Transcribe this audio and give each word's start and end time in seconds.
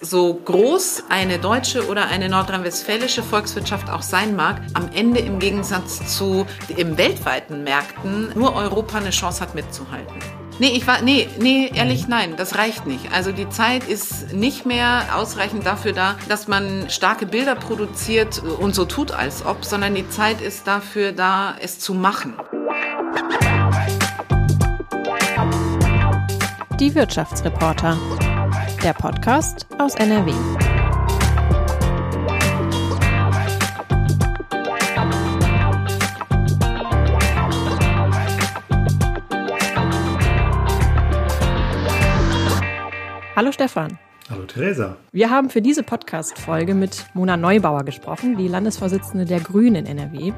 So 0.00 0.34
groß 0.34 1.04
eine 1.08 1.38
deutsche 1.38 1.88
oder 1.88 2.08
eine 2.08 2.28
nordrhein-westfälische 2.28 3.22
Volkswirtschaft 3.22 3.88
auch 3.88 4.02
sein 4.02 4.36
mag, 4.36 4.60
am 4.74 4.90
Ende 4.92 5.20
im 5.20 5.38
Gegensatz 5.38 6.14
zu 6.14 6.46
im 6.76 6.98
weltweiten 6.98 7.64
Märkten 7.64 8.30
nur 8.34 8.54
Europa 8.54 8.98
eine 8.98 9.08
Chance 9.08 9.40
hat 9.40 9.54
mitzuhalten. 9.54 10.14
Nee, 10.58 10.72
ich 10.76 10.86
war, 10.86 11.00
nee, 11.00 11.30
nee, 11.38 11.70
ehrlich, 11.74 12.08
nein, 12.08 12.34
das 12.36 12.56
reicht 12.56 12.86
nicht. 12.86 13.10
Also 13.10 13.32
die 13.32 13.48
Zeit 13.48 13.88
ist 13.88 14.34
nicht 14.34 14.66
mehr 14.66 15.04
ausreichend 15.14 15.64
dafür 15.64 15.94
da, 15.94 16.16
dass 16.28 16.46
man 16.46 16.90
starke 16.90 17.24
Bilder 17.24 17.54
produziert 17.54 18.42
und 18.42 18.74
so 18.74 18.84
tut, 18.84 19.12
als 19.12 19.46
ob, 19.46 19.64
sondern 19.64 19.94
die 19.94 20.08
Zeit 20.10 20.42
ist 20.42 20.66
dafür 20.66 21.12
da, 21.12 21.54
es 21.58 21.78
zu 21.78 21.94
machen. 21.94 22.34
Die 26.78 26.94
Wirtschaftsreporter 26.94 27.96
der 28.86 28.92
Podcast 28.92 29.66
aus 29.80 29.96
NRW. 29.96 30.30
Hallo 43.34 43.50
Stefan. 43.50 43.98
Hallo 44.30 44.44
Theresa. 44.44 44.96
Wir 45.10 45.30
haben 45.30 45.50
für 45.50 45.60
diese 45.60 45.82
Podcast-Folge 45.82 46.74
mit 46.74 47.06
Mona 47.14 47.36
Neubauer 47.36 47.82
gesprochen, 47.82 48.36
die 48.36 48.46
Landesvorsitzende 48.46 49.24
der 49.24 49.40
Grünen 49.40 49.84
in 49.84 49.98
NRW. 49.98 50.32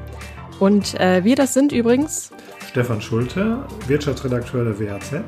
Und 0.59 0.99
äh, 0.99 1.23
wir 1.23 1.35
das 1.35 1.53
sind 1.53 1.71
übrigens 1.71 2.31
Stefan 2.67 2.99
Schulte, 2.99 3.63
Wirtschaftsredakteur 3.85 4.65
der 4.65 4.79
WAZ 4.79 5.23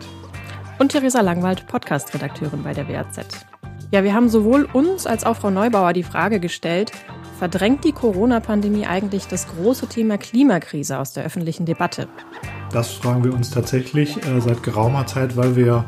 und 0.81 0.89
Theresa 0.89 1.21
Langwald, 1.21 1.67
Podcast-Redakteurin 1.67 2.63
bei 2.63 2.73
der 2.73 2.89
WAZ. 2.89 3.45
Ja, 3.91 4.03
wir 4.03 4.15
haben 4.15 4.29
sowohl 4.29 4.67
uns 4.73 5.05
als 5.05 5.23
auch 5.23 5.35
Frau 5.35 5.51
Neubauer 5.51 5.93
die 5.93 6.01
Frage 6.01 6.39
gestellt, 6.39 6.91
verdrängt 7.37 7.83
die 7.83 7.91
Corona-Pandemie 7.91 8.87
eigentlich 8.87 9.27
das 9.27 9.47
große 9.47 9.85
Thema 9.85 10.17
Klimakrise 10.17 10.97
aus 10.97 11.13
der 11.13 11.23
öffentlichen 11.23 11.67
Debatte? 11.67 12.07
Das 12.71 12.93
fragen 12.93 13.23
wir 13.23 13.31
uns 13.31 13.51
tatsächlich 13.51 14.25
äh, 14.25 14.41
seit 14.41 14.63
geraumer 14.63 15.05
Zeit, 15.05 15.37
weil 15.37 15.55
wir 15.55 15.85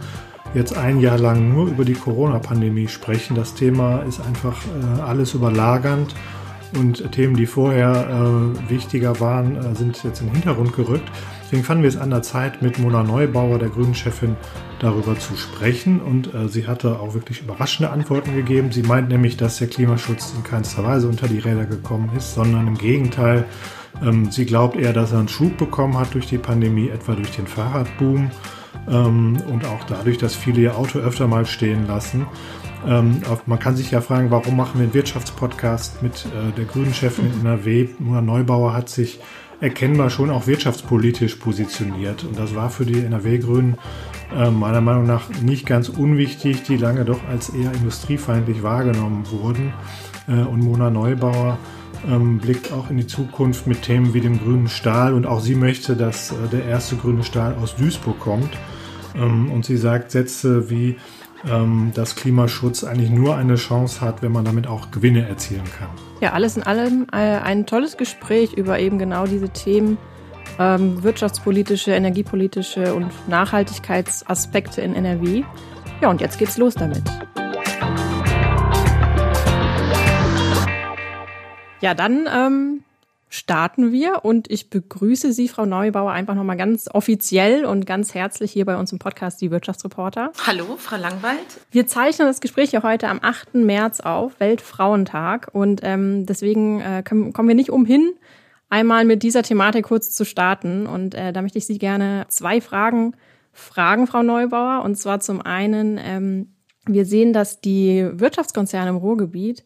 jetzt 0.54 0.78
ein 0.78 1.00
Jahr 1.00 1.18
lang 1.18 1.52
nur 1.52 1.70
über 1.70 1.86
die 1.86 1.96
Corona-Pandemie 1.96 2.88
sprechen. 2.88 3.34
Das 3.34 3.56
Thema 3.56 4.04
ist 4.04 4.22
einfach 4.22 4.62
äh, 4.64 5.02
alles 5.02 5.34
überlagernd 5.34 6.14
und 6.78 7.12
Themen, 7.12 7.36
die 7.36 7.48
vorher 7.48 8.10
äh, 8.10 8.70
wichtiger 8.70 9.20
waren, 9.20 9.56
äh, 9.56 9.74
sind 9.74 10.04
jetzt 10.04 10.22
in 10.22 10.28
den 10.28 10.36
Hintergrund 10.36 10.76
gerückt. 10.76 11.10
Deswegen 11.54 11.68
fanden 11.68 11.84
wir 11.84 11.90
es 11.90 11.98
an 11.98 12.10
der 12.10 12.24
Zeit, 12.24 12.64
mit 12.64 12.80
Mona 12.80 13.04
Neubauer, 13.04 13.60
der 13.60 13.70
Grünen-Chefin, 13.70 14.38
darüber 14.80 15.20
zu 15.20 15.36
sprechen. 15.36 16.02
Und 16.02 16.34
äh, 16.34 16.48
sie 16.48 16.66
hatte 16.66 17.00
auch 17.00 17.14
wirklich 17.14 17.42
überraschende 17.42 17.92
Antworten 17.92 18.36
gegeben. 18.36 18.72
Sie 18.72 18.82
meint 18.82 19.10
nämlich, 19.10 19.38
dass 19.38 19.60
der 19.60 19.68
Klimaschutz 19.68 20.34
in 20.36 20.42
keinster 20.42 20.84
Weise 20.84 21.08
unter 21.08 21.28
die 21.28 21.38
Räder 21.38 21.66
gekommen 21.66 22.10
ist, 22.18 22.34
sondern 22.34 22.66
im 22.66 22.76
Gegenteil. 22.76 23.46
Ähm, 24.04 24.32
sie 24.32 24.48
glaubt 24.48 24.76
eher, 24.78 24.94
dass 24.94 25.12
er 25.12 25.20
einen 25.20 25.28
Schub 25.28 25.56
bekommen 25.60 25.96
hat 25.96 26.16
durch 26.16 26.26
die 26.26 26.40
Pandemie, 26.40 26.90
etwa 26.90 27.14
durch 27.14 27.30
den 27.30 27.46
Fahrradboom 27.46 28.32
ähm, 28.88 29.38
und 29.48 29.64
auch 29.66 29.84
dadurch, 29.84 30.18
dass 30.18 30.34
viele 30.34 30.60
ihr 30.60 30.76
Auto 30.76 30.98
öfter 30.98 31.28
mal 31.28 31.46
stehen 31.46 31.86
lassen. 31.86 32.26
Ähm, 32.88 33.22
man 33.46 33.60
kann 33.60 33.76
sich 33.76 33.92
ja 33.92 34.02
fragen, 34.02 34.32
warum 34.32 34.58
machen 34.58 34.80
wir 34.80 34.86
einen 34.86 34.94
Wirtschaftspodcast 34.96 36.02
mit 36.02 36.26
äh, 36.26 36.52
der 36.58 36.66
grünen 36.66 36.96
Chefin 36.96 37.28
in 37.28 37.42
NRW? 37.42 37.90
Mona 38.00 38.22
Neubauer 38.22 38.74
hat 38.74 38.90
sich 38.90 39.20
erkennbar 39.64 40.10
schon 40.10 40.30
auch 40.30 40.46
wirtschaftspolitisch 40.46 41.36
positioniert. 41.36 42.26
Und 42.26 42.38
das 42.38 42.54
war 42.54 42.70
für 42.70 42.86
die 42.86 43.00
NRW-Grünen 43.00 43.78
äh, 44.36 44.52
meiner 44.52 44.82
Meinung 44.82 45.06
nach 45.06 45.30
nicht 45.42 45.66
ganz 45.66 45.88
unwichtig, 45.88 46.64
die 46.64 46.76
lange 46.76 47.06
doch 47.06 47.24
als 47.30 47.50
eher 47.50 47.72
industriefeindlich 47.72 48.62
wahrgenommen 48.62 49.26
wurden. 49.32 49.74
Äh, 50.28 50.42
und 50.42 50.60
Mona 50.60 50.90
Neubauer 50.90 51.58
ähm, 52.06 52.40
blickt 52.40 52.74
auch 52.74 52.90
in 52.90 52.98
die 52.98 53.08
Zukunft 53.08 53.66
mit 53.66 53.84
Themen 53.84 54.14
wie 54.14 54.20
dem 54.20 54.38
grünen 54.38 54.68
Stahl 54.68 55.14
und 55.14 55.26
auch 55.26 55.40
sie 55.40 55.56
möchte, 55.56 55.96
dass 55.96 56.32
äh, 56.32 56.36
der 56.52 56.66
erste 56.66 56.98
grüne 56.98 57.24
Stahl 57.24 57.56
aus 57.56 57.78
Duisburg 57.78 58.20
kommt. 58.20 58.50
Ähm, 59.16 59.50
und 59.50 59.64
sie 59.64 59.78
sagt 59.78 60.12
Sätze 60.12 60.70
wie, 60.70 60.98
dass 61.94 62.16
Klimaschutz 62.16 62.84
eigentlich 62.86 63.10
nur 63.10 63.36
eine 63.36 63.56
Chance 63.56 64.00
hat, 64.00 64.22
wenn 64.22 64.32
man 64.32 64.46
damit 64.46 64.66
auch 64.66 64.92
Gewinne 64.92 65.28
erzielen 65.28 65.66
kann. 65.78 65.90
Ja, 66.22 66.32
alles 66.32 66.56
in 66.56 66.64
allem 66.64 67.08
äh, 67.12 67.18
ein 67.18 67.66
tolles 67.66 67.98
Gespräch 67.98 68.54
über 68.54 68.80
eben 68.80 68.98
genau 68.98 69.26
diese 69.26 69.50
Themen, 69.50 69.98
ähm, 70.58 71.04
wirtschaftspolitische, 71.04 71.92
energiepolitische 71.92 72.94
und 72.94 73.12
Nachhaltigkeitsaspekte 73.28 74.82
in 74.82 74.96
NRW. 74.96 75.44
Ja, 76.02 76.10
und 76.10 76.22
jetzt 76.22 76.40
geht's 76.40 76.58
los 76.58 76.76
damit. 76.76 77.04
Ja, 81.82 81.94
dann 81.94 82.30
ähm, 82.34 82.84
starten 83.34 83.92
wir 83.92 84.24
und 84.24 84.52
ich 84.52 84.70
begrüße 84.70 85.34
Sie, 85.34 85.48
Frau 85.48 85.66
Neubauer, 85.66 86.12
einfach 86.12 86.36
nochmal 86.36 86.56
ganz 86.56 86.88
offiziell 86.94 87.66
und 87.66 87.88
ganz 87.88 88.14
herzlich 88.14 88.52
hier 88.52 88.64
bei 88.64 88.78
uns 88.78 88.92
im 88.92 89.00
Podcast 89.00 89.42
Die 89.42 89.50
Wirtschaftsreporter. 89.50 90.32
Hallo, 90.46 90.78
Frau 90.78 90.98
Langwald. 90.98 91.40
Wir 91.72 91.88
zeichnen 91.88 92.28
das 92.28 92.42
Gespräch 92.42 92.72
ja 92.72 92.84
heute 92.84 93.08
am 93.08 93.20
8. 93.24 93.56
März 93.56 94.02
auf, 94.02 94.40
Weltfrauentag 94.40 95.50
und 95.52 95.82
ähm, 95.84 96.28
deswegen 96.28 96.80
äh, 96.82 97.02
können, 97.04 97.34
kommen 97.34 97.48
wir 97.48 97.56
nicht 97.56 97.72
umhin, 97.72 98.14
einmal 98.70 99.04
mit 99.04 99.24
dieser 99.24 99.42
Thematik 99.42 99.86
kurz 99.86 100.12
zu 100.12 100.26
starten 100.26 100.86
und 100.86 101.16
äh, 101.16 101.34
da 101.34 101.42
möchte 101.42 101.58
ich 101.58 101.66
Sie 101.66 101.80
gerne 101.80 102.26
zwei 102.30 102.62
Fragen 102.62 103.16
fragen, 103.52 104.06
Frau 104.06 104.22
Neubauer 104.22 104.84
und 104.84 104.96
zwar 104.96 105.22
zum 105.22 105.42
einen, 105.42 106.00
ähm, 106.00 106.54
wir 106.86 107.06
sehen, 107.06 107.34
dass 107.34 107.62
die 107.62 108.08
Wirtschaftskonzerne 108.14 108.92
im 108.92 108.98
Ruhrgebiet 108.98 109.64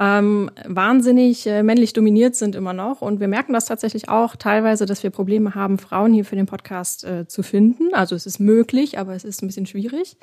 ähm, 0.00 0.50
wahnsinnig 0.64 1.46
äh, 1.46 1.62
männlich 1.62 1.92
dominiert 1.92 2.36
sind 2.36 2.54
immer 2.54 2.72
noch. 2.72 3.02
Und 3.02 3.18
wir 3.18 3.28
merken 3.28 3.52
das 3.52 3.64
tatsächlich 3.64 4.08
auch 4.08 4.36
teilweise, 4.36 4.86
dass 4.86 5.02
wir 5.02 5.10
Probleme 5.10 5.54
haben, 5.54 5.78
Frauen 5.78 6.12
hier 6.12 6.24
für 6.24 6.36
den 6.36 6.46
Podcast 6.46 7.04
äh, 7.04 7.26
zu 7.26 7.42
finden. 7.42 7.92
Also 7.92 8.14
es 8.14 8.24
ist 8.24 8.38
möglich, 8.38 8.98
aber 8.98 9.14
es 9.14 9.24
ist 9.24 9.42
ein 9.42 9.48
bisschen 9.48 9.66
schwierig. 9.66 10.16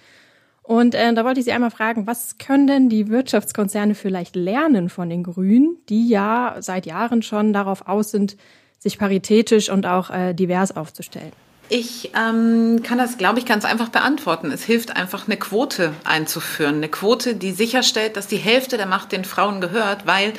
Und 0.64 0.96
äh, 0.96 1.14
da 1.14 1.26
wollte 1.26 1.40
ich 1.40 1.46
Sie 1.46 1.52
einmal 1.52 1.72
fragen, 1.72 2.08
was 2.08 2.38
können 2.38 2.68
denn 2.68 2.90
die 2.90 3.10
Wirtschaftskonzerne 3.10 3.96
vielleicht 3.96 4.36
lernen 4.36 4.90
von 4.90 5.10
den 5.10 5.24
Grünen, 5.24 5.78
die 5.90 6.08
ja 6.08 6.56
seit 6.60 6.86
Jahren 6.86 7.22
schon 7.22 7.54
darauf 7.54 7.88
aus 7.88 8.12
sind, 8.12 8.38
sich 8.80 8.98
paritätisch 8.98 9.70
und 9.70 9.86
auch 9.86 10.10
äh, 10.10 10.34
divers 10.34 10.76
aufzustellen? 10.76 11.34
Ich 11.70 12.12
ähm, 12.16 12.84
kann 12.84 13.00
das, 13.00 13.18
glaube 13.18 13.40
ich, 13.40 13.46
ganz 13.46 13.66
einfach 13.66 13.90
beantworten. 13.90 14.52
Es 14.52 14.64
hilft 14.64 14.96
einfach, 14.96 15.28
eine 15.28 15.38
Quote 15.38 15.94
einzuführen. 16.04 16.76
Eine 16.76 16.90
Quote, 16.90 17.36
die 17.36 17.52
sicherstellt, 17.54 18.18
dass 18.18 18.28
die 18.28 18.38
Hälfte 18.38 18.78
der 18.78 18.86
Macht 18.86 19.12
den 19.12 19.26
Frauen 19.26 19.62
gehört, 19.62 20.06
weil 20.06 20.34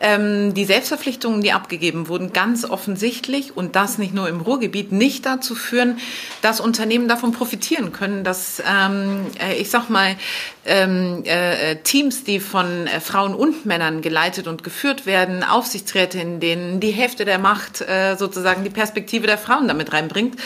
ähm, 0.00 0.54
die 0.54 0.64
Selbstverpflichtungen, 0.64 1.42
die 1.42 1.52
abgegeben 1.52 2.08
wurden, 2.08 2.32
ganz 2.32 2.64
offensichtlich 2.64 3.56
und 3.56 3.76
das 3.76 3.98
nicht 3.98 4.14
nur 4.14 4.28
im 4.28 4.40
Ruhrgebiet, 4.40 4.92
nicht 4.92 5.26
dazu 5.26 5.54
führen, 5.54 5.98
dass 6.42 6.60
Unternehmen 6.60 7.08
davon 7.08 7.32
profitieren 7.32 7.92
können, 7.92 8.24
dass 8.24 8.62
ähm, 8.66 9.26
äh, 9.40 9.54
ich 9.54 9.70
sag 9.70 9.88
mal 9.88 10.16
ähm, 10.64 11.22
äh, 11.24 11.76
Teams, 11.76 12.24
die 12.24 12.40
von 12.40 12.86
äh, 12.86 13.00
Frauen 13.00 13.34
und 13.34 13.66
Männern 13.66 14.02
geleitet 14.02 14.46
und 14.46 14.62
geführt 14.62 15.06
werden, 15.06 15.42
Aufsichtsräte, 15.42 16.20
in 16.20 16.40
denen 16.40 16.80
die 16.80 16.90
Hälfte 16.90 17.24
der 17.24 17.38
Macht 17.38 17.80
äh, 17.80 18.16
sozusagen 18.16 18.64
die 18.64 18.70
Perspektive 18.70 19.26
der 19.26 19.38
Frauen 19.38 19.68
damit 19.68 19.92
reinbringt. 19.92 20.36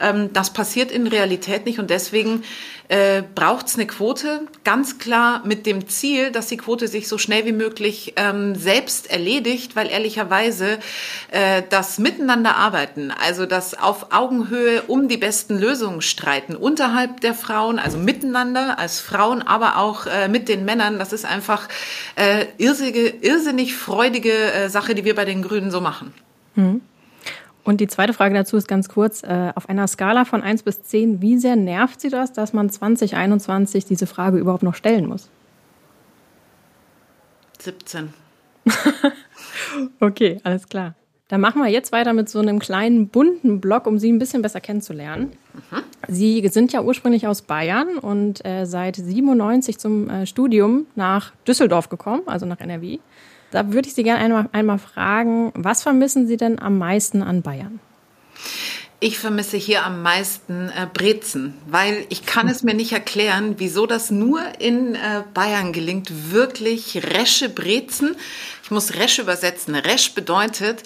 Ähm, 0.00 0.32
das 0.32 0.52
passiert 0.52 0.90
in 0.90 1.06
Realität 1.06 1.66
nicht 1.66 1.78
und 1.78 1.90
deswegen 1.90 2.42
äh, 2.88 3.22
braucht 3.34 3.66
es 3.66 3.76
eine 3.76 3.86
Quote, 3.86 4.42
ganz 4.62 4.98
klar 4.98 5.42
mit 5.44 5.64
dem 5.64 5.88
Ziel, 5.88 6.30
dass 6.30 6.48
die 6.48 6.58
Quote 6.58 6.86
sich 6.86 7.08
so 7.08 7.16
schnell 7.16 7.46
wie 7.46 7.52
möglich 7.52 8.12
ähm, 8.16 8.54
selbst 8.54 9.10
erledigt, 9.10 9.74
weil 9.74 9.88
ehrlicherweise 9.88 10.78
äh, 11.30 11.62
das 11.70 11.98
Miteinander 11.98 12.56
arbeiten, 12.56 13.10
also 13.10 13.46
das 13.46 13.78
auf 13.78 14.12
Augenhöhe 14.12 14.82
um 14.82 15.08
die 15.08 15.16
besten 15.16 15.58
Lösungen 15.58 16.02
streiten, 16.02 16.56
unterhalb 16.56 17.20
der 17.22 17.34
Frauen, 17.34 17.78
also 17.78 17.96
miteinander 17.96 18.78
als 18.78 19.00
Frauen, 19.00 19.40
aber 19.40 19.78
auch 19.78 20.06
äh, 20.06 20.28
mit 20.28 20.48
den 20.48 20.66
Männern, 20.66 20.98
das 20.98 21.14
ist 21.14 21.24
einfach 21.24 21.68
äh, 22.16 22.46
irrsinnige, 22.58 23.08
irrsinnig 23.08 23.74
freudige 23.74 24.52
äh, 24.52 24.68
Sache, 24.68 24.94
die 24.94 25.04
wir 25.04 25.14
bei 25.14 25.24
den 25.24 25.42
Grünen 25.42 25.70
so 25.70 25.80
machen. 25.80 26.12
Mhm. 26.54 26.82
Und 27.64 27.80
die 27.80 27.88
zweite 27.88 28.12
Frage 28.12 28.34
dazu 28.34 28.56
ist 28.56 28.68
ganz 28.68 28.88
kurz, 28.88 29.22
äh, 29.22 29.52
auf 29.54 29.68
einer 29.68 29.88
Skala 29.88 30.26
von 30.26 30.42
1 30.42 30.62
bis 30.62 30.82
10, 30.82 31.22
wie 31.22 31.38
sehr 31.38 31.56
nervt 31.56 32.00
Sie 32.00 32.10
das, 32.10 32.32
dass 32.32 32.52
man 32.52 32.68
2021 32.68 33.86
diese 33.86 34.06
Frage 34.06 34.38
überhaupt 34.38 34.62
noch 34.62 34.74
stellen 34.74 35.06
muss? 35.06 35.30
17. 37.58 38.12
okay, 40.00 40.40
alles 40.44 40.68
klar. 40.68 40.94
Dann 41.28 41.40
machen 41.40 41.62
wir 41.62 41.70
jetzt 41.70 41.90
weiter 41.90 42.12
mit 42.12 42.28
so 42.28 42.38
einem 42.38 42.58
kleinen 42.58 43.08
bunten 43.08 43.60
Block, 43.60 43.86
um 43.86 43.98
Sie 43.98 44.12
ein 44.12 44.18
bisschen 44.18 44.42
besser 44.42 44.60
kennenzulernen. 44.60 45.32
Mhm. 45.54 45.82
Sie 46.06 46.46
sind 46.48 46.72
ja 46.74 46.82
ursprünglich 46.82 47.26
aus 47.26 47.40
Bayern 47.40 47.96
und 47.96 48.44
äh, 48.44 48.66
seit 48.66 48.96
97 48.96 49.78
zum 49.78 50.10
äh, 50.10 50.26
Studium 50.26 50.86
nach 50.94 51.32
Düsseldorf 51.48 51.88
gekommen, 51.88 52.22
also 52.26 52.44
nach 52.44 52.60
NRW. 52.60 52.98
Da 53.54 53.72
würde 53.72 53.86
ich 53.86 53.94
Sie 53.94 54.02
gerne 54.02 54.20
einmal, 54.20 54.48
einmal 54.50 54.78
fragen, 54.80 55.52
was 55.54 55.84
vermissen 55.84 56.26
Sie 56.26 56.36
denn 56.36 56.58
am 56.58 56.76
meisten 56.76 57.22
an 57.22 57.42
Bayern? 57.42 57.78
Ich 58.98 59.20
vermisse 59.20 59.56
hier 59.56 59.84
am 59.84 60.02
meisten 60.02 60.70
äh, 60.70 60.88
Brezen, 60.92 61.54
weil 61.68 62.04
ich 62.08 62.26
kann 62.26 62.48
es 62.48 62.64
mir 62.64 62.74
nicht 62.74 62.90
erklären, 62.90 63.54
wieso 63.58 63.86
das 63.86 64.10
nur 64.10 64.40
in 64.58 64.96
äh, 64.96 65.22
Bayern 65.34 65.72
gelingt, 65.72 66.32
wirklich 66.32 67.00
resche 67.14 67.48
Brezen. 67.48 68.16
Ich 68.64 68.72
muss 68.72 68.94
resch 68.94 69.20
übersetzen. 69.20 69.76
Resch 69.76 70.14
bedeutet, 70.14 70.82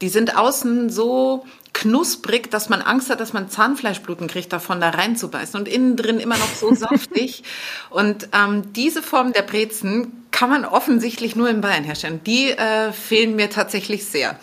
die 0.00 0.08
sind 0.08 0.36
außen 0.36 0.90
so 0.90 1.44
knusprig, 1.72 2.50
dass 2.50 2.68
man 2.68 2.82
Angst 2.82 3.08
hat, 3.10 3.20
dass 3.20 3.32
man 3.32 3.48
Zahnfleischbluten 3.48 4.26
kriegt, 4.26 4.52
davon 4.52 4.80
da 4.80 4.90
reinzubeißen 4.90 5.60
und 5.60 5.68
innen 5.68 5.94
drin 5.94 6.18
immer 6.18 6.38
noch 6.38 6.54
so 6.56 6.74
saftig. 6.74 7.44
Und 7.88 8.30
ähm, 8.32 8.72
diese 8.72 9.00
Form 9.00 9.32
der 9.32 9.42
Brezen 9.42 10.19
kann 10.30 10.50
man 10.50 10.64
offensichtlich 10.64 11.36
nur 11.36 11.48
in 11.48 11.60
Bayern 11.60 11.84
herstellen. 11.84 12.20
Die 12.26 12.50
äh, 12.50 12.92
fehlen 12.92 13.36
mir 13.36 13.50
tatsächlich 13.50 14.04
sehr. 14.04 14.38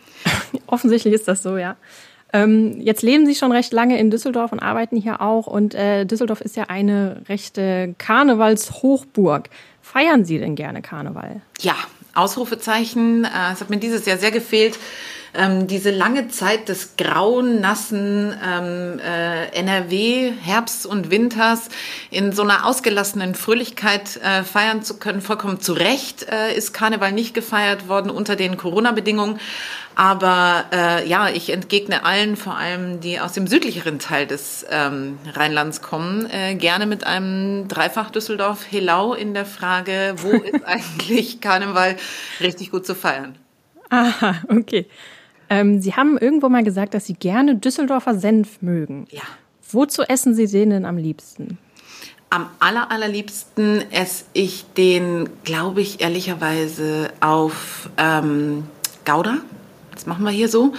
Offensichtlich 0.66 1.14
ist 1.14 1.28
das 1.28 1.42
so, 1.42 1.56
ja. 1.56 1.76
Ähm, 2.32 2.80
jetzt 2.80 3.02
leben 3.02 3.24
Sie 3.24 3.34
schon 3.34 3.52
recht 3.52 3.72
lange 3.72 3.98
in 3.98 4.10
Düsseldorf 4.10 4.52
und 4.52 4.60
arbeiten 4.60 4.96
hier 4.96 5.20
auch. 5.20 5.46
Und 5.46 5.74
äh, 5.74 6.04
Düsseldorf 6.04 6.40
ist 6.40 6.56
ja 6.56 6.64
eine 6.64 7.22
rechte 7.28 7.94
Karnevalshochburg. 7.98 9.48
Feiern 9.80 10.24
Sie 10.24 10.38
denn 10.38 10.54
gerne 10.54 10.82
Karneval? 10.82 11.40
Ja, 11.60 11.74
Ausrufezeichen. 12.14 13.24
Äh, 13.24 13.52
es 13.52 13.60
hat 13.60 13.70
mir 13.70 13.78
dieses 13.78 14.04
Jahr 14.04 14.18
sehr 14.18 14.30
gefehlt, 14.30 14.78
ähm, 15.34 15.66
diese 15.66 15.90
lange 15.90 16.28
Zeit 16.28 16.68
des 16.68 16.96
grauen, 16.96 17.60
nassen 17.60 18.34
ähm, 18.44 18.98
äh, 19.00 19.46
NRW, 19.58 20.32
Herbst 20.40 20.86
und 20.86 21.10
Winters 21.10 21.68
in 22.10 22.32
so 22.32 22.42
einer 22.42 22.66
ausgelassenen 22.66 23.34
Fröhlichkeit 23.34 24.16
äh, 24.16 24.42
feiern 24.44 24.82
zu 24.82 24.98
können. 24.98 25.20
Vollkommen 25.20 25.60
zu 25.60 25.72
Recht 25.72 26.26
äh, 26.30 26.54
ist 26.54 26.72
Karneval 26.72 27.12
nicht 27.12 27.34
gefeiert 27.34 27.88
worden 27.88 28.10
unter 28.10 28.36
den 28.36 28.56
Corona-Bedingungen. 28.56 29.38
Aber 29.98 30.66
äh, 30.72 31.08
ja, 31.08 31.28
ich 31.28 31.50
entgegne 31.50 32.04
allen, 32.04 32.36
vor 32.36 32.56
allem 32.56 33.00
die 33.00 33.18
aus 33.18 33.32
dem 33.32 33.48
südlicheren 33.48 33.98
Teil 33.98 34.28
des 34.28 34.64
ähm, 34.70 35.18
Rheinlands 35.34 35.82
kommen, 35.82 36.30
äh, 36.30 36.54
gerne 36.54 36.86
mit 36.86 37.02
einem 37.04 37.66
Dreifach 37.66 38.10
Düsseldorf 38.10 38.64
Helau 38.70 39.14
in 39.14 39.34
der 39.34 39.44
Frage, 39.44 40.14
wo 40.18 40.30
ist 40.36 40.64
eigentlich 40.64 41.40
Karneval 41.40 41.96
richtig 42.38 42.70
gut 42.70 42.86
zu 42.86 42.94
feiern? 42.94 43.36
Aha, 43.90 44.36
okay. 44.48 44.86
Ähm, 45.50 45.80
Sie 45.80 45.94
haben 45.94 46.18
irgendwo 46.18 46.48
mal 46.48 46.64
gesagt, 46.64 46.94
dass 46.94 47.06
Sie 47.06 47.14
gerne 47.14 47.56
Düsseldorfer 47.56 48.18
Senf 48.18 48.60
mögen. 48.62 49.06
Ja. 49.10 49.22
Wozu 49.70 50.02
essen 50.02 50.34
Sie 50.34 50.46
den 50.46 50.70
denn 50.70 50.84
am 50.84 50.96
liebsten? 50.96 51.58
Am 52.30 52.48
aller, 52.58 52.90
allerliebsten 52.90 53.90
esse 53.90 54.24
ich 54.34 54.66
den, 54.76 55.28
glaube 55.44 55.80
ich, 55.80 56.00
ehrlicherweise 56.00 57.10
auf 57.20 57.88
ähm, 57.96 58.64
Gouda. 59.04 59.38
Das 59.92 60.06
machen 60.06 60.24
wir 60.24 60.30
hier 60.30 60.48
so. 60.48 60.74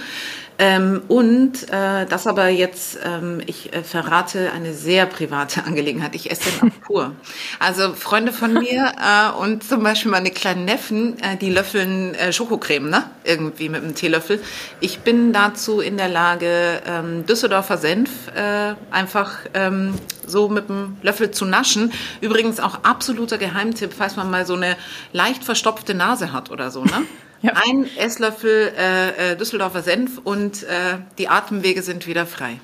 Ähm, 0.62 1.00
und 1.08 1.70
äh, 1.70 2.04
das 2.04 2.26
aber 2.26 2.48
jetzt, 2.48 2.98
ähm, 3.02 3.40
ich 3.46 3.72
äh, 3.72 3.82
verrate 3.82 4.52
eine 4.52 4.74
sehr 4.74 5.06
private 5.06 5.64
Angelegenheit. 5.66 6.14
Ich 6.14 6.30
esse 6.30 6.50
den 6.50 6.70
auch 6.70 6.80
pur. 6.82 7.12
Also 7.58 7.94
Freunde 7.94 8.30
von 8.30 8.52
mir 8.52 8.92
äh, 9.00 9.40
und 9.40 9.64
zum 9.64 9.82
Beispiel 9.82 10.10
meine 10.10 10.30
kleinen 10.30 10.66
Neffen, 10.66 11.18
äh, 11.20 11.38
die 11.38 11.48
löffeln 11.48 12.14
äh, 12.14 12.30
Schokocreme, 12.30 12.90
ne? 12.90 13.04
Irgendwie 13.24 13.70
mit 13.70 13.82
einem 13.82 13.94
Teelöffel. 13.94 14.38
Ich 14.80 14.98
bin 14.98 15.32
dazu 15.32 15.80
in 15.80 15.96
der 15.96 16.10
Lage, 16.10 16.82
ähm, 16.86 17.24
Düsseldorfer 17.24 17.78
Senf 17.78 18.10
äh, 18.34 18.74
einfach 18.90 19.38
ähm, 19.54 19.94
so 20.26 20.50
mit 20.50 20.68
einem 20.68 20.98
Löffel 21.00 21.30
zu 21.30 21.46
naschen. 21.46 21.90
Übrigens 22.20 22.60
auch 22.60 22.84
absoluter 22.84 23.38
Geheimtipp, 23.38 23.94
falls 23.96 24.16
man 24.16 24.30
mal 24.30 24.44
so 24.44 24.56
eine 24.56 24.76
leicht 25.14 25.42
verstopfte 25.42 25.94
Nase 25.94 26.34
hat 26.34 26.50
oder 26.50 26.70
so, 26.70 26.84
ne? 26.84 27.06
Ja. 27.42 27.52
Ein 27.66 27.86
Esslöffel 27.96 28.72
äh, 28.76 29.32
äh, 29.32 29.36
Düsseldorfer 29.36 29.82
Senf 29.82 30.18
und 30.22 30.62
äh, 30.64 30.98
die 31.18 31.28
Atemwege 31.28 31.82
sind 31.82 32.06
wieder 32.06 32.26
frei. 32.26 32.60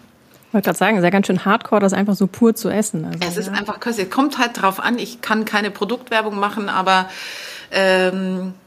Ich 0.48 0.54
wollte 0.54 0.66
gerade 0.66 0.78
sagen, 0.78 0.96
es 0.96 1.00
ist 1.00 1.04
ja 1.04 1.10
ganz 1.10 1.26
schön 1.26 1.44
hardcore, 1.44 1.80
das 1.80 1.92
einfach 1.92 2.14
so 2.14 2.26
pur 2.26 2.54
zu 2.54 2.68
essen. 2.68 3.04
Also, 3.04 3.18
es 3.26 3.36
ist 3.36 3.46
ja. 3.46 3.52
einfach 3.54 3.80
köstlich. 3.80 4.10
Kommt 4.10 4.38
halt 4.38 4.60
drauf 4.60 4.80
an, 4.80 4.98
ich 4.98 5.20
kann 5.20 5.44
keine 5.44 5.70
Produktwerbung 5.70 6.38
machen, 6.38 6.68
aber 6.68 7.08
ähm, 7.70 8.48
äh, 8.48 8.65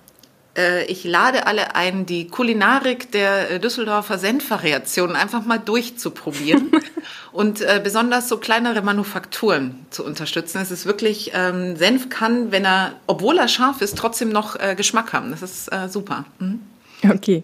ich 0.88 1.04
lade 1.04 1.48
alle 1.48 1.76
ein, 1.76 2.06
die 2.06 2.28
Kulinarik 2.28 3.12
der 3.12 3.52
äh, 3.52 3.60
Düsseldorfer 3.60 4.18
Senfvariationen 4.18 5.16
einfach 5.16 5.46
mal 5.46 5.60
durchzuprobieren 5.60 6.72
und 7.32 7.62
äh, 7.62 7.80
besonders 7.84 8.30
so 8.30 8.38
kleinere 8.38 8.82
Manufakturen 8.82 9.86
zu 9.90 10.06
unterstützen. 10.06 10.60
Es 10.62 10.72
ist 10.72 10.86
wirklich, 10.86 11.32
ähm, 11.34 11.76
Senf 11.76 12.10
kann, 12.10 12.52
wenn 12.52 12.66
er, 12.66 12.94
obwohl 13.08 13.38
er 13.38 13.48
scharf 13.48 13.82
ist, 13.82 13.98
trotzdem 13.98 14.30
noch 14.30 14.56
äh, 14.60 14.76
Geschmack 14.76 15.14
haben. 15.14 15.32
Das 15.32 15.42
ist 15.42 15.72
äh, 15.72 15.88
super. 15.88 16.26
Mhm. 16.40 16.62
Okay. 17.10 17.44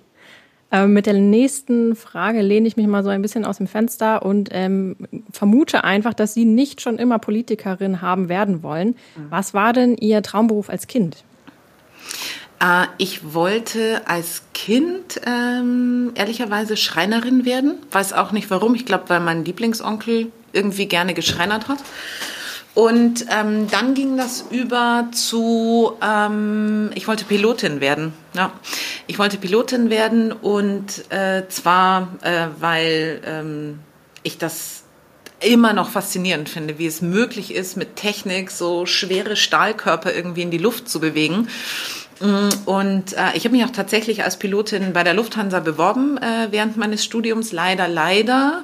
Ähm, 0.71 0.93
mit 0.93 1.05
der 1.05 1.13
nächsten 1.13 1.95
Frage 1.95 2.41
lehne 2.41 2.67
ich 2.67 2.75
mich 2.75 2.87
mal 2.87 3.03
so 3.03 3.09
ein 3.09 3.21
bisschen 3.21 3.45
aus 3.45 3.57
dem 3.57 3.67
Fenster 3.67 4.25
und 4.25 4.49
ähm, 4.51 4.95
vermute 5.31 5.83
einfach, 5.83 6.13
dass 6.13 6.33
Sie 6.33 6.45
nicht 6.45 6.81
schon 6.81 6.97
immer 6.97 7.19
Politikerin 7.19 8.01
haben 8.01 8.29
werden 8.29 8.63
wollen. 8.63 8.89
Mhm. 8.89 9.27
Was 9.29 9.53
war 9.53 9.73
denn 9.73 9.95
Ihr 9.95 10.21
Traumberuf 10.21 10.69
als 10.69 10.87
Kind? 10.87 11.23
Äh, 12.59 12.87
ich 12.97 13.33
wollte 13.33 14.01
als 14.05 14.43
Kind 14.53 15.21
ähm, 15.25 16.11
ehrlicherweise 16.15 16.77
Schreinerin 16.77 17.45
werden. 17.45 17.75
Weiß 17.91 18.13
auch 18.13 18.31
nicht 18.31 18.49
warum. 18.49 18.75
Ich 18.75 18.85
glaube, 18.85 19.05
weil 19.07 19.19
mein 19.19 19.45
Lieblingsonkel 19.45 20.31
irgendwie 20.53 20.87
gerne 20.87 21.13
geschreinert 21.13 21.67
hat. 21.67 21.79
Und 22.75 23.25
ähm, 23.31 23.69
dann 23.71 23.93
ging 23.93 24.17
das 24.17 24.45
über 24.51 25.07
zu, 25.13 25.93
ähm, 26.01 26.91
ich 26.93 27.07
wollte 27.07 27.23
Pilotin 27.23 27.79
werden. 27.79 28.11
Ja, 28.33 28.51
ich 29.07 29.17
wollte 29.17 29.37
Pilotin 29.37 29.89
werden 29.89 30.33
und 30.33 31.09
äh, 31.09 31.47
zwar, 31.47 32.09
äh, 32.21 32.47
weil 32.59 33.21
ähm, 33.25 33.79
ich 34.23 34.37
das 34.37 34.83
immer 35.39 35.71
noch 35.71 35.89
faszinierend 35.89 36.49
finde, 36.49 36.77
wie 36.77 36.85
es 36.85 37.01
möglich 37.01 37.53
ist, 37.53 37.77
mit 37.77 37.95
Technik 37.95 38.51
so 38.51 38.85
schwere 38.85 39.37
Stahlkörper 39.37 40.13
irgendwie 40.13 40.41
in 40.41 40.51
die 40.51 40.57
Luft 40.57 40.89
zu 40.89 40.99
bewegen. 40.99 41.47
Mm, 42.19 42.49
und 42.65 43.13
äh, 43.13 43.35
ich 43.35 43.45
habe 43.45 43.55
mich 43.55 43.65
auch 43.65 43.71
tatsächlich 43.71 44.23
als 44.23 44.37
Pilotin 44.37 44.93
bei 44.93 45.03
der 45.03 45.13
Lufthansa 45.13 45.59
beworben 45.59 46.17
äh, 46.17 46.47
während 46.51 46.77
meines 46.77 47.03
Studiums. 47.03 47.51
Leider, 47.51 47.87
leider 47.87 48.63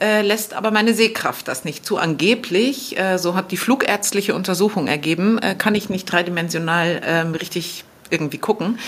äh, 0.00 0.22
lässt 0.22 0.54
aber 0.54 0.70
meine 0.70 0.94
Sehkraft 0.94 1.48
das 1.48 1.64
nicht 1.64 1.86
zu. 1.86 1.98
Angeblich, 1.98 2.98
äh, 2.98 3.18
so 3.18 3.34
hat 3.34 3.52
die 3.52 3.56
flugärztliche 3.56 4.34
Untersuchung 4.34 4.88
ergeben, 4.88 5.38
äh, 5.38 5.54
kann 5.54 5.74
ich 5.74 5.88
nicht 5.90 6.06
dreidimensional 6.06 7.00
äh, 7.04 7.20
richtig 7.36 7.84
irgendwie 8.10 8.38
gucken. 8.38 8.78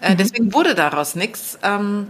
Äh, 0.00 0.12
mhm. 0.12 0.16
Deswegen 0.18 0.54
wurde 0.54 0.74
daraus 0.74 1.14
nichts. 1.14 1.58
Ähm, 1.62 2.06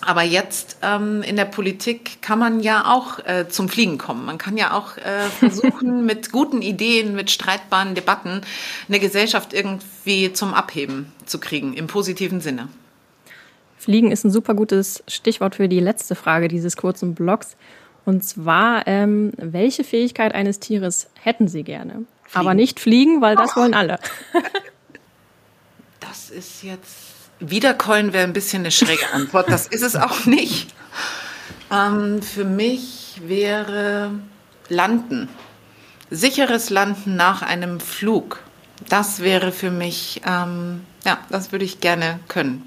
aber 0.00 0.22
jetzt 0.22 0.78
ähm, 0.82 1.22
in 1.22 1.36
der 1.36 1.44
Politik 1.44 2.22
kann 2.22 2.38
man 2.38 2.60
ja 2.60 2.92
auch 2.92 3.18
äh, 3.20 3.48
zum 3.48 3.68
Fliegen 3.68 3.98
kommen. 3.98 4.24
Man 4.24 4.38
kann 4.38 4.56
ja 4.56 4.72
auch 4.72 4.96
äh, 4.96 5.20
versuchen, 5.38 6.06
mit 6.06 6.32
guten 6.32 6.62
Ideen, 6.62 7.14
mit 7.14 7.30
streitbaren 7.30 7.94
Debatten 7.94 8.42
eine 8.88 9.00
Gesellschaft 9.00 9.52
irgendwie 9.52 10.32
zum 10.32 10.54
Abheben 10.54 11.12
zu 11.26 11.38
kriegen, 11.38 11.74
im 11.74 11.86
positiven 11.86 12.40
Sinne. 12.40 12.68
Fliegen 13.76 14.10
ist 14.10 14.24
ein 14.24 14.30
super 14.30 14.54
gutes 14.54 15.04
Stichwort 15.06 15.54
für 15.54 15.68
die 15.68 15.80
letzte 15.80 16.14
Frage 16.14 16.48
dieses 16.48 16.76
kurzen 16.76 17.14
Blogs. 17.14 17.56
Und 18.04 18.24
zwar, 18.24 18.86
ähm, 18.86 19.32
welche 19.36 19.84
Fähigkeit 19.84 20.34
eines 20.34 20.60
Tieres 20.60 21.10
hätten 21.20 21.46
Sie 21.46 21.62
gerne? 21.62 21.92
Fliegen. 21.92 22.06
Aber 22.34 22.54
nicht 22.54 22.80
fliegen, 22.80 23.20
weil 23.20 23.36
das 23.36 23.52
oh. 23.52 23.60
wollen 23.60 23.74
alle. 23.74 23.98
Das 26.00 26.30
ist 26.30 26.62
jetzt 26.62 27.07
Wiederkeulen 27.40 28.12
wäre 28.12 28.24
ein 28.24 28.32
bisschen 28.32 28.62
eine 28.62 28.70
schräge 28.70 29.12
Antwort. 29.12 29.50
Das 29.50 29.66
ist 29.66 29.82
es 29.82 29.96
auch 29.96 30.26
nicht. 30.26 30.74
Ähm, 31.70 32.22
für 32.22 32.44
mich 32.44 33.20
wäre 33.24 34.10
Landen. 34.68 35.28
Sicheres 36.10 36.70
Landen 36.70 37.16
nach 37.16 37.42
einem 37.42 37.80
Flug. 37.80 38.40
Das 38.88 39.20
wäre 39.20 39.52
für 39.52 39.70
mich, 39.70 40.22
ähm, 40.26 40.84
ja, 41.04 41.18
das 41.30 41.52
würde 41.52 41.64
ich 41.64 41.80
gerne 41.80 42.20
können. 42.28 42.66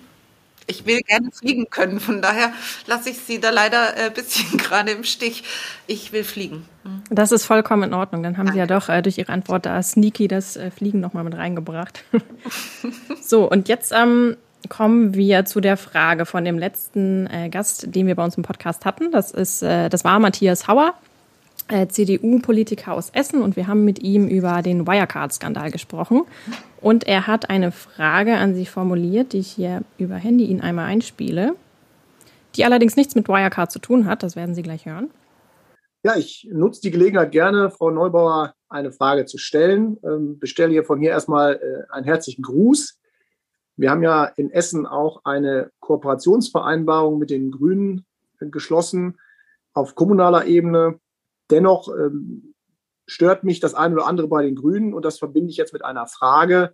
Ich 0.68 0.86
will 0.86 1.00
gerne 1.02 1.32
fliegen 1.32 1.70
können, 1.70 2.00
von 2.00 2.22
daher 2.22 2.54
lasse 2.86 3.10
ich 3.10 3.18
Sie 3.18 3.42
da 3.42 3.50
leider 3.50 3.94
ein 3.96 4.08
äh, 4.08 4.10
bisschen 4.14 4.58
gerade 4.58 4.92
im 4.92 5.04
Stich. 5.04 5.44
Ich 5.88 6.14
will 6.14 6.24
fliegen. 6.24 6.66
Hm. 6.84 7.02
Das 7.10 7.32
ist 7.32 7.46
vollkommen 7.46 7.84
in 7.84 7.94
Ordnung. 7.94 8.24
Dann 8.24 8.38
haben 8.38 8.46
Danke. 8.46 8.54
Sie 8.54 8.60
ja 8.60 8.68
doch 8.68 8.88
äh, 8.88 9.02
durch 9.02 9.18
Ihre 9.18 9.34
Antwort 9.34 9.66
da 9.66 9.82
sneaky 9.82 10.28
das 10.28 10.56
äh, 10.56 10.70
Fliegen 10.72 11.00
nochmal 11.00 11.24
mit 11.24 11.36
reingebracht. 11.36 12.04
so, 13.22 13.50
und 13.50 13.68
jetzt 13.68 13.92
ähm, 13.92 14.38
kommen 14.72 15.16
wir 15.16 15.44
zu 15.44 15.60
der 15.60 15.76
Frage 15.76 16.26
von 16.26 16.46
dem 16.46 16.58
letzten 16.58 17.28
äh, 17.28 17.50
Gast, 17.50 17.94
den 17.94 18.08
wir 18.08 18.16
bei 18.16 18.24
uns 18.24 18.38
im 18.38 18.44
Podcast 18.44 18.86
hatten. 18.86 19.12
Das 19.12 19.32
ist, 19.32 19.62
äh, 19.62 19.90
das 19.90 20.06
war 20.06 20.18
Matthias 20.20 20.70
Hauer, 20.70 20.94
äh, 21.68 21.88
CDU-Politiker 21.88 22.94
aus 22.94 23.10
Essen, 23.10 23.42
und 23.42 23.58
wir 23.58 23.68
haben 23.68 23.84
mit 23.84 24.00
ihm 24.00 24.30
über 24.30 24.62
den 24.62 24.88
Wirecard-Skandal 24.88 25.72
gesprochen. 25.72 26.22
Und 26.80 27.06
er 27.06 27.28
hat 27.28 27.50
eine 27.50 27.74
Frage 27.74 28.38
an 28.38 28.56
Sie 28.56 28.66
formuliert, 28.66 29.34
die 29.34 29.40
ich 29.40 29.52
hier 29.52 29.82
über 29.98 30.16
Handy 30.16 30.46
Ihnen 30.46 30.62
einmal 30.62 30.86
einspiele, 30.86 31.54
die 32.56 32.64
allerdings 32.64 32.96
nichts 32.96 33.14
mit 33.14 33.28
Wirecard 33.28 33.74
zu 33.74 33.80
tun 33.80 34.06
hat. 34.06 34.24
Das 34.24 34.38
werden 34.38 34.56
Sie 34.56 34.64
gleich 34.64 34.86
hören. 34.86 35.10
Ja, 36.04 36.16
ich 36.16 36.48
nutze 36.50 36.80
die 36.80 36.92
Gelegenheit 36.92 37.34
gerne, 37.34 37.72
Frau 37.72 37.92
Neubauer 37.92 38.54
eine 38.70 38.94
Frage 38.94 39.26
zu 39.26 39.38
stellen. 39.38 39.98
Ähm, 40.06 40.40
bestelle 40.40 40.72
hier 40.72 40.86
von 40.86 41.02
hier 41.02 41.10
erstmal 41.10 41.56
äh, 41.56 41.92
einen 41.94 42.06
herzlichen 42.06 42.44
Gruß 42.44 43.01
wir 43.78 43.90
haben 43.90 44.04
ja 44.04 44.26
in 44.26 44.52
Essen 44.52 44.86
auch 44.86 45.22
eine 45.24 45.72
Kooperationsvereinbarung 45.80 47.18
mit 47.18 47.30
den 47.30 47.52
Grünen 47.52 48.06
geschlossen 48.40 49.20
auf 49.74 49.96
kommunaler 49.96 50.46
Ebene. 50.46 51.00
Dennoch 51.50 51.88
ähm, 51.90 52.54
stört 53.08 53.44
mich 53.44 53.60
das 53.60 53.74
eine 53.74 53.96
oder 53.96 54.08
andere 54.08 54.28
bei 54.28 54.44
den 54.44 54.56
Grünen 54.56 54.94
und 54.94 55.06
das 55.06 55.20
verbinde 55.20 55.52
ich 55.52 55.58
jetzt 55.58 55.74
mit 55.74 55.84
einer 55.84 56.08
Frage, 56.08 56.74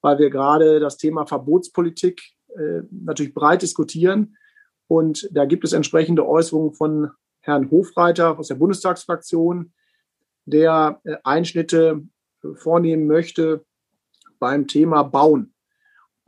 weil 0.00 0.18
wir 0.18 0.30
gerade 0.30 0.80
das 0.80 0.96
Thema 0.96 1.26
Verbotspolitik 1.26 2.20
äh, 2.56 2.82
natürlich 2.90 3.34
breit 3.34 3.62
diskutieren. 3.62 4.36
Und 4.86 5.28
da 5.32 5.44
gibt 5.44 5.64
es 5.64 5.72
entsprechende 5.72 6.26
Äußerungen 6.26 6.72
von 6.72 7.10
Herrn 7.40 7.70
Hofreiter 7.70 8.38
aus 8.38 8.48
der 8.48 8.56
Bundestagsfraktion, 8.56 9.72
der 10.44 11.00
äh, 11.04 11.16
Einschnitte 11.24 12.02
vornehmen 12.54 13.06
möchte 13.06 13.64
beim 14.38 14.66
Thema 14.66 15.02
Bauen. 15.02 15.54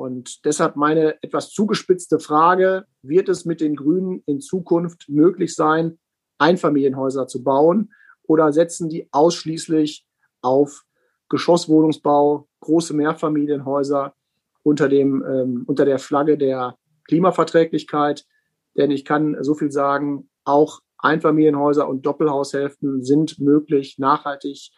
Und 0.01 0.47
deshalb 0.47 0.77
meine 0.77 1.23
etwas 1.23 1.51
zugespitzte 1.51 2.21
Frage, 2.21 2.87
wird 3.03 3.29
es 3.29 3.45
mit 3.45 3.61
den 3.61 3.77
Grünen 3.77 4.23
in 4.25 4.41
Zukunft 4.41 5.11
möglich 5.11 5.55
sein, 5.55 5.99
Einfamilienhäuser 6.39 7.27
zu 7.27 7.45
bauen 7.45 7.93
oder 8.23 8.51
setzen 8.51 8.89
die 8.89 9.09
ausschließlich 9.13 10.07
auf 10.41 10.85
Geschosswohnungsbau, 11.29 12.49
große 12.61 12.95
Mehrfamilienhäuser 12.95 14.15
unter, 14.63 14.89
dem, 14.89 15.23
ähm, 15.23 15.65
unter 15.67 15.85
der 15.85 15.99
Flagge 15.99 16.39
der 16.39 16.79
Klimaverträglichkeit? 17.07 18.25
Denn 18.79 18.91
ich 18.91 19.05
kann 19.05 19.37
so 19.43 19.53
viel 19.53 19.71
sagen, 19.71 20.31
auch 20.45 20.81
Einfamilienhäuser 20.97 21.87
und 21.87 22.07
Doppelhaushälften 22.07 23.05
sind 23.05 23.39
möglich, 23.39 23.99
nachhaltig, 23.99 24.71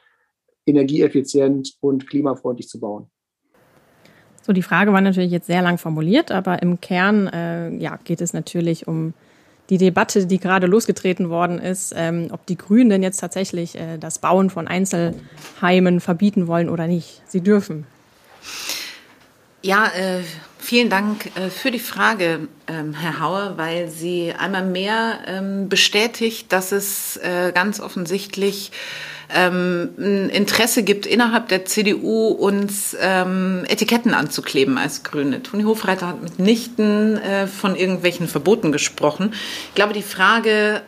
energieeffizient 0.66 1.76
und 1.80 2.08
klimafreundlich 2.08 2.66
zu 2.66 2.80
bauen. 2.80 3.11
So, 4.44 4.52
die 4.52 4.62
Frage 4.62 4.92
war 4.92 5.00
natürlich 5.00 5.30
jetzt 5.30 5.46
sehr 5.46 5.62
lang 5.62 5.78
formuliert, 5.78 6.32
aber 6.32 6.62
im 6.62 6.80
Kern 6.80 7.28
äh, 7.28 7.70
ja, 7.76 7.98
geht 8.04 8.20
es 8.20 8.32
natürlich 8.32 8.88
um 8.88 9.14
die 9.70 9.78
Debatte, 9.78 10.26
die 10.26 10.38
gerade 10.38 10.66
losgetreten 10.66 11.30
worden 11.30 11.58
ist, 11.58 11.94
ähm, 11.96 12.28
ob 12.30 12.44
die 12.46 12.58
Grünen 12.58 12.90
denn 12.90 13.02
jetzt 13.02 13.18
tatsächlich 13.18 13.78
äh, 13.78 13.98
das 13.98 14.18
Bauen 14.18 14.50
von 14.50 14.66
Einzelheimen 14.66 16.00
verbieten 16.00 16.46
wollen 16.46 16.68
oder 16.68 16.86
nicht. 16.86 17.22
Sie 17.26 17.40
dürfen. 17.40 17.86
Ja, 19.62 19.86
äh, 19.96 20.20
vielen 20.62 20.88
Dank 20.88 21.26
äh, 21.36 21.50
für 21.50 21.70
die 21.70 21.78
Frage, 21.78 22.48
ähm, 22.68 22.94
Herr 22.94 23.20
Hauer, 23.20 23.54
weil 23.56 23.88
sie 23.88 24.32
einmal 24.32 24.64
mehr 24.64 25.18
ähm, 25.26 25.68
bestätigt, 25.68 26.52
dass 26.52 26.72
es 26.72 27.16
äh, 27.16 27.52
ganz 27.52 27.80
offensichtlich 27.80 28.70
ähm, 29.34 29.90
ein 29.98 30.28
Interesse 30.28 30.82
gibt, 30.82 31.06
innerhalb 31.06 31.48
der 31.48 31.64
CDU 31.64 32.28
uns 32.28 32.94
Etiketten 32.94 34.12
anzukleben 34.12 34.76
als 34.76 35.04
Grüne. 35.04 35.42
Toni 35.42 35.62
Hofreiter 35.62 36.08
hat 36.08 36.22
mitnichten 36.22 37.16
äh, 37.16 37.46
von 37.46 37.74
irgendwelchen 37.74 38.28
Verboten 38.28 38.72
gesprochen. 38.72 39.32
Ich 39.68 39.74
glaube, 39.74 39.94
die 39.94 40.02
Frage, 40.02 40.82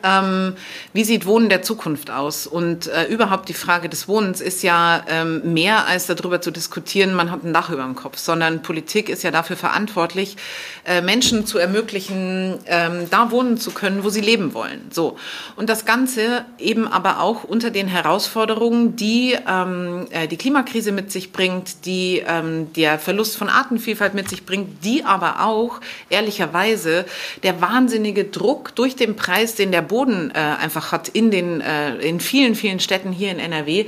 wie 0.93 1.05
sieht 1.05 1.25
Wohnen 1.25 1.49
der 1.49 1.63
Zukunft 1.63 2.11
aus 2.11 2.47
und 2.47 2.91
überhaupt 3.09 3.49
die 3.49 3.55
Frage 3.55 3.89
des 3.89 4.09
Wohnens 4.09 4.41
ist 4.41 4.63
ja 4.63 5.05
mehr 5.43 5.87
als 5.87 6.07
darüber 6.07 6.41
zu 6.41 6.51
diskutieren, 6.51 7.15
man 7.15 7.31
hat 7.31 7.45
ein 7.45 7.53
Dach 7.53 7.71
über 7.71 7.83
dem 7.83 7.95
Kopf, 7.95 8.19
sondern 8.19 8.63
Politik 8.63 9.09
ist 9.09 9.23
ja 9.23 9.31
dafür 9.31 9.57
verantwortlich, 9.65 10.37
äh, 10.85 11.01
Menschen 11.01 11.47
zu 11.47 11.57
ermöglichen, 11.57 12.59
ähm, 12.67 13.09
da 13.09 13.31
wohnen 13.31 13.57
zu 13.57 13.71
können, 13.71 14.05
wo 14.05 14.11
sie 14.11 14.21
leben 14.21 14.53
wollen. 14.53 14.91
So. 14.91 15.17
Und 15.57 15.71
das 15.71 15.87
Ganze 15.87 16.45
eben 16.59 16.87
aber 16.87 17.21
auch 17.21 17.45
unter 17.45 17.71
den 17.71 17.89
Herausforderungen 17.89 18.95
die 18.95 19.35
ähm, 19.49 20.07
äh, 20.11 20.29
die 20.29 20.37
Klimakrise 20.37 20.93
mit 20.93 21.11
sich 21.11 21.33
bringt, 21.33 21.87
die 21.87 22.23
ähm, 22.27 22.75
der 22.75 22.99
Verlust 22.99 23.39
von 23.39 23.49
Artenvielfalt 23.49 24.13
mit 24.13 24.29
sich 24.29 24.45
bringt, 24.45 24.85
die 24.85 25.03
aber 25.03 25.43
auch 25.43 25.81
ehrlicherweise 26.11 27.07
der 27.43 27.63
wahnsinnige 27.63 28.25
Druck 28.25 28.75
durch 28.75 28.97
den 28.97 29.17
Preis, 29.17 29.55
den 29.55 29.73
der 29.73 29.81
Boden 29.81 30.31
äh, 30.31 30.39
einfach 30.39 30.93
hat 30.93 31.09
in 31.09 31.31
den 31.31 31.63
in 32.01 32.21
vielen 32.21 32.55
vielen 32.55 32.81
Städten 32.81 33.13
hier 33.13 33.31
in 33.31 33.39
NRW, 33.39 33.87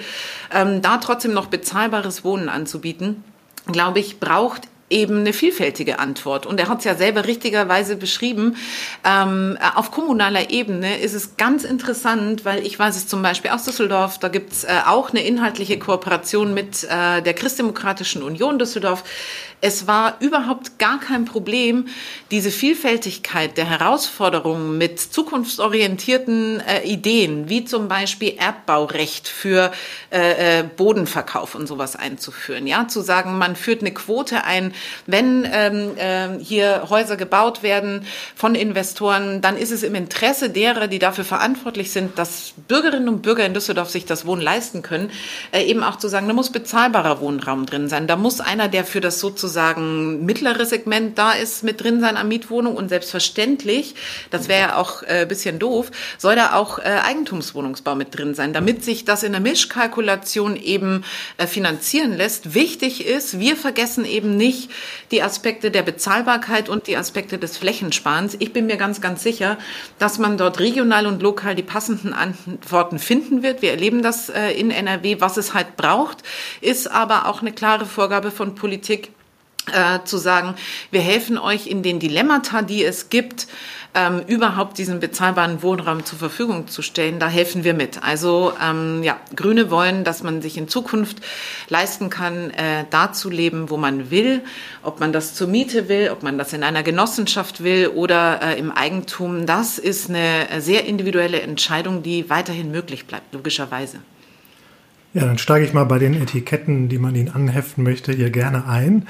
da 0.50 0.98
trotzdem 0.98 1.32
noch 1.32 1.46
bezahlbares 1.46 2.24
Wohnen 2.24 2.48
anzubieten, 2.48 3.24
glaube 3.66 3.98
ich, 3.98 4.20
braucht 4.20 4.68
eben 4.88 5.20
eine 5.20 5.32
vielfältige 5.32 5.98
Antwort. 5.98 6.46
Und 6.46 6.60
er 6.60 6.68
hat 6.68 6.78
es 6.78 6.84
ja 6.84 6.94
selber 6.94 7.26
richtigerweise 7.26 7.96
beschrieben. 7.96 8.56
Ähm, 9.04 9.58
auf 9.74 9.90
kommunaler 9.90 10.50
Ebene 10.50 10.98
ist 11.00 11.14
es 11.14 11.36
ganz 11.36 11.64
interessant, 11.64 12.44
weil 12.44 12.64
ich 12.64 12.78
weiß 12.78 12.96
es 12.96 13.08
zum 13.08 13.22
Beispiel 13.22 13.50
aus 13.50 13.64
Düsseldorf, 13.64 14.18
da 14.18 14.28
gibt's 14.28 14.64
äh, 14.64 14.68
auch 14.86 15.10
eine 15.10 15.24
inhaltliche 15.24 15.78
Kooperation 15.78 16.54
mit 16.54 16.84
äh, 16.84 17.20
der 17.22 17.34
Christdemokratischen 17.34 18.22
Union 18.22 18.58
Düsseldorf. 18.58 19.02
Es 19.62 19.86
war 19.86 20.16
überhaupt 20.20 20.78
gar 20.78 21.00
kein 21.00 21.24
Problem, 21.24 21.88
diese 22.30 22.50
Vielfältigkeit 22.50 23.56
der 23.56 23.64
Herausforderungen 23.64 24.76
mit 24.76 25.00
zukunftsorientierten 25.00 26.60
äh, 26.60 26.82
Ideen, 26.82 27.48
wie 27.48 27.64
zum 27.64 27.88
Beispiel 27.88 28.34
Erbbaurecht 28.36 29.28
für 29.28 29.72
äh, 30.10 30.60
äh, 30.60 30.62
Bodenverkauf 30.62 31.54
und 31.54 31.66
sowas 31.66 31.96
einzuführen. 31.96 32.66
Ja, 32.66 32.86
zu 32.86 33.00
sagen, 33.00 33.38
man 33.38 33.56
führt 33.56 33.80
eine 33.80 33.92
Quote 33.92 34.44
ein, 34.44 34.74
wenn 35.06 35.48
ähm, 35.50 35.96
äh, 35.96 36.44
hier 36.44 36.90
Häuser 36.90 37.16
gebaut 37.16 37.62
werden 37.62 38.06
von 38.34 38.54
Investoren, 38.54 39.40
dann 39.40 39.56
ist 39.56 39.72
es 39.72 39.82
im 39.82 39.94
Interesse 39.94 40.50
derer, 40.50 40.86
die 40.86 40.98
dafür 40.98 41.24
verantwortlich 41.24 41.92
sind, 41.92 42.18
dass 42.18 42.52
Bürgerinnen 42.68 43.08
und 43.08 43.22
Bürger 43.22 43.46
in 43.46 43.54
Düsseldorf 43.54 43.88
sich 43.88 44.04
das 44.04 44.26
Wohnen 44.26 44.42
leisten 44.42 44.82
können, 44.82 45.10
äh, 45.52 45.62
eben 45.64 45.82
auch 45.82 45.96
zu 45.96 46.08
sagen, 46.08 46.28
da 46.28 46.34
muss 46.34 46.50
bezahlbarer 46.50 47.20
Wohnraum 47.20 47.64
drin 47.64 47.88
sein. 47.88 48.06
Da 48.06 48.16
muss 48.16 48.40
einer, 48.40 48.68
der 48.68 48.84
für 48.84 49.00
das 49.00 49.18
sozusagen 49.18 49.45
sozusagen 49.46 50.24
mittlere 50.24 50.66
Segment 50.66 51.16
da 51.18 51.30
ist, 51.30 51.62
mit 51.62 51.82
drin 51.82 52.00
sein 52.00 52.16
an 52.16 52.26
Mietwohnung. 52.26 52.74
Und 52.76 52.88
selbstverständlich, 52.88 53.94
das 54.30 54.48
wäre 54.48 54.60
ja 54.60 54.76
auch 54.76 55.02
ein 55.02 55.22
äh, 55.22 55.26
bisschen 55.26 55.58
doof, 55.60 55.90
soll 56.18 56.34
da 56.34 56.54
auch 56.54 56.80
äh, 56.80 56.82
Eigentumswohnungsbau 56.82 57.94
mit 57.94 58.16
drin 58.16 58.34
sein, 58.34 58.52
damit 58.52 58.84
sich 58.84 59.04
das 59.04 59.22
in 59.22 59.32
der 59.32 59.40
Mischkalkulation 59.40 60.56
eben 60.56 61.04
äh, 61.36 61.46
finanzieren 61.46 62.16
lässt. 62.16 62.54
Wichtig 62.54 63.06
ist, 63.06 63.38
wir 63.38 63.56
vergessen 63.56 64.04
eben 64.04 64.36
nicht 64.36 64.70
die 65.12 65.22
Aspekte 65.22 65.70
der 65.70 65.82
Bezahlbarkeit 65.82 66.68
und 66.68 66.88
die 66.88 66.96
Aspekte 66.96 67.38
des 67.38 67.56
Flächensparens. 67.56 68.36
Ich 68.40 68.52
bin 68.52 68.66
mir 68.66 68.76
ganz, 68.76 69.00
ganz 69.00 69.22
sicher, 69.22 69.58
dass 70.00 70.18
man 70.18 70.38
dort 70.38 70.58
regional 70.58 71.06
und 71.06 71.22
lokal 71.22 71.54
die 71.54 71.62
passenden 71.62 72.12
Antworten 72.12 72.98
finden 72.98 73.44
wird. 73.44 73.62
Wir 73.62 73.70
erleben 73.70 74.02
das 74.02 74.28
äh, 74.28 74.50
in 74.50 74.72
NRW. 74.72 75.20
Was 75.20 75.36
es 75.36 75.54
halt 75.54 75.76
braucht, 75.76 76.24
ist 76.60 76.90
aber 76.90 77.26
auch 77.26 77.42
eine 77.42 77.52
klare 77.52 77.86
Vorgabe 77.86 78.32
von 78.32 78.56
Politik, 78.56 79.10
äh, 79.72 80.04
zu 80.04 80.18
sagen, 80.18 80.54
wir 80.90 81.00
helfen 81.00 81.38
euch 81.38 81.66
in 81.66 81.82
den 81.82 81.98
Dilemmata, 81.98 82.62
die 82.62 82.84
es 82.84 83.08
gibt, 83.08 83.46
ähm, 83.96 84.20
überhaupt 84.26 84.78
diesen 84.78 85.00
bezahlbaren 85.00 85.62
Wohnraum 85.62 86.04
zur 86.04 86.18
Verfügung 86.18 86.68
zu 86.68 86.82
stellen. 86.82 87.18
Da 87.18 87.28
helfen 87.28 87.64
wir 87.64 87.72
mit. 87.72 88.02
Also 88.02 88.52
ähm, 88.62 89.02
ja, 89.02 89.18
Grüne 89.34 89.70
wollen, 89.70 90.04
dass 90.04 90.22
man 90.22 90.42
sich 90.42 90.58
in 90.58 90.68
Zukunft 90.68 91.18
leisten 91.68 92.10
kann, 92.10 92.50
äh, 92.50 92.84
da 92.90 93.12
zu 93.12 93.30
leben, 93.30 93.70
wo 93.70 93.78
man 93.78 94.10
will. 94.10 94.42
Ob 94.82 95.00
man 95.00 95.12
das 95.12 95.34
zur 95.34 95.48
Miete 95.48 95.88
will, 95.88 96.10
ob 96.12 96.22
man 96.22 96.36
das 96.36 96.52
in 96.52 96.62
einer 96.62 96.82
Genossenschaft 96.82 97.64
will 97.64 97.88
oder 97.88 98.42
äh, 98.42 98.58
im 98.58 98.70
Eigentum, 98.70 99.46
das 99.46 99.78
ist 99.78 100.10
eine 100.10 100.46
sehr 100.58 100.84
individuelle 100.84 101.40
Entscheidung, 101.40 102.02
die 102.02 102.28
weiterhin 102.28 102.70
möglich 102.70 103.06
bleibt, 103.06 103.32
logischerweise. 103.32 103.98
Ja, 105.14 105.24
dann 105.24 105.38
steige 105.38 105.64
ich 105.64 105.72
mal 105.72 105.84
bei 105.84 105.98
den 105.98 106.20
Etiketten, 106.20 106.90
die 106.90 106.98
man 106.98 107.14
Ihnen 107.14 107.30
anheften 107.30 107.82
möchte, 107.82 108.12
hier 108.12 108.28
gerne 108.28 108.68
ein. 108.68 109.08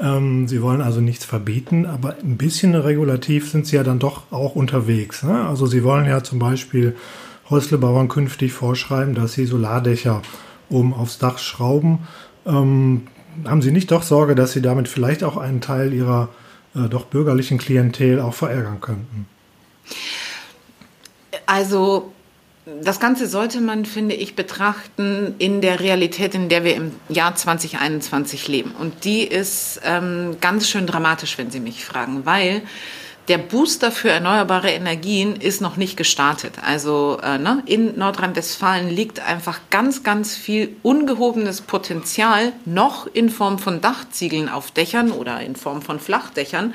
Ähm, 0.00 0.48
sie 0.48 0.60
wollen 0.62 0.80
also 0.80 1.00
nichts 1.00 1.24
verbieten, 1.24 1.86
aber 1.86 2.16
ein 2.22 2.36
bisschen 2.36 2.74
regulativ 2.74 3.50
sind 3.50 3.66
sie 3.66 3.76
ja 3.76 3.84
dann 3.84 3.98
doch 3.98 4.32
auch 4.32 4.56
unterwegs. 4.56 5.22
Ne? 5.22 5.46
Also 5.46 5.66
sie 5.66 5.84
wollen 5.84 6.06
ja 6.06 6.22
zum 6.22 6.38
Beispiel 6.38 6.96
Häuslebauern 7.50 8.08
künftig 8.08 8.52
vorschreiben, 8.52 9.14
dass 9.14 9.34
sie 9.34 9.46
Solardächer 9.46 10.22
oben 10.68 10.94
aufs 10.94 11.18
Dach 11.18 11.38
schrauben. 11.38 12.00
Ähm, 12.46 13.02
haben 13.44 13.62
Sie 13.62 13.72
nicht 13.72 13.90
doch 13.90 14.02
Sorge, 14.02 14.34
dass 14.34 14.52
Sie 14.52 14.62
damit 14.62 14.88
vielleicht 14.88 15.24
auch 15.24 15.36
einen 15.36 15.60
Teil 15.60 15.92
Ihrer 15.92 16.28
äh, 16.74 16.88
doch 16.88 17.06
bürgerlichen 17.06 17.58
Klientel 17.58 18.20
auch 18.20 18.34
verärgern 18.34 18.80
könnten? 18.80 19.26
Also 21.46 22.12
das 22.82 22.98
Ganze 22.98 23.26
sollte 23.26 23.60
man, 23.60 23.84
finde 23.84 24.14
ich, 24.14 24.36
betrachten 24.36 25.34
in 25.38 25.60
der 25.60 25.80
Realität, 25.80 26.34
in 26.34 26.48
der 26.48 26.64
wir 26.64 26.74
im 26.74 26.92
Jahr 27.10 27.34
2021 27.34 28.48
leben. 28.48 28.72
Und 28.78 29.04
die 29.04 29.22
ist 29.22 29.80
ähm, 29.84 30.38
ganz 30.40 30.68
schön 30.68 30.86
dramatisch, 30.86 31.36
wenn 31.36 31.50
Sie 31.50 31.60
mich 31.60 31.84
fragen, 31.84 32.24
weil 32.24 32.62
der 33.28 33.38
Booster 33.38 33.90
für 33.90 34.10
erneuerbare 34.10 34.70
Energien 34.70 35.36
ist 35.36 35.62
noch 35.62 35.76
nicht 35.76 35.96
gestartet. 35.96 36.54
Also 36.62 37.18
äh, 37.22 37.38
ne, 37.38 37.62
in 37.64 37.98
Nordrhein-Westfalen 37.98 38.90
liegt 38.90 39.20
einfach 39.20 39.60
ganz, 39.70 40.02
ganz 40.02 40.36
viel 40.36 40.76
ungehobenes 40.82 41.62
Potenzial 41.62 42.52
noch 42.66 43.06
in 43.06 43.30
Form 43.30 43.58
von 43.58 43.80
Dachziegeln 43.80 44.50
auf 44.50 44.70
Dächern 44.72 45.10
oder 45.10 45.40
in 45.40 45.56
Form 45.56 45.80
von 45.80 46.00
Flachdächern. 46.00 46.74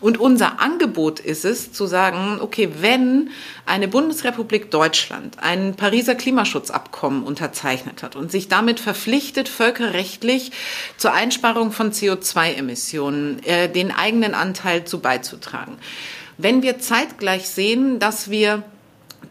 Und 0.00 0.18
unser 0.18 0.60
Angebot 0.60 1.20
ist 1.20 1.44
es 1.44 1.72
zu 1.72 1.86
sagen, 1.86 2.38
okay, 2.40 2.70
wenn 2.80 3.30
eine 3.64 3.88
Bundesrepublik 3.88 4.70
Deutschland 4.70 5.38
ein 5.42 5.74
Pariser 5.74 6.14
Klimaschutzabkommen 6.14 7.22
unterzeichnet 7.22 8.02
hat 8.02 8.16
und 8.16 8.30
sich 8.30 8.48
damit 8.48 8.80
verpflichtet, 8.80 9.48
völkerrechtlich 9.48 10.52
zur 10.96 11.12
Einsparung 11.12 11.72
von 11.72 11.92
CO2-Emissionen 11.92 13.42
äh, 13.44 13.68
den 13.68 13.90
eigenen 13.90 14.34
Anteil 14.34 14.84
zu 14.84 15.00
beizutragen, 15.00 15.76
wenn 16.38 16.62
wir 16.62 16.78
zeitgleich 16.78 17.48
sehen, 17.48 17.98
dass 17.98 18.30
wir 18.30 18.62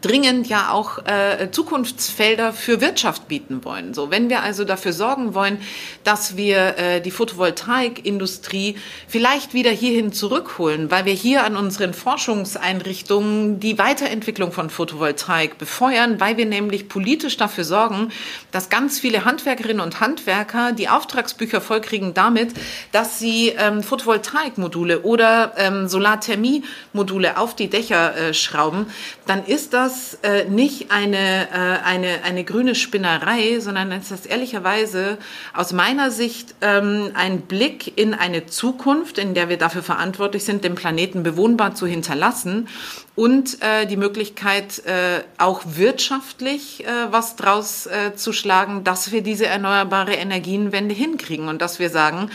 dringend 0.00 0.48
ja 0.48 0.70
auch 0.70 0.98
äh, 1.06 1.50
Zukunftsfelder 1.50 2.52
für 2.52 2.80
Wirtschaft 2.80 3.28
bieten 3.28 3.64
wollen. 3.64 3.94
So, 3.94 4.10
wenn 4.10 4.28
wir 4.28 4.42
also 4.42 4.64
dafür 4.64 4.92
sorgen 4.92 5.34
wollen, 5.34 5.58
dass 6.04 6.36
wir 6.36 6.78
äh, 6.78 7.00
die 7.00 7.10
Photovoltaikindustrie 7.10 8.76
vielleicht 9.08 9.54
wieder 9.54 9.70
hierhin 9.70 10.12
zurückholen, 10.12 10.90
weil 10.90 11.04
wir 11.04 11.12
hier 11.12 11.44
an 11.44 11.56
unseren 11.56 11.94
Forschungseinrichtungen 11.94 13.60
die 13.60 13.78
Weiterentwicklung 13.78 14.52
von 14.52 14.70
Photovoltaik 14.70 15.58
befeuern, 15.58 16.20
weil 16.20 16.36
wir 16.36 16.46
nämlich 16.46 16.88
politisch 16.88 17.36
dafür 17.36 17.64
sorgen, 17.64 18.12
dass 18.52 18.68
ganz 18.68 18.98
viele 18.98 19.24
Handwerkerinnen 19.24 19.80
und 19.80 20.00
Handwerker 20.00 20.72
die 20.72 20.88
Auftragsbücher 20.88 21.60
vollkriegen 21.60 22.14
damit, 22.14 22.54
dass 22.92 23.18
sie 23.18 23.54
ähm, 23.58 23.82
Photovoltaikmodule 23.82 25.02
oder 25.02 25.52
ähm, 25.56 25.88
Solarthermiemodule 25.88 27.38
auf 27.38 27.56
die 27.56 27.68
Dächer 27.68 28.16
äh, 28.16 28.34
schrauben, 28.34 28.86
dann 29.26 29.44
ist 29.44 29.72
das 29.72 29.85
das 29.86 30.18
äh, 30.22 30.44
nicht 30.44 30.90
eine, 30.90 31.48
äh, 31.50 31.84
eine, 31.84 32.24
eine 32.24 32.44
grüne 32.44 32.74
Spinnerei, 32.74 33.60
sondern 33.60 33.92
ist 33.92 34.10
das 34.10 34.26
ehrlicherweise 34.26 35.18
aus 35.54 35.72
meiner 35.72 36.10
Sicht 36.10 36.54
ähm, 36.60 37.12
ein 37.14 37.42
Blick 37.42 37.96
in 37.96 38.12
eine 38.12 38.46
Zukunft, 38.46 39.18
in 39.18 39.34
der 39.34 39.48
wir 39.48 39.58
dafür 39.58 39.82
verantwortlich 39.82 40.44
sind, 40.44 40.64
den 40.64 40.74
Planeten 40.74 41.22
bewohnbar 41.22 41.74
zu 41.74 41.86
hinterlassen 41.86 42.68
und 43.14 43.62
äh, 43.62 43.86
die 43.86 43.96
Möglichkeit, 43.96 44.84
äh, 44.86 45.22
auch 45.38 45.62
wirtschaftlich 45.64 46.84
äh, 46.84 46.88
was 47.10 47.36
draus 47.36 47.86
äh, 47.86 48.14
zu 48.16 48.32
schlagen, 48.32 48.82
dass 48.82 49.12
wir 49.12 49.22
diese 49.22 49.46
erneuerbare 49.46 50.14
Energienwende 50.14 50.94
hinkriegen 50.94 51.48
und 51.48 51.62
dass 51.62 51.78
wir 51.78 51.90
sagen, 51.90 52.30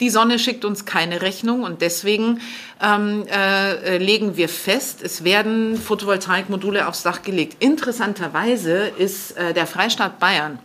die 0.00 0.10
Sonne 0.10 0.38
schickt 0.38 0.64
uns 0.64 0.84
keine 0.84 1.22
Rechnung 1.22 1.62
und 1.62 1.82
deswegen 1.82 2.40
ähm, 2.82 3.26
äh, 3.30 3.98
legen 3.98 4.36
wir 4.36 4.48
fest, 4.48 5.00
es 5.02 5.24
werden 5.24 5.76
Photovoltaikmodule 5.76 6.88
aufs 6.88 7.02
Dach 7.02 7.22
gelegt. 7.22 7.62
Interessanterweise 7.62 8.90
ist 8.98 9.36
äh, 9.36 9.52
der 9.52 9.66
Freistaat 9.66 10.18
Bayern 10.18 10.58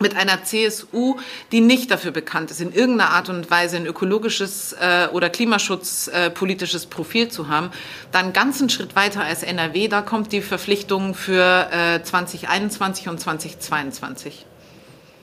mit 0.00 0.16
einer 0.16 0.44
CSU, 0.44 1.16
die 1.52 1.60
nicht 1.60 1.90
dafür 1.90 2.10
bekannt 2.10 2.50
ist, 2.50 2.60
in 2.60 2.72
irgendeiner 2.72 3.10
Art 3.10 3.28
und 3.28 3.50
Weise 3.50 3.76
ein 3.76 3.86
ökologisches 3.86 4.74
äh, 4.74 5.08
oder 5.12 5.30
klimaschutzpolitisches 5.30 6.84
äh, 6.84 6.88
Profil 6.88 7.28
zu 7.28 7.48
haben, 7.48 7.70
dann 8.12 8.32
ganz 8.32 8.60
einen 8.60 8.70
Schritt 8.70 8.96
weiter 8.96 9.22
als 9.22 9.42
NRW. 9.42 9.88
Da 9.88 10.02
kommt 10.02 10.32
die 10.32 10.42
Verpflichtung 10.42 11.14
für 11.14 11.68
äh, 11.70 12.02
2021 12.02 13.08
und 13.08 13.20
2022. 13.20 14.44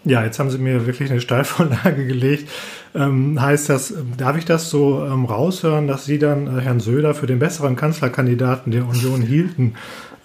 Ja, 0.04 0.24
jetzt 0.24 0.40
haben 0.40 0.50
Sie 0.50 0.58
mir 0.58 0.88
wirklich 0.88 1.12
eine 1.12 1.22
Steilvorlage 1.22 2.06
gelegt. 2.08 2.50
Ähm, 2.96 3.40
heißt 3.40 3.70
das, 3.70 3.94
darf 4.18 4.36
ich 4.38 4.46
das 4.46 4.70
so 4.70 5.06
ähm, 5.06 5.26
raushören, 5.26 5.88
dass 5.88 6.06
Sie 6.06 6.18
dann 6.18 6.48
äh, 6.48 6.62
Herrn 6.62 6.80
Söder 6.80 7.14
für 7.14 7.28
den 7.28 7.40
besseren 7.40 7.76
Kanzlerkandidaten 7.76 8.72
der 8.72 8.88
Union 8.88 9.22
hielten 9.22 9.76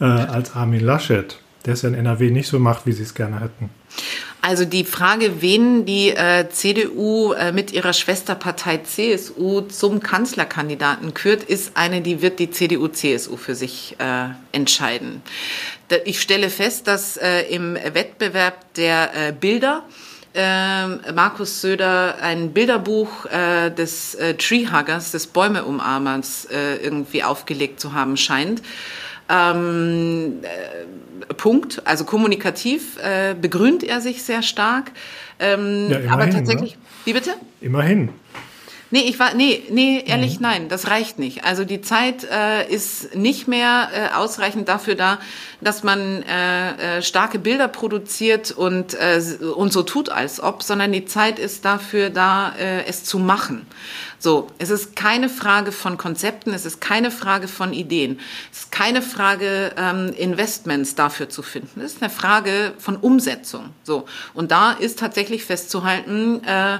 äh, 0.00 0.04
als 0.04 0.56
Armin 0.56 0.80
Laschet, 0.80 1.38
der 1.66 1.74
es 1.74 1.84
in 1.84 1.94
NRW 1.94 2.30
nicht 2.30 2.48
so 2.48 2.58
macht, 2.58 2.86
wie 2.86 2.92
Sie 2.92 3.02
es 3.02 3.14
gerne 3.14 3.40
hätten? 3.40 3.70
Also 4.46 4.64
die 4.64 4.84
Frage, 4.84 5.42
wen 5.42 5.86
die 5.86 6.10
äh, 6.10 6.48
CDU 6.48 7.32
äh, 7.32 7.50
mit 7.50 7.72
ihrer 7.72 7.92
Schwesterpartei 7.92 8.78
CSU 8.78 9.62
zum 9.62 9.98
Kanzlerkandidaten 9.98 11.14
kürt, 11.14 11.42
ist 11.42 11.72
eine, 11.76 12.00
die 12.00 12.22
wird 12.22 12.38
die 12.38 12.52
CDU-CSU 12.52 13.36
für 13.38 13.56
sich 13.56 13.96
äh, 13.98 14.28
entscheiden. 14.52 15.22
Ich 16.04 16.20
stelle 16.20 16.48
fest, 16.48 16.86
dass 16.86 17.16
äh, 17.16 17.52
im 17.52 17.74
Wettbewerb 17.74 18.72
der 18.74 19.30
äh, 19.30 19.32
Bilder 19.32 19.82
äh, 20.32 21.12
Markus 21.12 21.60
Söder 21.60 22.18
ein 22.20 22.52
Bilderbuch 22.52 23.26
äh, 23.26 23.70
des 23.70 24.14
äh, 24.14 24.34
Treehuggers, 24.34 25.10
des 25.10 25.26
Bäumeumarmers, 25.26 26.44
äh, 26.52 26.76
irgendwie 26.76 27.24
aufgelegt 27.24 27.80
zu 27.80 27.94
haben 27.94 28.16
scheint. 28.16 28.62
Ähm, 29.28 30.40
äh, 30.42 31.34
Punkt. 31.34 31.82
Also 31.84 32.04
kommunikativ 32.04 32.98
äh, 32.98 33.34
begrünt 33.34 33.82
er 33.82 34.00
sich 34.00 34.22
sehr 34.22 34.42
stark. 34.42 34.92
Ähm, 35.38 35.90
ja, 35.90 35.98
immerhin, 35.98 36.10
aber 36.10 36.30
tatsächlich. 36.30 36.76
Ne? 36.76 36.80
Wie 37.04 37.12
bitte? 37.12 37.34
Immerhin. 37.60 38.10
Nee, 38.92 39.00
ich 39.00 39.18
war, 39.18 39.34
nee, 39.34 39.64
nee, 39.68 40.04
ehrlich, 40.06 40.36
mhm. 40.36 40.42
nein, 40.42 40.68
das 40.68 40.86
reicht 40.86 41.18
nicht. 41.18 41.44
Also 41.44 41.64
die 41.64 41.80
Zeit 41.80 42.24
äh, 42.24 42.72
ist 42.72 43.16
nicht 43.16 43.48
mehr 43.48 43.88
äh, 43.92 44.14
ausreichend 44.14 44.68
dafür 44.68 44.94
da, 44.94 45.18
dass 45.60 45.82
man 45.82 46.22
äh, 46.22 46.98
äh, 46.98 47.02
starke 47.02 47.40
Bilder 47.40 47.66
produziert 47.66 48.52
und, 48.52 48.94
äh, 48.94 49.20
und 49.56 49.72
so 49.72 49.82
tut, 49.82 50.08
als 50.08 50.40
ob, 50.40 50.62
sondern 50.62 50.92
die 50.92 51.04
Zeit 51.04 51.40
ist 51.40 51.64
dafür 51.64 52.10
da, 52.10 52.54
äh, 52.58 52.84
es 52.86 53.02
zu 53.02 53.18
machen. 53.18 53.66
So, 54.18 54.48
es 54.58 54.70
ist 54.70 54.96
keine 54.96 55.28
Frage 55.28 55.72
von 55.72 55.98
Konzepten, 55.98 56.52
es 56.52 56.64
ist 56.64 56.80
keine 56.80 57.10
Frage 57.10 57.48
von 57.48 57.72
Ideen, 57.72 58.20
es 58.52 58.60
ist 58.60 58.72
keine 58.72 59.02
Frage, 59.02 59.72
ähm, 59.76 60.12
Investments 60.16 60.94
dafür 60.94 61.28
zu 61.28 61.42
finden. 61.42 61.80
Es 61.80 61.94
ist 61.94 62.02
eine 62.02 62.10
Frage 62.10 62.72
von 62.78 62.96
Umsetzung. 62.96 63.70
So, 63.82 64.06
und 64.34 64.50
da 64.50 64.72
ist 64.72 64.98
tatsächlich 64.98 65.44
festzuhalten, 65.44 66.42
äh, 66.44 66.78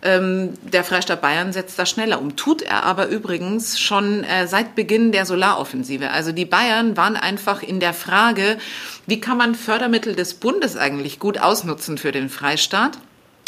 ähm, 0.00 0.54
der 0.62 0.84
Freistaat 0.84 1.20
Bayern 1.20 1.52
setzt 1.52 1.78
da 1.78 1.84
schneller 1.84 2.20
um. 2.20 2.36
Tut 2.36 2.62
er 2.62 2.84
aber 2.84 3.08
übrigens 3.08 3.80
schon 3.80 4.22
äh, 4.24 4.46
seit 4.46 4.74
Beginn 4.74 5.10
der 5.10 5.26
Solaroffensive. 5.26 6.10
Also 6.10 6.32
die 6.32 6.44
Bayern 6.44 6.96
waren 6.96 7.16
einfach 7.16 7.62
in 7.62 7.80
der 7.80 7.92
Frage, 7.92 8.58
wie 9.06 9.20
kann 9.20 9.38
man 9.38 9.54
Fördermittel 9.54 10.14
des 10.14 10.34
Bundes 10.34 10.76
eigentlich 10.76 11.18
gut 11.18 11.38
ausnutzen 11.38 11.98
für 11.98 12.12
den 12.12 12.28
Freistaat? 12.28 12.98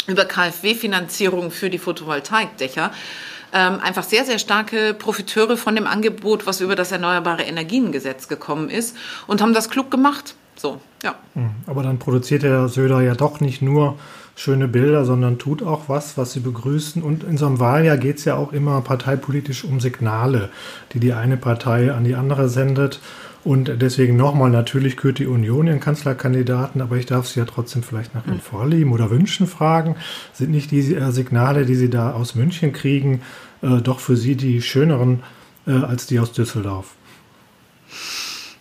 Über 0.07 0.25
KfW-Finanzierung 0.25 1.51
für 1.51 1.69
die 1.69 1.77
Photovoltaikdächer 1.77 2.91
ähm, 3.53 3.79
einfach 3.81 4.03
sehr, 4.03 4.25
sehr 4.25 4.39
starke 4.39 4.93
Profiteure 4.93 5.57
von 5.57 5.75
dem 5.75 5.87
Angebot, 5.87 6.47
was 6.47 6.61
über 6.61 6.75
das 6.75 6.91
Erneuerbare 6.91 7.43
Energiengesetz 7.43 8.27
gekommen 8.27 8.69
ist 8.69 8.95
und 9.27 9.41
haben 9.41 9.53
das 9.53 9.69
klug 9.69 9.91
gemacht. 9.91 10.35
So, 10.55 10.79
ja. 11.03 11.15
Hm, 11.33 11.51
aber 11.65 11.83
dann 11.83 11.99
produziert 11.99 12.43
der 12.43 12.67
Söder 12.67 13.01
ja 13.01 13.15
doch 13.15 13.39
nicht 13.39 13.61
nur 13.61 13.97
schöne 14.35 14.67
Bilder, 14.67 15.05
sondern 15.05 15.37
tut 15.37 15.63
auch 15.63 15.83
was, 15.87 16.17
was 16.17 16.33
sie 16.33 16.39
begrüßen. 16.39 17.01
Und 17.01 17.23
in 17.23 17.37
so 17.37 17.45
einem 17.45 17.59
Wahljahr 17.59 17.97
geht 17.97 18.19
es 18.19 18.25
ja 18.25 18.35
auch 18.35 18.53
immer 18.53 18.81
parteipolitisch 18.81 19.63
um 19.63 19.79
Signale, 19.79 20.49
die 20.93 20.99
die 20.99 21.13
eine 21.13 21.37
Partei 21.37 21.91
an 21.91 22.03
die 22.03 22.15
andere 22.15 22.47
sendet. 22.47 22.99
Und 23.43 23.81
deswegen 23.81 24.15
nochmal, 24.17 24.51
natürlich 24.51 24.97
kürt 24.97 25.17
die 25.17 25.25
Union 25.25 25.65
ihren 25.65 25.79
Kanzlerkandidaten, 25.79 26.79
aber 26.81 26.97
ich 26.97 27.07
darf 27.07 27.27
Sie 27.27 27.39
ja 27.39 27.45
trotzdem 27.45 27.81
vielleicht 27.81 28.13
nach 28.13 28.25
Ihren 28.25 28.35
hm. 28.35 28.41
Vorlieben 28.41 28.91
oder 28.91 29.09
Wünschen 29.09 29.47
fragen. 29.47 29.95
Sind 30.33 30.51
nicht 30.51 30.69
die 30.69 30.81
Signale, 30.81 31.65
die 31.65 31.75
Sie 31.75 31.89
da 31.89 32.11
aus 32.11 32.35
München 32.35 32.71
kriegen, 32.71 33.21
äh, 33.61 33.81
doch 33.81 33.99
für 33.99 34.15
Sie 34.15 34.35
die 34.35 34.61
schöneren 34.61 35.23
äh, 35.65 35.71
als 35.71 36.05
die 36.05 36.19
aus 36.19 36.33
Düsseldorf? 36.33 36.95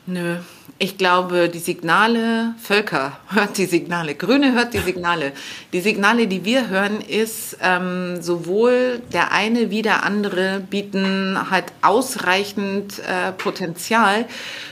Nö, 0.06 0.36
ich 0.82 0.96
glaube, 0.96 1.50
die 1.50 1.58
Signale, 1.58 2.54
Völker 2.58 3.12
hört 3.28 3.58
die 3.58 3.66
Signale, 3.66 4.14
Grüne 4.14 4.54
hört 4.54 4.72
die 4.72 4.78
Signale. 4.78 5.32
Die 5.74 5.82
Signale, 5.82 6.26
die 6.26 6.46
wir 6.46 6.70
hören, 6.70 7.02
ist 7.02 7.58
ähm, 7.60 8.22
sowohl 8.22 9.02
der 9.12 9.30
eine 9.30 9.70
wie 9.70 9.82
der 9.82 10.04
andere 10.04 10.60
bieten 10.60 11.38
halt 11.50 11.66
ausreichend 11.82 12.98
äh, 13.00 13.32
Potenzial 13.32 14.24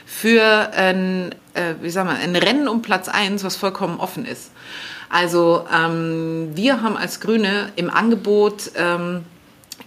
für 0.07 0.71
ein, 0.73 1.35
äh, 1.53 1.75
wie 1.83 1.91
sagen 1.91 2.09
wir, 2.09 2.17
ein 2.17 2.37
Rennen 2.37 2.69
um 2.69 2.81
Platz 2.81 3.09
eins, 3.09 3.45
was 3.45 3.57
vollkommen 3.57 4.01
offen 4.01 4.25
ist. 4.25 4.51
Also 5.11 5.67
ähm, 5.71 6.53
wir 6.55 6.81
haben 6.81 6.97
als 6.97 7.21
Grüne 7.21 7.71
im 7.77 7.91
Angebot 7.91 8.71
ähm, 8.77 9.27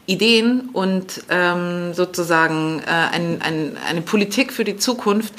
Ideen 0.08 0.70
und 0.74 1.24
ähm, 1.30 1.94
sozusagen 1.94 2.82
äh, 2.86 2.90
ein, 2.90 3.42
ein, 3.42 3.78
eine 3.88 4.02
Politik 4.02 4.52
für 4.52 4.64
die 4.64 4.78
Zukunft, 4.78 5.34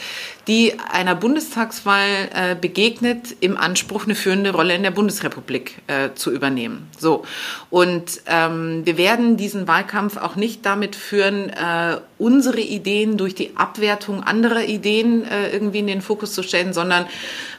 die 0.48 0.78
einer 0.90 1.14
Bundestagswahl 1.14 2.28
äh, 2.34 2.54
begegnet, 2.54 3.36
im 3.40 3.56
Anspruch 3.56 4.04
eine 4.04 4.14
führende 4.14 4.52
Rolle 4.52 4.74
in 4.74 4.82
der 4.82 4.90
Bundesrepublik 4.90 5.78
äh, 5.86 6.10
zu 6.14 6.30
übernehmen. 6.32 6.88
So 6.98 7.24
und 7.70 8.22
ähm, 8.26 8.82
wir 8.84 8.98
werden 8.98 9.36
diesen 9.36 9.68
Wahlkampf 9.68 10.16
auch 10.16 10.36
nicht 10.36 10.66
damit 10.66 10.96
führen, 10.96 11.50
äh, 11.50 11.98
unsere 12.18 12.60
Ideen 12.60 13.16
durch 13.16 13.34
die 13.34 13.56
Abwertung 13.56 14.22
anderer 14.22 14.62
Ideen 14.64 15.24
äh, 15.24 15.50
irgendwie 15.50 15.80
in 15.80 15.86
den 15.86 16.02
Fokus 16.02 16.32
zu 16.34 16.42
stellen, 16.42 16.72
sondern 16.72 17.06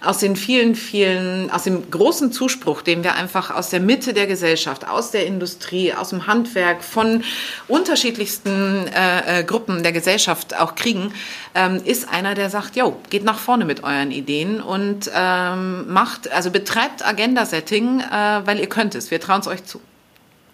aus 0.03 0.19
den 0.19 0.35
vielen, 0.35 0.75
vielen, 0.75 1.51
aus 1.51 1.63
dem 1.63 1.89
großen 1.89 2.31
Zuspruch, 2.31 2.81
den 2.81 3.03
wir 3.03 3.15
einfach 3.15 3.51
aus 3.51 3.69
der 3.69 3.79
Mitte 3.79 4.13
der 4.13 4.27
Gesellschaft, 4.27 4.87
aus 4.87 5.11
der 5.11 5.25
Industrie, 5.25 5.93
aus 5.93 6.09
dem 6.09 6.27
Handwerk, 6.27 6.83
von 6.83 7.23
unterschiedlichsten 7.67 8.87
äh, 8.87 9.39
äh, 9.39 9.43
Gruppen 9.43 9.83
der 9.83 9.91
Gesellschaft 9.91 10.55
auch 10.57 10.75
kriegen, 10.75 11.13
ähm, 11.55 11.81
ist 11.83 12.09
einer, 12.09 12.35
der 12.35 12.49
sagt, 12.73 12.75
jo, 12.75 12.95
geht 13.09 13.23
nach 13.23 13.37
vorne 13.37 13.65
mit 13.65 13.83
euren 13.83 14.11
Ideen 14.11 14.61
und 14.61 15.09
ähm, 15.13 15.91
macht, 15.91 16.31
also 16.31 16.51
betreibt 16.51 17.05
Agenda-Setting, 17.05 17.99
äh, 17.99 18.41
weil 18.45 18.59
ihr 18.59 18.67
könnt 18.67 18.95
es. 18.95 19.11
Wir 19.11 19.19
trauen 19.19 19.41
es 19.41 19.47
euch 19.47 19.63
zu. 19.63 19.79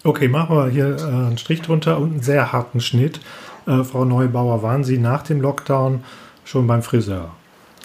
Okay, 0.04 0.28
machen 0.28 0.56
wir 0.56 0.70
hier 0.70 0.98
äh, 0.98 1.04
einen 1.04 1.38
Strich 1.38 1.62
drunter 1.62 1.98
und 1.98 2.12
einen 2.12 2.22
sehr 2.22 2.52
harten 2.52 2.82
Schnitt. 2.82 3.20
Äh, 3.68 3.84
Frau 3.84 4.06
Neubauer, 4.06 4.64
waren 4.64 4.84
Sie 4.84 4.98
nach 4.98 5.24
dem 5.24 5.42
Lockdown 5.42 6.04
schon 6.46 6.68
beim 6.68 6.84
Friseur? 6.84 7.32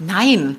Nein, 0.01 0.57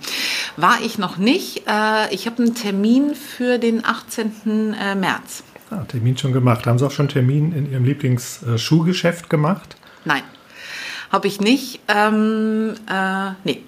war 0.58 0.78
ich 0.84 0.98
noch 0.98 1.18
nicht. 1.18 1.64
Äh, 1.68 2.14
ich 2.14 2.26
habe 2.26 2.44
einen 2.44 2.56
Termin 2.56 3.16
für 3.16 3.58
den 3.58 3.86
18. 3.86 4.74
Äh, 4.74 4.96
März. 4.96 5.44
Ah, 5.72 5.84
Termin 5.88 6.18
schon 6.18 6.32
gemacht. 6.32 6.66
Haben 6.68 6.78
Sie 6.78 6.86
auch 6.86 6.92
schon 6.92 7.06
einen 7.06 7.14
Termin 7.14 7.52
in 7.54 7.72
Ihrem 7.72 7.86
Lieblingsschuhgeschäft 7.86 9.30
gemacht? 9.30 9.78
Nein. 10.06 10.22
Habe 11.12 11.28
ich 11.28 11.40
nicht. 11.42 11.80
Ähm, 11.88 12.74
äh, 12.90 13.32
nee. 13.44 13.62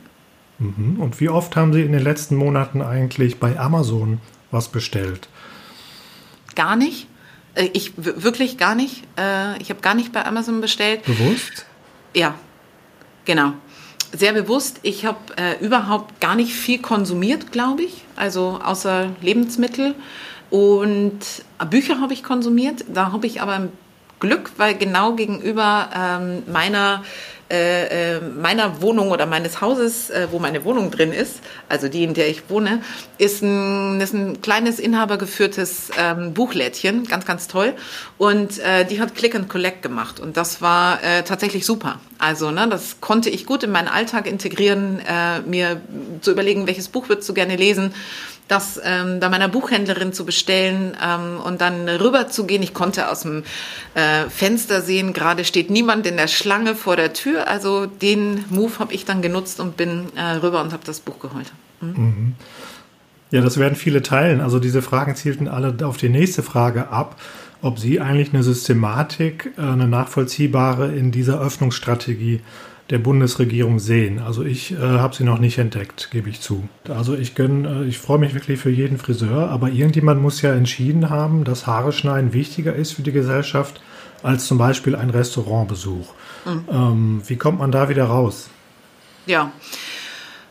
Mhm. 0.59 0.99
Und 0.99 1.19
wie 1.19 1.29
oft 1.29 1.55
haben 1.55 1.73
Sie 1.73 1.81
in 1.81 1.91
den 1.91 2.03
letzten 2.03 2.35
Monaten 2.35 2.81
eigentlich 2.81 3.39
bei 3.39 3.59
Amazon 3.59 4.19
was 4.51 4.69
bestellt? 4.69 5.27
Gar 6.55 6.75
nicht. 6.75 7.07
Äh, 7.55 7.69
ich 7.73 7.93
wirklich 7.97 8.57
gar 8.57 8.75
nicht. 8.75 9.03
Äh, 9.17 9.61
ich 9.61 9.69
habe 9.69 9.81
gar 9.81 9.93
nicht 9.93 10.11
bei 10.11 10.25
Amazon 10.25 10.61
bestellt. 10.61 11.03
Bewusst? 11.03 11.65
Ja, 12.15 12.35
genau. 13.25 13.53
Sehr 14.13 14.33
bewusst. 14.33 14.79
Ich 14.83 15.05
habe 15.05 15.19
äh, 15.35 15.63
überhaupt 15.63 16.21
gar 16.21 16.35
nicht 16.35 16.53
viel 16.53 16.79
konsumiert, 16.79 17.51
glaube 17.51 17.83
ich. 17.83 18.05
Also 18.15 18.59
außer 18.63 19.09
Lebensmittel. 19.21 19.95
Und 20.49 21.19
Bücher 21.69 21.99
habe 21.99 22.13
ich 22.13 22.23
konsumiert. 22.23 22.85
Da 22.87 23.11
habe 23.11 23.27
ich 23.27 23.41
aber 23.41 23.67
Glück, 24.19 24.51
weil 24.57 24.75
genau 24.75 25.13
gegenüber 25.13 25.89
ähm, 25.95 26.43
meiner 26.51 27.03
äh, 27.49 28.15
äh, 28.17 28.19
meiner 28.19 28.81
Wohnung 28.81 29.11
oder 29.11 29.25
meines 29.25 29.61
Hauses, 29.61 30.09
äh, 30.09 30.27
wo 30.31 30.37
meine 30.37 30.65
Wohnung 30.65 30.91
drin 30.91 31.13
ist, 31.13 31.39
also 31.69 31.87
die, 31.87 32.03
in 32.03 32.13
der 32.13 32.27
ich 32.27 32.49
wohne, 32.49 32.81
ist 33.17 33.41
ein, 33.41 34.01
ist 34.01 34.13
ein 34.13 34.41
kleines 34.41 34.79
inhabergeführtes 34.79 35.91
ähm, 35.97 36.33
Buchlädchen, 36.33 37.05
ganz, 37.05 37.25
ganz 37.25 37.47
toll. 37.47 37.73
Und 38.17 38.59
äh, 38.59 38.83
die 38.83 38.99
hat 38.99 39.15
Click 39.15 39.33
and 39.33 39.47
Collect 39.47 39.81
gemacht 39.81 40.19
und 40.19 40.35
das 40.35 40.61
war 40.61 41.01
äh, 41.01 41.23
tatsächlich 41.23 41.65
super. 41.65 42.01
Also 42.17 42.51
ne, 42.51 42.67
das 42.67 42.99
konnte 42.99 43.29
ich 43.29 43.45
gut 43.45 43.63
in 43.63 43.71
meinen 43.71 43.87
Alltag 43.87 44.27
integrieren, 44.27 44.99
äh, 45.07 45.39
mir 45.39 45.79
zu 46.19 46.31
überlegen, 46.31 46.67
welches 46.67 46.89
Buch 46.89 47.07
würdest 47.07 47.29
du 47.29 47.33
gerne 47.33 47.55
lesen 47.55 47.93
das 48.47 48.79
ähm, 48.83 49.19
bei 49.19 49.29
meiner 49.29 49.47
Buchhändlerin 49.49 50.13
zu 50.13 50.25
bestellen 50.25 50.95
ähm, 51.03 51.39
und 51.43 51.61
dann 51.61 51.87
rüber 51.89 52.29
zu 52.29 52.45
gehen. 52.45 52.63
Ich 52.63 52.73
konnte 52.73 53.09
aus 53.09 53.21
dem 53.21 53.43
äh, 53.93 54.29
Fenster 54.29 54.81
sehen, 54.81 55.13
gerade 55.13 55.43
steht 55.43 55.69
niemand 55.69 56.05
in 56.05 56.17
der 56.17 56.27
Schlange 56.27 56.75
vor 56.75 56.95
der 56.95 57.13
Tür. 57.13 57.47
Also 57.47 57.85
den 57.85 58.45
Move 58.49 58.79
habe 58.79 58.93
ich 58.93 59.05
dann 59.05 59.21
genutzt 59.21 59.59
und 59.59 59.77
bin 59.77 60.05
äh, 60.15 60.37
rüber 60.37 60.61
und 60.61 60.71
habe 60.71 60.83
das 60.85 60.99
Buch 60.99 61.19
geholt. 61.19 61.51
Mhm. 61.81 61.89
Mhm. 61.89 62.35
Ja, 63.31 63.41
das 63.41 63.57
werden 63.57 63.75
viele 63.75 64.01
teilen. 64.01 64.39
Also 64.39 64.59
diese 64.59 64.81
Fragen 64.81 65.15
zielten 65.15 65.47
alle 65.47 65.75
auf 65.85 65.97
die 65.97 66.09
nächste 66.09 66.43
Frage 66.43 66.89
ab, 66.89 67.19
ob 67.61 67.79
Sie 67.79 67.99
eigentlich 67.99 68.33
eine 68.33 68.43
Systematik, 68.43 69.51
äh, 69.57 69.61
eine 69.61 69.87
nachvollziehbare 69.87 70.93
in 70.93 71.11
dieser 71.11 71.41
Öffnungsstrategie 71.41 72.41
der 72.89 72.99
Bundesregierung 72.99 73.79
sehen. 73.79 74.19
Also 74.19 74.43
ich 74.43 74.71
äh, 74.71 74.77
habe 74.77 75.15
sie 75.15 75.23
noch 75.23 75.39
nicht 75.39 75.57
entdeckt, 75.57 76.09
gebe 76.11 76.29
ich 76.29 76.41
zu. 76.41 76.67
Also 76.87 77.15
ich 77.15 77.35
gönn, 77.35 77.65
äh, 77.65 77.83
ich 77.83 77.99
freue 77.99 78.17
mich 78.17 78.33
wirklich 78.33 78.59
für 78.59 78.69
jeden 78.69 78.97
Friseur, 78.97 79.49
aber 79.49 79.69
irgendjemand 79.69 80.21
muss 80.21 80.41
ja 80.41 80.53
entschieden 80.53 81.09
haben, 81.09 81.43
dass 81.43 81.67
Haare 81.67 81.91
schneiden 81.91 82.33
wichtiger 82.33 82.73
ist 82.73 82.93
für 82.93 83.01
die 83.01 83.11
Gesellschaft 83.11 83.81
als 84.23 84.47
zum 84.47 84.57
Beispiel 84.57 84.95
ein 84.95 85.09
Restaurantbesuch. 85.09 86.13
Mhm. 86.45 86.65
Ähm, 86.71 87.21
wie 87.27 87.35
kommt 87.35 87.59
man 87.59 87.71
da 87.71 87.89
wieder 87.89 88.05
raus? 88.05 88.49
Ja, 89.25 89.51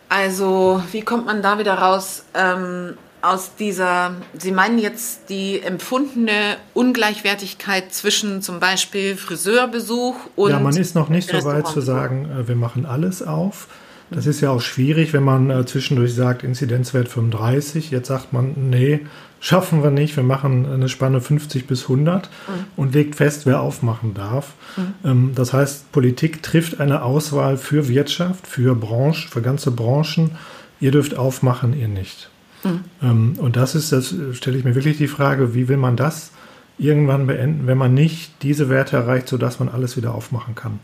also 0.08 0.82
wie 0.92 1.00
kommt 1.00 1.26
man 1.26 1.42
da 1.42 1.58
wieder 1.58 1.74
raus? 1.74 2.24
Ähm, 2.34 2.94
aus 3.26 3.56
dieser, 3.56 4.12
Sie 4.38 4.52
meinen 4.52 4.78
jetzt 4.78 5.28
die 5.28 5.60
empfundene 5.60 6.56
Ungleichwertigkeit 6.74 7.92
zwischen 7.92 8.42
zum 8.42 8.60
Beispiel 8.60 9.16
Friseurbesuch 9.16 10.14
und. 10.36 10.50
Ja, 10.50 10.60
man 10.60 10.76
ist 10.76 10.94
noch 10.94 11.08
nicht 11.08 11.30
so 11.30 11.44
weit 11.44 11.66
zu 11.66 11.80
sagen, 11.80 12.28
äh, 12.30 12.48
wir 12.48 12.56
machen 12.56 12.86
alles 12.86 13.22
auf. 13.22 13.68
Das 14.10 14.26
ist 14.26 14.40
ja 14.40 14.50
auch 14.50 14.60
schwierig, 14.60 15.12
wenn 15.12 15.24
man 15.24 15.50
äh, 15.50 15.66
zwischendurch 15.66 16.14
sagt, 16.14 16.44
Inzidenzwert 16.44 17.08
35. 17.08 17.90
Jetzt 17.90 18.06
sagt 18.06 18.32
man, 18.32 18.54
nee, 18.70 19.00
schaffen 19.40 19.82
wir 19.82 19.90
nicht. 19.90 20.14
Wir 20.14 20.22
machen 20.22 20.64
eine 20.64 20.88
Spanne 20.88 21.20
50 21.20 21.66
bis 21.66 21.82
100 21.82 22.26
mhm. 22.26 22.52
und 22.76 22.94
legt 22.94 23.16
fest, 23.16 23.46
wer 23.46 23.60
aufmachen 23.60 24.14
darf. 24.14 24.54
Mhm. 24.76 24.94
Ähm, 25.04 25.32
das 25.34 25.52
heißt, 25.52 25.90
Politik 25.90 26.44
trifft 26.44 26.80
eine 26.80 27.02
Auswahl 27.02 27.56
für 27.56 27.88
Wirtschaft, 27.88 28.46
für 28.46 28.76
Branchen, 28.76 29.28
für 29.28 29.42
ganze 29.42 29.72
Branchen. 29.72 30.32
Ihr 30.78 30.92
dürft 30.92 31.16
aufmachen, 31.16 31.76
ihr 31.76 31.88
nicht. 31.88 32.30
Mhm. 32.62 33.34
und 33.38 33.56
das 33.56 33.74
ist, 33.74 33.92
das 33.92 34.14
stelle 34.32 34.58
ich 34.58 34.64
mir 34.64 34.74
wirklich 34.74 34.96
die 34.96 35.08
Frage, 35.08 35.54
wie 35.54 35.68
will 35.68 35.76
man 35.76 35.96
das 35.96 36.32
irgendwann 36.78 37.26
beenden, 37.26 37.66
wenn 37.66 37.78
man 37.78 37.94
nicht 37.94 38.42
diese 38.42 38.68
Werte 38.68 38.96
erreicht, 38.96 39.28
sodass 39.28 39.58
man 39.60 39.68
alles 39.68 39.96
wieder 39.96 40.14
aufmachen 40.14 40.54
kann? 40.54 40.80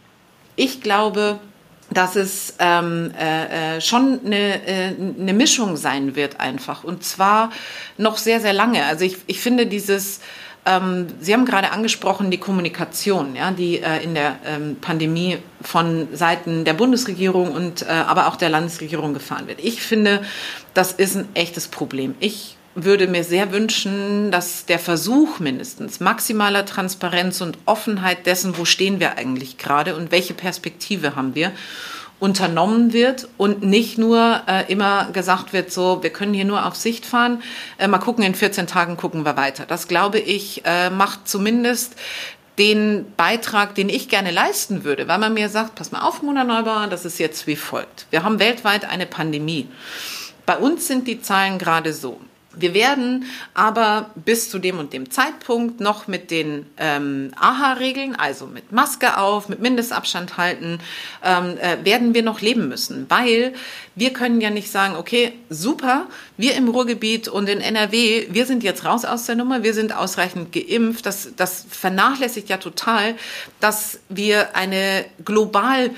Ich 0.56 0.80
glaube, 0.80 1.38
dass 1.90 2.16
es 2.16 2.54
ähm, 2.58 3.10
äh, 3.18 3.76
äh, 3.76 3.80
schon 3.80 4.20
eine, 4.24 4.66
äh, 4.66 4.94
eine 5.18 5.32
Mischung 5.32 5.76
sein 5.76 6.16
wird 6.16 6.40
einfach. 6.40 6.84
Und 6.84 7.04
zwar 7.04 7.50
noch 7.98 8.16
sehr, 8.16 8.40
sehr 8.40 8.52
lange. 8.52 8.84
Also 8.84 9.04
ich, 9.04 9.18
ich 9.26 9.40
finde 9.40 9.66
dieses 9.66 10.20
Sie 10.64 11.32
haben 11.32 11.44
gerade 11.44 11.72
angesprochen 11.72 12.30
die 12.30 12.38
Kommunikation, 12.38 13.34
ja, 13.34 13.50
die 13.50 13.80
äh, 13.80 14.00
in 14.04 14.14
der 14.14 14.36
ähm, 14.46 14.76
Pandemie 14.80 15.38
von 15.60 16.06
Seiten 16.12 16.64
der 16.64 16.74
Bundesregierung 16.74 17.50
und 17.50 17.82
äh, 17.82 17.86
aber 17.86 18.28
auch 18.28 18.36
der 18.36 18.48
Landesregierung 18.48 19.12
gefahren 19.12 19.48
wird. 19.48 19.58
Ich 19.60 19.82
finde, 19.82 20.22
das 20.72 20.92
ist 20.92 21.16
ein 21.16 21.28
echtes 21.34 21.66
Problem. 21.66 22.14
Ich 22.20 22.56
würde 22.76 23.08
mir 23.08 23.24
sehr 23.24 23.50
wünschen, 23.50 24.30
dass 24.30 24.64
der 24.64 24.78
Versuch 24.78 25.40
mindestens 25.40 25.98
maximaler 25.98 26.64
Transparenz 26.64 27.40
und 27.40 27.58
Offenheit 27.66 28.24
dessen, 28.26 28.56
wo 28.56 28.64
stehen 28.64 29.00
wir 29.00 29.18
eigentlich 29.18 29.58
gerade 29.58 29.96
und 29.96 30.12
welche 30.12 30.32
Perspektive 30.32 31.16
haben 31.16 31.34
wir, 31.34 31.50
unternommen 32.22 32.92
wird 32.92 33.26
und 33.36 33.64
nicht 33.64 33.98
nur 33.98 34.42
äh, 34.46 34.70
immer 34.70 35.10
gesagt 35.12 35.52
wird, 35.52 35.72
so, 35.72 36.04
wir 36.04 36.10
können 36.10 36.32
hier 36.32 36.44
nur 36.44 36.64
auf 36.64 36.76
Sicht 36.76 37.04
fahren, 37.04 37.42
äh, 37.78 37.88
mal 37.88 37.98
gucken, 37.98 38.22
in 38.22 38.36
14 38.36 38.68
Tagen 38.68 38.96
gucken 38.96 39.24
wir 39.24 39.36
weiter. 39.36 39.66
Das, 39.66 39.88
glaube 39.88 40.20
ich, 40.20 40.62
äh, 40.64 40.88
macht 40.88 41.26
zumindest 41.26 41.96
den 42.58 43.12
Beitrag, 43.16 43.74
den 43.74 43.88
ich 43.88 44.08
gerne 44.08 44.30
leisten 44.30 44.84
würde, 44.84 45.08
weil 45.08 45.18
man 45.18 45.34
mir 45.34 45.48
sagt, 45.48 45.74
pass 45.74 45.90
mal 45.90 46.02
auf, 46.02 46.22
Mona 46.22 46.44
Neubauer, 46.44 46.86
das 46.86 47.04
ist 47.04 47.18
jetzt 47.18 47.48
wie 47.48 47.56
folgt. 47.56 48.06
Wir 48.10 48.22
haben 48.22 48.38
weltweit 48.38 48.88
eine 48.88 49.06
Pandemie. 49.06 49.66
Bei 50.46 50.56
uns 50.56 50.86
sind 50.86 51.08
die 51.08 51.20
Zahlen 51.20 51.58
gerade 51.58 51.92
so. 51.92 52.20
Wir 52.54 52.74
werden 52.74 53.24
aber 53.54 54.10
bis 54.14 54.50
zu 54.50 54.58
dem 54.58 54.78
und 54.78 54.92
dem 54.92 55.10
Zeitpunkt 55.10 55.80
noch 55.80 56.06
mit 56.06 56.30
den 56.30 56.66
ähm, 56.76 57.32
AHA-Regeln, 57.36 58.14
also 58.14 58.46
mit 58.46 58.72
Maske 58.72 59.18
auf, 59.18 59.48
mit 59.48 59.60
Mindestabstand 59.60 60.36
halten, 60.36 60.78
ähm, 61.24 61.56
äh, 61.58 61.84
werden 61.84 62.14
wir 62.14 62.22
noch 62.22 62.40
leben 62.40 62.68
müssen, 62.68 63.06
weil 63.08 63.54
wir 63.94 64.12
können 64.12 64.40
ja 64.40 64.50
nicht 64.50 64.70
sagen, 64.70 64.96
okay, 64.96 65.32
super, 65.50 66.06
wir 66.36 66.54
im 66.54 66.68
Ruhrgebiet 66.68 67.28
und 67.28 67.48
in 67.48 67.60
NRW, 67.60 68.28
wir 68.30 68.46
sind 68.46 68.62
jetzt 68.62 68.84
raus 68.84 69.04
aus 69.04 69.26
der 69.26 69.36
Nummer, 69.36 69.62
wir 69.62 69.74
sind 69.74 69.94
ausreichend 69.94 70.52
geimpft. 70.52 71.04
Das, 71.04 71.30
das 71.36 71.66
vernachlässigt 71.68 72.48
ja 72.48 72.56
total, 72.56 73.14
dass 73.60 74.00
wir 74.08 74.56
eine 74.56 75.04
global 75.24 75.90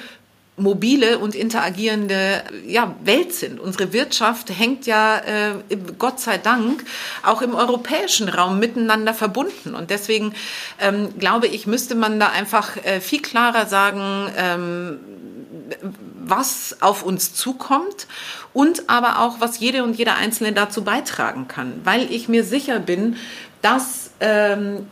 mobile 0.57 1.19
und 1.19 1.35
interagierende 1.35 2.45
ja, 2.67 2.95
Welt 3.03 3.35
sind. 3.35 3.59
Unsere 3.59 3.93
Wirtschaft 3.93 4.51
hängt 4.51 4.87
ja, 4.87 5.19
äh, 5.19 5.77
Gott 5.99 6.21
sei 6.21 6.39
Dank, 6.39 6.85
auch 7.25 7.43
im 7.43 7.55
europäischen 7.55 8.29
Raum 8.29 8.61
miteinander 8.61 9.15
verbunden. 9.15 9.75
Und 9.75 9.91
deswegen 9.91 10.33
ähm, 10.81 11.19
glaube 11.19 11.49
ich, 11.49 11.67
müsste 11.67 11.97
man 11.97 12.21
da 12.21 12.29
einfach 12.29 12.77
äh, 12.85 13.01
viel 13.01 13.21
klarer 13.21 13.67
sagen, 13.67 14.31
ähm, 14.37 15.01
was 16.27 16.77
auf 16.81 17.03
uns 17.03 17.35
zukommt 17.35 18.07
und 18.53 18.89
aber 18.89 19.21
auch, 19.21 19.41
was 19.41 19.59
jede 19.59 19.83
und 19.83 19.97
jeder 19.97 20.17
Einzelne 20.17 20.53
dazu 20.53 20.85
beitragen 20.85 21.49
kann. 21.49 21.81
Weil 21.85 22.11
ich 22.13 22.29
mir 22.29 22.45
sicher 22.45 22.79
bin, 22.79 23.17
dass 23.61 24.11
ähm, 24.21 24.87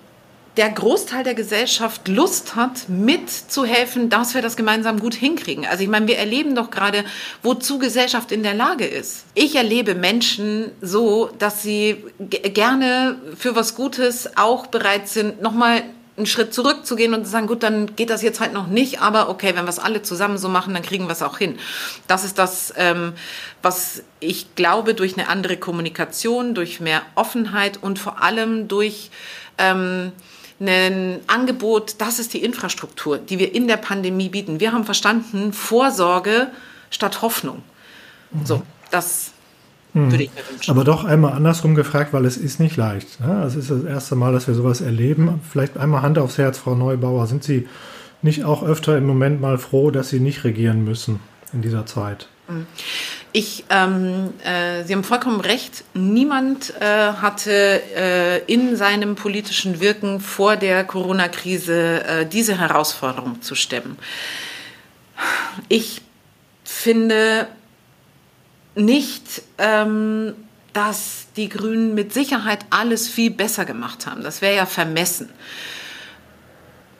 der 0.56 0.70
Großteil 0.70 1.24
der 1.24 1.34
Gesellschaft 1.34 2.08
Lust 2.08 2.56
hat, 2.56 2.88
mitzuhelfen, 2.88 4.10
dass 4.10 4.34
wir 4.34 4.42
das 4.42 4.56
gemeinsam 4.56 5.00
gut 5.00 5.14
hinkriegen. 5.14 5.66
Also 5.66 5.82
ich 5.82 5.88
meine, 5.88 6.06
wir 6.06 6.18
erleben 6.18 6.54
doch 6.54 6.70
gerade, 6.70 7.04
wozu 7.42 7.78
Gesellschaft 7.78 8.32
in 8.32 8.42
der 8.42 8.54
Lage 8.54 8.86
ist. 8.86 9.24
Ich 9.34 9.56
erlebe 9.56 9.94
Menschen 9.94 10.70
so, 10.82 11.30
dass 11.38 11.62
sie 11.62 12.04
gerne 12.18 13.16
für 13.36 13.56
was 13.56 13.74
Gutes 13.74 14.36
auch 14.36 14.66
bereit 14.66 15.08
sind, 15.08 15.40
nochmal 15.40 15.82
einen 16.16 16.26
Schritt 16.26 16.52
zurückzugehen 16.52 17.14
und 17.14 17.24
zu 17.24 17.30
sagen, 17.30 17.46
gut, 17.46 17.62
dann 17.62 17.96
geht 17.96 18.10
das 18.10 18.22
jetzt 18.22 18.40
halt 18.40 18.52
noch 18.52 18.66
nicht, 18.66 19.00
aber 19.00 19.30
okay, 19.30 19.52
wenn 19.56 19.64
wir 19.64 19.70
es 19.70 19.78
alle 19.78 20.02
zusammen 20.02 20.36
so 20.36 20.50
machen, 20.50 20.74
dann 20.74 20.82
kriegen 20.82 21.06
wir 21.06 21.12
es 21.12 21.22
auch 21.22 21.38
hin. 21.38 21.58
Das 22.06 22.24
ist 22.24 22.38
das, 22.38 22.74
ähm, 22.76 23.14
was 23.62 24.02
ich 24.20 24.54
glaube, 24.54 24.92
durch 24.92 25.16
eine 25.16 25.28
andere 25.28 25.56
Kommunikation, 25.56 26.54
durch 26.54 26.80
mehr 26.80 27.00
Offenheit 27.14 27.78
und 27.82 27.98
vor 27.98 28.22
allem 28.22 28.68
durch 28.68 29.10
ähm, 29.56 30.12
ein 30.66 31.20
Angebot, 31.26 31.96
das 31.98 32.18
ist 32.18 32.34
die 32.34 32.42
Infrastruktur, 32.42 33.18
die 33.18 33.38
wir 33.38 33.54
in 33.54 33.68
der 33.68 33.76
Pandemie 33.76 34.28
bieten. 34.28 34.60
Wir 34.60 34.72
haben 34.72 34.84
verstanden, 34.84 35.52
Vorsorge 35.52 36.48
statt 36.90 37.22
Hoffnung. 37.22 37.62
Mhm. 38.30 38.46
So, 38.46 38.62
das 38.90 39.32
mhm. 39.92 40.10
würde 40.10 40.24
ich 40.24 40.30
mir 40.34 40.42
wünschen. 40.48 40.70
Aber 40.70 40.84
doch 40.84 41.04
einmal 41.04 41.32
andersrum 41.32 41.74
gefragt, 41.74 42.12
weil 42.12 42.24
es 42.24 42.36
ist 42.36 42.60
nicht 42.60 42.76
leicht. 42.76 43.20
Ne? 43.20 43.42
Es 43.44 43.56
ist 43.56 43.70
das 43.70 43.84
erste 43.84 44.14
Mal, 44.14 44.32
dass 44.32 44.46
wir 44.46 44.54
sowas 44.54 44.80
erleben. 44.80 45.40
Vielleicht 45.50 45.76
einmal 45.76 46.02
Hand 46.02 46.18
aufs 46.18 46.38
Herz, 46.38 46.58
Frau 46.58 46.74
Neubauer. 46.74 47.26
Sind 47.26 47.44
Sie 47.44 47.68
nicht 48.22 48.44
auch 48.44 48.62
öfter 48.62 48.96
im 48.96 49.06
Moment 49.06 49.40
mal 49.40 49.58
froh, 49.58 49.90
dass 49.90 50.10
Sie 50.10 50.20
nicht 50.20 50.44
regieren 50.44 50.84
müssen 50.84 51.20
in 51.52 51.62
dieser 51.62 51.86
Zeit? 51.86 52.28
Mhm. 52.48 52.66
Ich, 53.34 53.64
ähm, 53.70 54.34
äh, 54.44 54.84
Sie 54.84 54.92
haben 54.92 55.04
vollkommen 55.04 55.40
recht. 55.40 55.84
Niemand 55.94 56.74
äh, 56.80 56.84
hatte 56.84 57.82
äh, 57.96 58.44
in 58.44 58.76
seinem 58.76 59.14
politischen 59.14 59.80
Wirken 59.80 60.20
vor 60.20 60.56
der 60.56 60.84
Corona-Krise 60.84 62.04
äh, 62.04 62.26
diese 62.26 62.58
Herausforderung 62.58 63.40
zu 63.40 63.54
stemmen. 63.54 63.96
ich 65.68 66.02
finde 66.64 67.48
nicht, 68.74 69.42
ähm, 69.56 70.34
dass 70.74 71.26
die 71.36 71.48
Grünen 71.48 71.94
mit 71.94 72.12
Sicherheit 72.12 72.60
alles 72.70 73.08
viel 73.08 73.30
besser 73.30 73.64
gemacht 73.64 74.06
haben. 74.06 74.22
Das 74.22 74.42
wäre 74.42 74.56
ja 74.56 74.66
vermessen. 74.66 75.30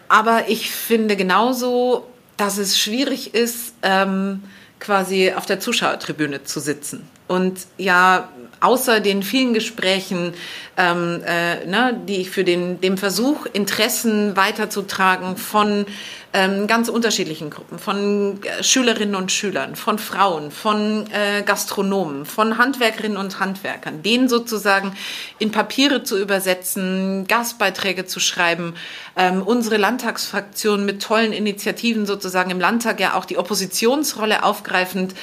Aber 0.09 0.49
ich 0.49 0.71
finde 0.71 1.17
genauso, 1.17 2.07
dass 2.37 2.59
es 2.59 2.79
schwierig 2.79 3.35
ist, 3.35 3.75
ähm, 3.83 4.43
quasi 4.83 5.33
auf 5.33 5.47
der 5.47 5.61
Zuschauertribüne 5.61 6.45
zu 6.45 6.61
sitzen. 6.61 7.09
Und 7.29 7.61
ja, 7.79 8.29
außer 8.61 9.01
den 9.01 9.23
vielen 9.23 9.55
Gesprächen, 9.55 10.35
ähm, 10.77 11.23
äh, 11.25 11.65
ne, 11.67 11.99
die 12.07 12.17
ich 12.17 12.31
für 12.31 12.45
den 12.45 12.81
dem 12.81 12.99
Versuch, 12.99 13.47
Interessen 13.47 14.37
weiterzutragen 14.37 15.37
von 15.37 15.87
ähm, 16.33 16.67
ganz 16.67 16.89
unterschiedlichen 16.89 17.51
Gruppen, 17.51 17.79
von 17.79 18.41
äh, 18.43 18.63
Schülerinnen 18.63 19.15
und 19.15 19.31
Schülern, 19.31 19.77
von 19.77 19.99
Frauen, 19.99 20.51
von 20.51 21.07
äh, 21.11 21.43
Gastronomen, 21.43 22.25
von 22.25 22.59
Handwerkerinnen 22.59 23.19
und 23.19 23.39
Handwerkern, 23.39 24.03
denen 24.03 24.29
sozusagen 24.29 24.95
in 25.39 25.51
Papiere 25.51 26.03
zu 26.03 26.19
übersetzen, 26.19 27.27
Gastbeiträge 27.29 28.07
zu 28.07 28.21
schreiben, 28.21 28.75
ähm, 29.17 29.43
unsere 29.43 29.77
Landtagsfraktion 29.77 30.85
mit 30.85 31.03
tollen 31.03 31.33
Initiativen 31.33 32.07
sozusagen 32.07 32.51
im 32.51 32.61
Landtag 32.61 33.01
ja 33.01 33.15
auch 33.15 33.25
die 33.25 33.37
Oppositionsrolle 33.37 34.43
aufgreifend, 34.43 35.15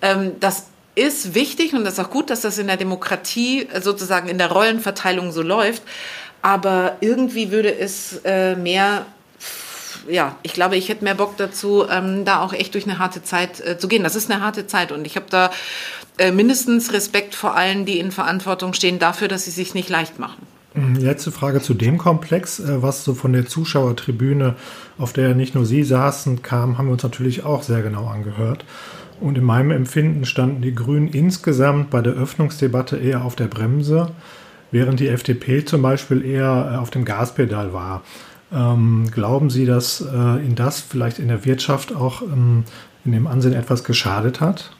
ähm, 0.00 0.32
das 0.40 0.66
ist 0.94 1.34
wichtig 1.34 1.74
und 1.74 1.84
das 1.84 1.94
ist 1.94 2.04
auch 2.04 2.10
gut, 2.10 2.30
dass 2.30 2.42
das 2.42 2.58
in 2.58 2.68
der 2.68 2.76
Demokratie 2.76 3.66
äh, 3.66 3.80
sozusagen 3.80 4.28
in 4.28 4.38
der 4.38 4.50
Rollenverteilung 4.50 5.32
so 5.32 5.42
läuft. 5.42 5.82
Aber 6.42 6.98
irgendwie 7.00 7.50
würde 7.50 7.74
es 7.74 8.20
äh, 8.24 8.54
mehr 8.54 9.06
ja, 10.08 10.36
ich 10.42 10.52
glaube, 10.52 10.76
ich 10.76 10.88
hätte 10.88 11.04
mehr 11.04 11.14
Bock 11.14 11.36
dazu, 11.36 11.84
ähm, 11.88 12.24
da 12.24 12.40
auch 12.40 12.52
echt 12.52 12.74
durch 12.74 12.84
eine 12.84 12.98
harte 12.98 13.22
Zeit 13.22 13.60
äh, 13.60 13.78
zu 13.78 13.88
gehen. 13.88 14.02
Das 14.02 14.16
ist 14.16 14.30
eine 14.30 14.42
harte 14.42 14.66
Zeit 14.66 14.92
und 14.92 15.06
ich 15.06 15.16
habe 15.16 15.26
da 15.30 15.50
äh, 16.18 16.30
mindestens 16.30 16.92
Respekt 16.92 17.34
vor 17.34 17.56
allen, 17.56 17.84
die 17.86 17.98
in 17.98 18.12
Verantwortung 18.12 18.72
stehen, 18.72 18.98
dafür, 18.98 19.28
dass 19.28 19.44
sie 19.44 19.50
sich 19.50 19.74
nicht 19.74 19.88
leicht 19.88 20.18
machen. 20.18 20.46
Mhm, 20.74 20.96
letzte 20.96 21.30
Frage 21.30 21.60
zu 21.60 21.72
dem 21.72 21.98
Komplex, 21.98 22.60
äh, 22.60 22.82
was 22.82 23.04
so 23.04 23.14
von 23.14 23.32
der 23.32 23.46
Zuschauertribüne, 23.46 24.56
auf 24.98 25.12
der 25.12 25.34
nicht 25.34 25.54
nur 25.54 25.64
Sie 25.64 25.84
saßen, 25.84 26.42
kam, 26.42 26.78
haben 26.78 26.86
wir 26.86 26.92
uns 26.92 27.02
natürlich 27.02 27.44
auch 27.44 27.62
sehr 27.62 27.82
genau 27.82 28.06
angehört. 28.06 28.64
Und 29.20 29.38
in 29.38 29.44
meinem 29.44 29.70
Empfinden 29.70 30.24
standen 30.24 30.62
die 30.62 30.74
Grünen 30.74 31.08
insgesamt 31.08 31.90
bei 31.90 32.00
der 32.00 32.14
Öffnungsdebatte 32.14 32.96
eher 32.96 33.24
auf 33.24 33.36
der 33.36 33.46
Bremse, 33.46 34.10
während 34.72 34.98
die 34.98 35.08
FDP 35.08 35.64
zum 35.64 35.82
Beispiel 35.82 36.24
eher 36.24 36.72
äh, 36.72 36.76
auf 36.76 36.90
dem 36.90 37.04
Gaspedal 37.04 37.72
war. 37.72 38.02
Ähm, 38.54 39.10
glauben 39.10 39.50
Sie, 39.50 39.66
dass 39.66 40.00
äh, 40.00 40.04
Ihnen 40.06 40.54
das 40.54 40.80
vielleicht 40.80 41.18
in 41.18 41.28
der 41.28 41.44
Wirtschaft 41.44 41.94
auch 41.94 42.22
ähm, 42.22 42.64
in 43.04 43.12
dem 43.12 43.26
Ansehen 43.26 43.52
etwas 43.52 43.84
geschadet 43.84 44.40
hat? 44.40 44.70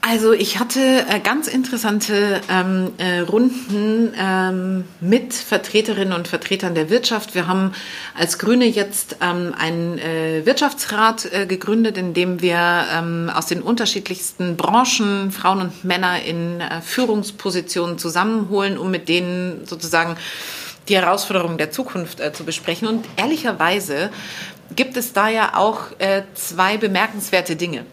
Also 0.00 0.32
ich 0.32 0.58
hatte 0.58 0.80
äh, 0.80 1.20
ganz 1.20 1.48
interessante 1.48 2.40
ähm, 2.48 2.92
äh, 2.96 3.18
Runden 3.18 4.14
ähm, 4.18 4.84
mit 5.00 5.34
Vertreterinnen 5.34 6.14
und 6.14 6.26
Vertretern 6.26 6.74
der 6.74 6.88
Wirtschaft. 6.88 7.34
Wir 7.34 7.46
haben 7.46 7.72
als 8.14 8.38
Grüne 8.38 8.64
jetzt 8.64 9.16
ähm, 9.20 9.54
einen 9.58 9.98
äh, 9.98 10.46
Wirtschaftsrat 10.46 11.30
äh, 11.30 11.44
gegründet, 11.44 11.98
in 11.98 12.14
dem 12.14 12.40
wir 12.40 12.86
ähm, 12.96 13.30
aus 13.34 13.46
den 13.46 13.60
unterschiedlichsten 13.60 14.56
Branchen 14.56 15.30
Frauen 15.30 15.60
und 15.60 15.84
Männer 15.84 16.22
in 16.22 16.62
äh, 16.62 16.80
Führungspositionen 16.80 17.98
zusammenholen, 17.98 18.78
um 18.78 18.90
mit 18.90 19.10
denen 19.10 19.66
sozusagen 19.66 20.16
die 20.88 20.96
Herausforderungen 20.96 21.58
der 21.58 21.70
Zukunft 21.70 22.20
äh, 22.20 22.32
zu 22.32 22.44
besprechen. 22.44 22.88
Und 22.88 23.06
ehrlicherweise 23.16 24.10
gibt 24.74 24.96
es 24.96 25.12
da 25.12 25.28
ja 25.28 25.56
auch 25.56 25.98
äh, 25.98 26.22
zwei 26.34 26.76
bemerkenswerte 26.76 27.56
Dinge 27.56 27.84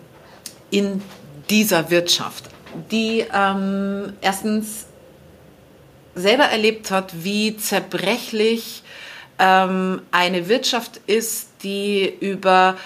in 0.72 1.02
dieser 1.50 1.90
Wirtschaft, 1.90 2.46
die 2.92 3.26
ähm, 3.34 4.14
erstens 4.22 4.88
selber 6.16 6.46
erlebt 6.46 6.92
hat, 6.92 7.24
wie 7.24 7.58
zerbrechlich 7.58 8.84
ähm, 9.38 10.02
eine 10.12 10.48
Wirtschaft 10.48 11.02
ist, 11.08 11.50
die 11.64 12.12
über 12.20 12.78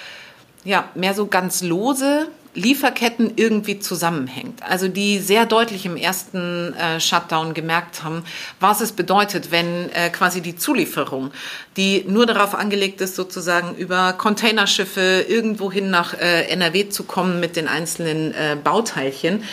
ja, 0.66 0.90
mehr 0.96 1.14
so 1.14 1.28
ganz 1.28 1.62
lose 1.62 2.28
Lieferketten 2.56 3.34
irgendwie 3.36 3.80
zusammenhängt. 3.80 4.64
Also 4.64 4.88
die 4.88 5.20
sehr 5.20 5.46
deutlich 5.46 5.86
im 5.86 5.96
ersten 5.96 6.74
äh, 6.74 7.00
Shutdown 7.00 7.54
gemerkt 7.54 8.04
haben, 8.04 8.24
was 8.60 8.82
es 8.82 8.92
bedeutet, 8.92 9.52
wenn 9.52 9.90
äh, 9.92 10.10
quasi 10.10 10.42
die 10.42 10.56
Zulieferung, 10.56 11.32
die 11.78 12.06
nur 12.08 12.26
darauf 12.26 12.56
angelegt 12.56 13.02
ist, 13.02 13.16
sozusagen 13.16 13.76
über 13.76 14.14
Containerschiffe 14.14 15.26
irgendwohin 15.28 15.92
nach 15.92 16.16
äh, 16.16 16.48
NRW 16.48 16.90
zu 16.90 17.04
kommen 17.04 17.40
mit 17.40 17.56
den 17.56 17.68
einzelnen 17.68 18.34
äh, 18.34 18.58
Bauteilchen, 18.62 19.44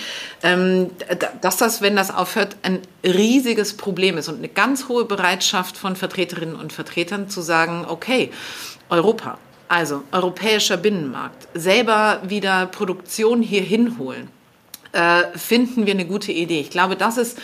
ähm, 0.42 0.90
dass 1.42 1.58
das, 1.58 1.82
wenn 1.82 1.96
das 1.96 2.10
aufhört, 2.10 2.56
ein 2.62 2.80
riesiges 3.04 3.76
Problem 3.76 4.16
ist 4.16 4.28
und 4.28 4.38
eine 4.38 4.48
ganz 4.48 4.88
hohe 4.88 5.04
Bereitschaft 5.04 5.76
von 5.76 5.96
Vertreterinnen 5.96 6.56
und 6.56 6.72
Vertretern 6.72 7.28
zu 7.28 7.42
sagen, 7.42 7.84
okay, 7.86 8.30
Europa, 8.88 9.38
also 9.68 10.04
europäischer 10.12 10.76
Binnenmarkt, 10.76 11.48
selber 11.54 12.20
wieder 12.24 12.66
Produktion 12.66 13.42
hier 13.42 13.62
hinholen, 13.62 14.28
äh, 14.92 15.24
finden 15.36 15.86
wir 15.86 15.94
eine 15.94 16.06
gute 16.06 16.32
Idee. 16.32 16.60
Ich 16.60 16.70
glaube, 16.70 16.96
das 16.96 17.18
ist 17.18 17.38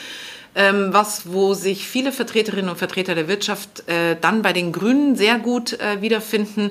ähm, 0.55 0.93
was, 0.93 1.33
wo 1.33 1.55
sich 1.55 1.87
viele 1.87 2.13
Vertreterinnen 2.13 2.69
und 2.69 2.77
Vertreter 2.77 3.15
der 3.15 3.29
Wirtschaft 3.29 3.89
äh, 3.89 4.17
dann 4.21 4.43
bei 4.43 4.53
den 4.53 4.73
Grünen 4.73 5.17
sehr 5.17 5.39
gut 5.39 5.73
äh, 5.81 6.03
wiederfinden, 6.03 6.71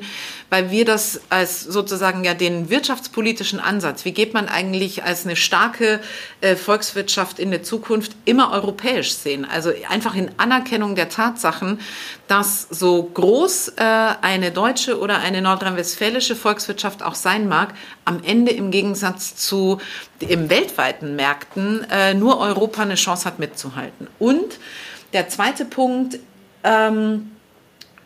weil 0.49 0.69
wir 0.69 0.85
das 0.85 1.21
als 1.29 1.63
sozusagen 1.63 2.23
ja 2.23 2.33
den 2.33 2.69
wirtschaftspolitischen 2.69 3.59
Ansatz, 3.59 4.05
wie 4.05 4.11
geht 4.11 4.33
man 4.33 4.47
eigentlich 4.47 5.03
als 5.03 5.25
eine 5.25 5.35
starke 5.35 5.99
äh, 6.41 6.55
Volkswirtschaft 6.55 7.39
in 7.39 7.49
der 7.51 7.63
Zukunft 7.63 8.11
immer 8.25 8.51
europäisch 8.51 9.13
sehen. 9.13 9.45
Also 9.45 9.71
einfach 9.89 10.13
in 10.15 10.29
Anerkennung 10.37 10.95
der 10.95 11.09
Tatsachen, 11.09 11.79
dass 12.27 12.67
so 12.69 13.03
groß 13.03 13.73
äh, 13.77 13.83
eine 14.21 14.51
deutsche 14.51 14.99
oder 14.99 15.19
eine 15.19 15.41
nordrhein-westfälische 15.41 16.35
Volkswirtschaft 16.35 17.01
auch 17.01 17.15
sein 17.15 17.47
mag, 17.47 17.73
am 18.05 18.23
Ende 18.23 18.51
im 18.51 18.71
Gegensatz 18.71 19.35
zu 19.35 19.79
im 20.19 20.49
weltweiten 20.49 21.15
Märkten 21.15 21.85
äh, 21.89 22.13
nur 22.13 22.39
Europa 22.39 22.81
eine 22.81 22.95
Chance 22.95 23.25
hat 23.25 23.39
mitzuhalten. 23.39 24.07
Und 24.19 24.59
der 25.13 25.29
zweite 25.29 25.65
Punkt, 25.65 26.19
ähm, 26.63 27.31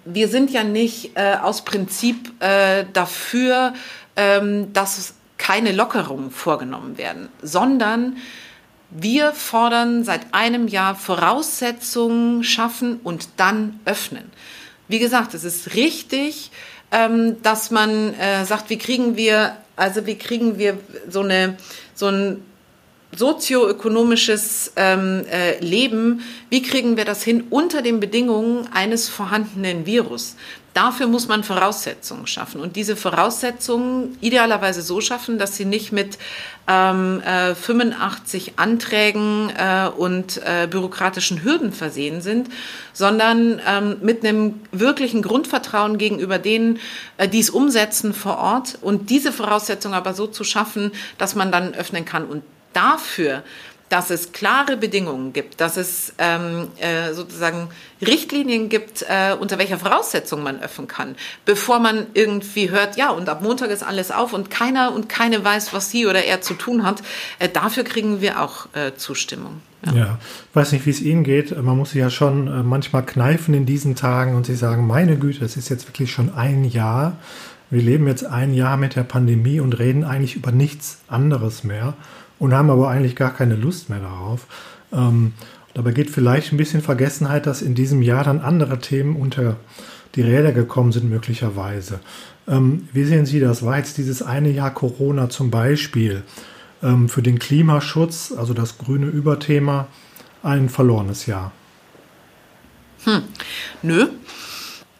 wir 0.06 0.28
sind 0.28 0.52
ja 0.52 0.64
nicht 0.64 1.12
äh, 1.16 1.36
aus 1.42 1.64
Prinzip 1.64 2.42
äh, 2.42 2.86
dafür, 2.94 3.74
ähm, 4.16 4.72
dass 4.74 5.16
keine 5.38 5.72
Lockerungen 5.72 6.32
vorgenommen 6.32 6.98
werden, 6.98 7.30
sondern 7.42 8.18
wir 8.90 9.34
fordern 9.34 10.04
seit 10.04 10.34
einem 10.34 10.68
Jahr 10.68 10.96
Voraussetzungen 10.96 12.44
schaffen 12.44 13.00
und 13.04 13.30
dann 13.38 13.80
öffnen. 13.86 14.32
Wie 14.88 15.00
gesagt, 15.00 15.34
es 15.34 15.44
ist 15.44 15.76
richtig, 15.76 16.52
ähm, 16.92 17.42
dass 17.42 17.72
man 17.72 18.14
äh, 18.14 18.46
sagt, 18.46 18.70
wie 18.70 18.78
kriegen 18.78 19.18
wir, 19.18 19.58
also 19.76 20.06
wie 20.06 20.16
kriegen 20.16 20.58
wir 20.58 20.78
so 21.10 21.22
eine, 21.22 21.58
so 21.94 22.08
ein 22.08 22.42
sozioökonomisches 23.16 24.74
ähm, 24.76 25.26
äh, 25.32 25.60
Leben, 25.60 26.22
wie 26.50 26.62
kriegen 26.62 26.98
wir 26.98 27.06
das 27.06 27.24
hin 27.24 27.46
unter 27.50 27.82
den 27.82 28.00
Bedingungen 28.00 28.68
eines 28.74 29.10
vorhandenen 29.10 29.86
Virus? 29.86 30.36
Dafür 30.76 31.08
muss 31.08 31.30
man 31.30 31.46
Voraussetzungen 31.46 32.28
schaffen 32.28 32.60
und 32.60 32.76
diese 32.76 32.98
Voraussetzungen 32.98 34.18
idealerweise 34.20 34.82
so 34.82 35.00
schaffen, 35.00 35.40
dass 35.40 35.56
sie 35.56 35.64
nicht 35.64 35.94
mit 35.94 36.18
ähm, 36.68 37.22
äh, 37.26 37.56
85 37.56 38.60
Anträgen 38.60 39.54
äh, 39.58 39.88
und 39.88 40.42
äh, 40.44 40.68
bürokratischen 40.70 41.46
Hürden 41.46 41.72
versehen 41.72 42.20
sind, 42.20 42.50
sondern 42.92 43.62
ähm, 43.66 44.00
mit 44.02 44.26
einem 44.26 44.60
wirklichen 44.74 45.22
Grundvertrauen 45.22 45.98
gegenüber 45.98 46.40
denen, 46.40 46.80
äh, 47.16 47.30
die 47.30 47.40
es 47.40 47.50
umsetzen 47.50 48.14
vor 48.14 48.38
Ort 48.38 48.78
und 48.82 49.10
diese 49.10 49.32
Voraussetzungen 49.32 49.96
aber 49.96 50.14
so 50.14 50.28
zu 50.28 50.44
schaffen, 50.44 50.92
dass 51.18 51.36
man 51.36 51.54
dann 51.54 51.74
öffnen 51.74 52.04
kann. 52.04 52.26
Und 52.26 52.44
dafür, 52.74 53.44
dass 53.90 54.10
es 54.10 54.32
klare 54.32 54.78
Bedingungen 54.78 55.32
gibt, 55.32 55.62
dass 55.62 55.78
es 55.78 56.14
ähm, 56.18 56.70
äh, 56.80 57.14
sozusagen 57.14 57.70
Richtlinien 58.02 58.68
gibt, 58.70 59.04
äh, 59.08 59.36
unter 59.40 59.60
welcher 59.60 59.78
Voraussetzung 59.78 60.42
man 60.44 60.60
öffnen 60.60 60.88
kann, 60.88 61.16
bevor 61.46 61.80
man 61.80 62.08
irgendwie 62.14 62.72
hört, 62.72 62.98
ja, 62.98 63.12
und 63.12 63.30
ab 63.30 63.42
Montag 63.42 63.70
ist 63.70 63.84
alles 63.84 64.12
auf 64.12 64.34
und 64.34 64.50
keiner 64.50 64.94
und 64.94 65.08
keine 65.08 65.44
weiß, 65.44 65.74
was 65.74 65.92
sie 65.92 66.08
oder 66.08 66.24
er 66.26 66.42
zu 66.42 66.56
tun 66.56 66.84
hat. 66.84 67.04
Äh, 67.40 67.50
dafür 67.50 67.84
kriegen 67.84 68.22
wir 68.22 68.42
auch 68.42 68.68
äh, 68.74 68.96
Zustimmung. 68.96 69.62
Ja. 69.86 69.94
ja, 69.94 70.20
ich 70.50 70.56
weiß 70.56 70.72
nicht, 70.72 70.86
wie 70.88 70.90
es 70.90 71.02
Ihnen 71.02 71.24
geht. 71.24 71.56
Man 71.62 71.78
muss 71.78 71.92
sich 71.92 72.00
ja 72.00 72.10
schon 72.10 72.48
äh, 72.48 72.64
manchmal 72.64 73.06
kneifen 73.06 73.54
in 73.54 73.68
diesen 73.68 73.96
Tagen 73.96 74.36
und 74.36 74.48
Sie 74.48 74.56
sagen, 74.56 74.88
meine 74.88 75.18
Güte, 75.18 75.42
das 75.42 75.58
ist 75.58 75.70
jetzt 75.70 75.88
wirklich 75.88 76.12
schon 76.12 76.34
ein 76.34 76.64
Jahr. 76.66 77.18
Wir 77.70 77.84
leben 77.84 78.08
jetzt 78.08 78.26
ein 78.26 78.54
Jahr 78.54 78.78
mit 78.78 78.96
der 78.96 79.04
Pandemie 79.04 79.60
und 79.60 79.78
reden 79.78 80.04
eigentlich 80.04 80.36
über 80.36 80.52
nichts 80.52 81.00
anderes 81.08 81.64
mehr 81.64 81.94
und 82.40 82.54
haben 82.54 82.70
aber 82.70 82.90
eigentlich 82.90 83.16
gar 83.16 83.34
keine 83.34 83.56
Lust 83.56 83.90
mehr 83.90 84.00
darauf. 84.00 84.48
Ähm, 84.92 85.34
dabei 85.74 85.92
geht 85.92 86.10
vielleicht 86.10 86.52
ein 86.52 86.58
bisschen 86.58 86.82
Vergessenheit, 86.82 87.46
dass 87.46 87.62
in 87.62 87.76
diesem 87.76 88.02
Jahr 88.02 88.24
dann 88.24 88.42
andere 88.42 88.80
Themen 88.80 89.16
unter 89.16 89.58
die 90.16 90.22
Räder 90.22 90.52
gekommen 90.52 90.92
sind 90.92 91.10
möglicherweise. 91.10 92.00
Ähm, 92.48 92.88
wie 92.94 93.04
sehen 93.04 93.26
Sie 93.26 93.40
das? 93.40 93.66
War 93.66 93.78
jetzt 93.78 93.98
dieses 93.98 94.22
eine 94.22 94.50
Jahr 94.50 94.74
Corona 94.74 95.30
zum 95.30 95.52
Beispiel 95.52 96.24
ähm, 96.84 97.10
für 97.10 97.22
den 97.22 97.40
Klimaschutz, 97.40 98.34
also 98.36 98.54
das 98.54 98.78
grüne 98.78 99.08
Überthema, 99.08 99.88
ein 100.44 100.70
verlorenes 100.70 101.26
Jahr? 101.26 101.52
Hm. 103.04 103.24
Nö. 103.82 104.08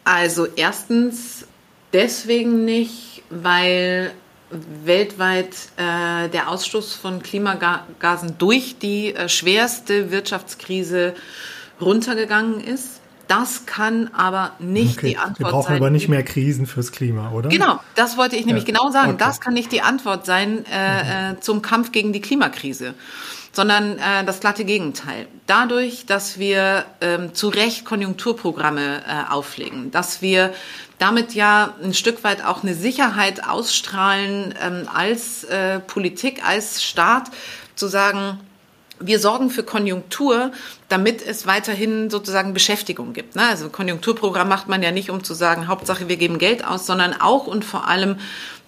Also 0.04 0.46
erstens 0.54 1.46
deswegen 1.92 2.64
nicht, 2.64 3.22
weil 3.30 4.12
weltweit 4.50 5.54
äh, 5.76 6.28
der 6.28 6.48
Ausstoß 6.48 6.94
von 6.94 7.22
Klimagasen 7.22 8.38
durch 8.38 8.78
die 8.78 9.14
äh, 9.14 9.28
schwerste 9.28 10.10
Wirtschaftskrise 10.10 11.14
runtergegangen 11.80 12.60
ist. 12.60 13.00
Das 13.28 13.66
kann 13.66 14.08
aber 14.14 14.52
nicht 14.60 14.98
okay. 14.98 15.08
die 15.08 15.16
Antwort 15.18 15.36
sein. 15.36 15.44
Wir 15.46 15.50
brauchen 15.50 15.68
sein. 15.68 15.76
aber 15.78 15.90
nicht 15.90 16.08
mehr 16.08 16.22
Krisen 16.22 16.66
fürs 16.66 16.92
Klima, 16.92 17.32
oder? 17.32 17.48
Genau, 17.48 17.80
das 17.96 18.16
wollte 18.16 18.36
ich 18.36 18.46
nämlich 18.46 18.68
ja. 18.68 18.72
genau 18.72 18.92
sagen. 18.92 19.10
Okay. 19.14 19.18
Das 19.18 19.40
kann 19.40 19.54
nicht 19.54 19.72
die 19.72 19.82
Antwort 19.82 20.26
sein 20.26 20.64
äh, 20.70 21.32
mhm. 21.32 21.36
Äh, 21.36 21.40
zum 21.40 21.60
Kampf 21.60 21.90
gegen 21.90 22.12
die 22.12 22.20
Klimakrise 22.20 22.94
sondern 23.56 23.98
äh, 23.98 24.22
das 24.26 24.40
glatte 24.40 24.66
Gegenteil. 24.66 25.26
Dadurch, 25.46 26.04
dass 26.04 26.38
wir 26.38 26.84
ähm, 27.00 27.32
zu 27.32 27.48
Recht 27.48 27.86
Konjunkturprogramme 27.86 28.98
äh, 28.98 29.32
auflegen, 29.32 29.90
dass 29.90 30.20
wir 30.20 30.52
damit 30.98 31.34
ja 31.34 31.74
ein 31.82 31.94
Stück 31.94 32.24
weit 32.24 32.44
auch 32.44 32.62
eine 32.62 32.74
Sicherheit 32.74 33.46
ausstrahlen 33.46 34.54
ähm, 34.62 34.88
als 34.92 35.44
äh, 35.44 35.80
Politik, 35.80 36.42
als 36.46 36.82
Staat, 36.82 37.30
zu 37.74 37.88
sagen, 37.88 38.40
wir 38.98 39.18
sorgen 39.18 39.50
für 39.50 39.62
Konjunktur, 39.62 40.52
damit 40.88 41.26
es 41.26 41.46
weiterhin 41.46 42.08
sozusagen 42.08 42.54
Beschäftigung 42.54 43.12
gibt. 43.12 43.36
Ne? 43.36 43.42
Also 43.42 43.68
Konjunkturprogramm 43.68 44.48
macht 44.48 44.68
man 44.68 44.82
ja 44.82 44.90
nicht, 44.90 45.10
um 45.10 45.22
zu 45.22 45.34
sagen, 45.34 45.68
Hauptsache 45.68 46.08
wir 46.08 46.16
geben 46.16 46.38
Geld 46.38 46.64
aus, 46.64 46.86
sondern 46.86 47.12
auch 47.20 47.46
und 47.46 47.64
vor 47.64 47.88
allem, 47.88 48.16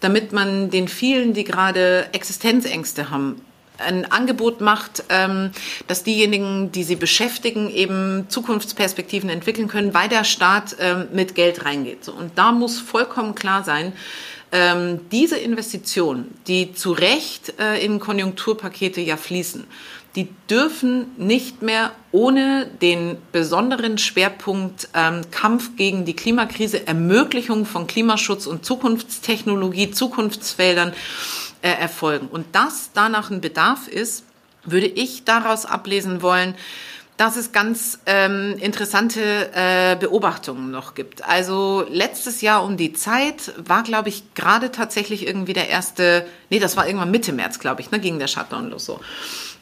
damit 0.00 0.32
man 0.32 0.70
den 0.70 0.88
vielen, 0.88 1.32
die 1.32 1.44
gerade 1.44 2.08
Existenzängste 2.12 3.10
haben, 3.10 3.40
ein 3.78 4.10
Angebot 4.10 4.60
macht, 4.60 5.04
ähm, 5.08 5.50
dass 5.86 6.02
diejenigen, 6.02 6.72
die 6.72 6.84
sie 6.84 6.96
beschäftigen, 6.96 7.70
eben 7.70 8.26
Zukunftsperspektiven 8.28 9.30
entwickeln 9.30 9.68
können, 9.68 9.94
weil 9.94 10.08
der 10.08 10.24
Staat 10.24 10.76
ähm, 10.80 11.08
mit 11.12 11.34
Geld 11.34 11.64
reingeht. 11.64 12.08
Und 12.08 12.32
da 12.36 12.52
muss 12.52 12.78
vollkommen 12.78 13.34
klar 13.34 13.64
sein, 13.64 13.92
ähm, 14.50 15.00
diese 15.12 15.36
Investitionen, 15.36 16.34
die 16.46 16.72
zu 16.72 16.92
Recht 16.92 17.54
äh, 17.58 17.84
in 17.84 18.00
Konjunkturpakete 18.00 19.00
ja 19.00 19.16
fließen, 19.16 19.66
die 20.16 20.28
dürfen 20.50 21.12
nicht 21.18 21.62
mehr 21.62 21.92
ohne 22.12 22.66
den 22.80 23.18
besonderen 23.30 23.98
Schwerpunkt 23.98 24.88
ähm, 24.94 25.20
Kampf 25.30 25.76
gegen 25.76 26.06
die 26.06 26.16
Klimakrise, 26.16 26.86
Ermöglichung 26.86 27.66
von 27.66 27.86
Klimaschutz 27.86 28.46
und 28.46 28.64
Zukunftstechnologie, 28.64 29.90
Zukunftsfeldern 29.90 30.94
äh, 31.62 31.70
erfolgen. 31.70 32.28
Und 32.28 32.54
dass 32.54 32.90
danach 32.92 33.30
ein 33.30 33.40
Bedarf 33.40 33.88
ist, 33.88 34.24
würde 34.64 34.86
ich 34.86 35.24
daraus 35.24 35.66
ablesen 35.66 36.22
wollen, 36.22 36.54
dass 37.18 37.36
es 37.36 37.50
ganz 37.50 37.98
ähm, 38.06 38.56
interessante 38.60 39.50
äh, 39.52 39.96
Beobachtungen 39.96 40.70
noch 40.70 40.94
gibt. 40.94 41.24
Also 41.24 41.84
letztes 41.90 42.42
Jahr 42.42 42.62
um 42.62 42.76
die 42.76 42.92
Zeit 42.92 43.52
war, 43.56 43.82
glaube 43.82 44.08
ich, 44.08 44.34
gerade 44.34 44.70
tatsächlich 44.70 45.26
irgendwie 45.26 45.52
der 45.52 45.68
erste, 45.68 46.24
nee, 46.48 46.60
das 46.60 46.76
war 46.76 46.86
irgendwann 46.86 47.10
Mitte 47.10 47.32
März, 47.32 47.58
glaube 47.58 47.80
ich, 47.80 47.90
ne, 47.90 47.98
ging 47.98 48.20
der 48.20 48.28
Shutdown 48.28 48.70
los 48.70 48.84
so. 48.84 49.00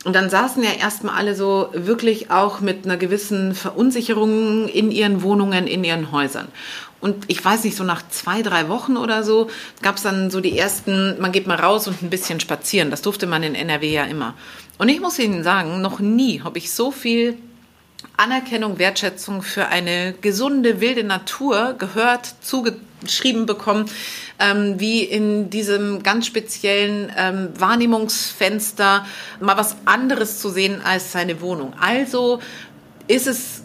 Und 0.07 0.13
dann 0.13 0.31
saßen 0.31 0.63
ja 0.63 0.71
erstmal 0.71 1.17
alle 1.17 1.35
so 1.35 1.69
wirklich 1.73 2.31
auch 2.31 2.61
mit 2.61 2.85
einer 2.85 2.97
gewissen 2.97 3.57
Verunsicherung 3.57 4.69
in 4.69 4.93
ihren 4.93 5.21
Wohnungen, 5.21 5.67
in 5.67 5.83
ihren 5.83 6.13
Häusern. 6.13 6.47
Und 7.01 7.25
ich 7.27 7.45
weiß 7.45 7.65
nicht, 7.65 7.77
so 7.77 7.83
nach 7.83 8.09
zwei, 8.09 8.43
drei 8.43 8.69
Wochen 8.69 8.97
oder 8.97 9.25
so 9.25 9.51
gab 9.83 9.97
es 9.97 10.05
dann 10.05 10.31
so 10.31 10.41
die 10.41 10.57
ersten, 10.57 11.21
man 11.21 11.33
geht 11.33 11.49
mal 11.49 11.59
raus 11.59 11.89
und 11.89 12.03
ein 12.03 12.11
bisschen 12.11 12.39
spazieren. 12.39 12.93
Das 12.93 13.03
durfte 13.03 13.27
man 13.27 13.43
in 13.43 13.57
NRW 13.57 13.93
ja 13.93 14.05
immer. 14.05 14.35
Und 14.79 14.91
ich 14.91 15.01
muss 15.01 15.19
Ihnen 15.19 15.43
sagen, 15.43 15.81
noch 15.81 15.99
nie 15.99 16.41
habe 16.41 16.59
ich 16.59 16.71
so 16.71 16.93
viel 16.93 17.37
Anerkennung, 18.17 18.79
Wertschätzung 18.79 19.43
für 19.43 19.69
eine 19.69 20.15
gesunde, 20.21 20.81
wilde 20.81 21.05
Natur 21.05 21.75
gehört, 21.79 22.35
zugeschrieben 22.41 23.47
bekommen, 23.47 23.91
ähm, 24.39 24.81
wie 24.81 25.03
in 25.03 25.51
diesem 25.51 26.03
ganz 26.03 26.27
speziellen 26.27 27.13
ähm, 27.17 27.49
Wahrnehmungsfenster 27.59 29.07
mal 29.41 29.57
was 29.57 29.77
anderes 29.85 30.41
zu 30.41 30.51
sehen 30.51 30.81
als 30.83 31.13
seine 31.13 31.41
Wohnung. 31.41 31.75
Also 31.81 32.41
ist 33.07 33.27
es 33.27 33.63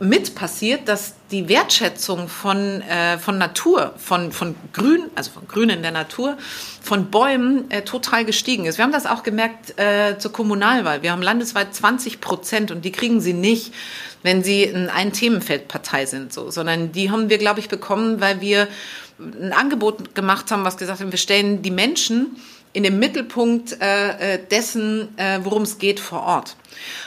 mit 0.00 0.34
passiert, 0.34 0.88
dass 0.88 1.14
die 1.30 1.48
Wertschätzung 1.48 2.28
von, 2.28 2.82
äh, 2.82 3.18
von 3.18 3.36
Natur, 3.36 3.94
von, 3.96 4.32
von 4.32 4.54
Grün, 4.72 5.04
also 5.14 5.32
von 5.32 5.48
Grün 5.48 5.70
in 5.70 5.82
der 5.82 5.90
Natur, 5.90 6.36
von 6.80 7.10
Bäumen 7.10 7.70
äh, 7.70 7.82
total 7.82 8.24
gestiegen 8.24 8.64
ist. 8.64 8.78
Wir 8.78 8.84
haben 8.84 8.92
das 8.92 9.06
auch 9.06 9.22
gemerkt 9.22 9.78
äh, 9.78 10.16
zur 10.18 10.32
Kommunalwahl. 10.32 11.02
Wir 11.02 11.12
haben 11.12 11.22
landesweit 11.22 11.74
20 11.74 12.20
Prozent 12.20 12.70
und 12.70 12.84
die 12.84 12.92
kriegen 12.92 13.20
sie 13.20 13.32
nicht, 13.32 13.74
wenn 14.22 14.42
sie 14.42 14.62
in 14.62 14.88
ein 14.88 15.12
Themenfeldpartei 15.12 16.06
sind, 16.06 16.32
so, 16.32 16.50
sondern 16.50 16.92
die 16.92 17.10
haben 17.10 17.28
wir, 17.28 17.38
glaube 17.38 17.60
ich, 17.60 17.68
bekommen, 17.68 18.20
weil 18.20 18.40
wir 18.40 18.68
ein 19.18 19.52
Angebot 19.52 20.14
gemacht 20.14 20.50
haben, 20.50 20.64
was 20.64 20.76
gesagt 20.76 21.00
haben, 21.00 21.10
wir 21.10 21.18
stellen 21.18 21.62
die 21.62 21.70
Menschen 21.72 22.36
in 22.72 22.84
den 22.84 22.98
Mittelpunkt 22.98 23.80
äh, 23.80 24.34
äh 24.34 24.38
dessen, 24.48 25.16
äh, 25.18 25.40
worum 25.42 25.62
es 25.62 25.78
geht 25.78 25.98
vor 25.98 26.22
Ort. 26.22 26.56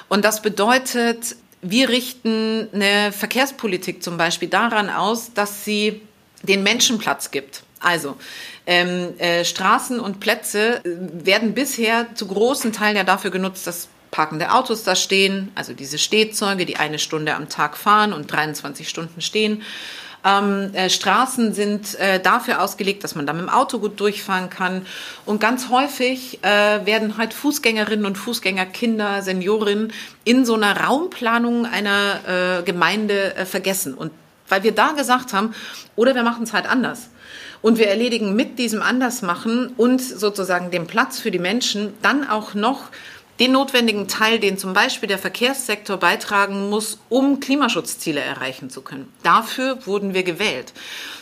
Und 0.09 0.25
das 0.25 0.41
bedeutet, 0.41 1.35
wir 1.61 1.89
richten 1.89 2.67
eine 2.73 3.11
Verkehrspolitik 3.11 4.03
zum 4.03 4.17
Beispiel 4.17 4.47
daran 4.47 4.89
aus, 4.89 5.33
dass 5.33 5.63
sie 5.63 6.01
den 6.43 6.63
Menschen 6.63 6.97
Platz 6.97 7.31
gibt. 7.31 7.63
Also 7.79 8.15
ähm, 8.67 9.17
äh, 9.17 9.43
Straßen 9.43 9.99
und 9.99 10.19
Plätze 10.19 10.83
äh, 10.83 11.25
werden 11.25 11.53
bisher 11.53 12.13
zu 12.15 12.27
großen 12.27 12.73
Teilen 12.73 12.95
ja 12.95 13.03
dafür 13.03 13.31
genutzt, 13.31 13.65
dass 13.65 13.87
parkende 14.11 14.51
Autos 14.51 14.83
da 14.83 14.95
stehen, 14.95 15.51
also 15.55 15.73
diese 15.73 15.97
Stehzeuge, 15.97 16.65
die 16.65 16.75
eine 16.75 16.99
Stunde 16.99 17.33
am 17.33 17.49
Tag 17.49 17.77
fahren 17.77 18.13
und 18.13 18.31
23 18.31 18.87
Stunden 18.87 19.21
stehen. 19.21 19.63
Ähm, 20.23 20.73
äh, 20.73 20.89
Straßen 20.89 21.53
sind 21.53 21.99
äh, 21.99 22.19
dafür 22.19 22.61
ausgelegt, 22.61 23.03
dass 23.03 23.15
man 23.15 23.25
da 23.25 23.33
mit 23.33 23.41
dem 23.41 23.49
Auto 23.49 23.79
gut 23.79 23.99
durchfahren 23.99 24.49
kann. 24.49 24.85
Und 25.25 25.41
ganz 25.41 25.69
häufig 25.69 26.39
äh, 26.43 26.85
werden 26.85 27.17
halt 27.17 27.33
Fußgängerinnen 27.33 28.05
und 28.05 28.17
Fußgänger, 28.17 28.67
Kinder, 28.67 29.21
Seniorinnen 29.23 29.91
in 30.23 30.45
so 30.45 30.53
einer 30.53 30.77
Raumplanung 30.77 31.65
einer 31.65 32.59
äh, 32.59 32.63
Gemeinde 32.63 33.35
äh, 33.35 33.45
vergessen. 33.45 33.93
Und 33.95 34.11
weil 34.47 34.63
wir 34.63 34.73
da 34.73 34.91
gesagt 34.91 35.33
haben, 35.33 35.55
oder 35.95 36.13
wir 36.13 36.23
machen 36.23 36.43
es 36.43 36.53
halt 36.53 36.69
anders. 36.69 37.09
Und 37.61 37.77
wir 37.77 37.87
erledigen 37.87 38.35
mit 38.35 38.59
diesem 38.59 38.81
Andersmachen 38.81 39.73
und 39.77 40.01
sozusagen 40.01 40.71
dem 40.71 40.87
Platz 40.87 41.19
für 41.19 41.31
die 41.31 41.39
Menschen 41.39 41.93
dann 42.01 42.27
auch 42.27 42.53
noch 42.53 42.89
den 43.41 43.53
notwendigen 43.53 44.07
Teil, 44.07 44.37
den 44.37 44.59
zum 44.59 44.73
Beispiel 44.73 45.07
der 45.07 45.17
Verkehrssektor 45.17 45.97
beitragen 45.97 46.69
muss, 46.69 46.99
um 47.09 47.39
Klimaschutzziele 47.39 48.21
erreichen 48.21 48.69
zu 48.69 48.81
können. 48.81 49.11
Dafür 49.23 49.87
wurden 49.87 50.13
wir 50.13 50.21
gewählt. 50.21 50.73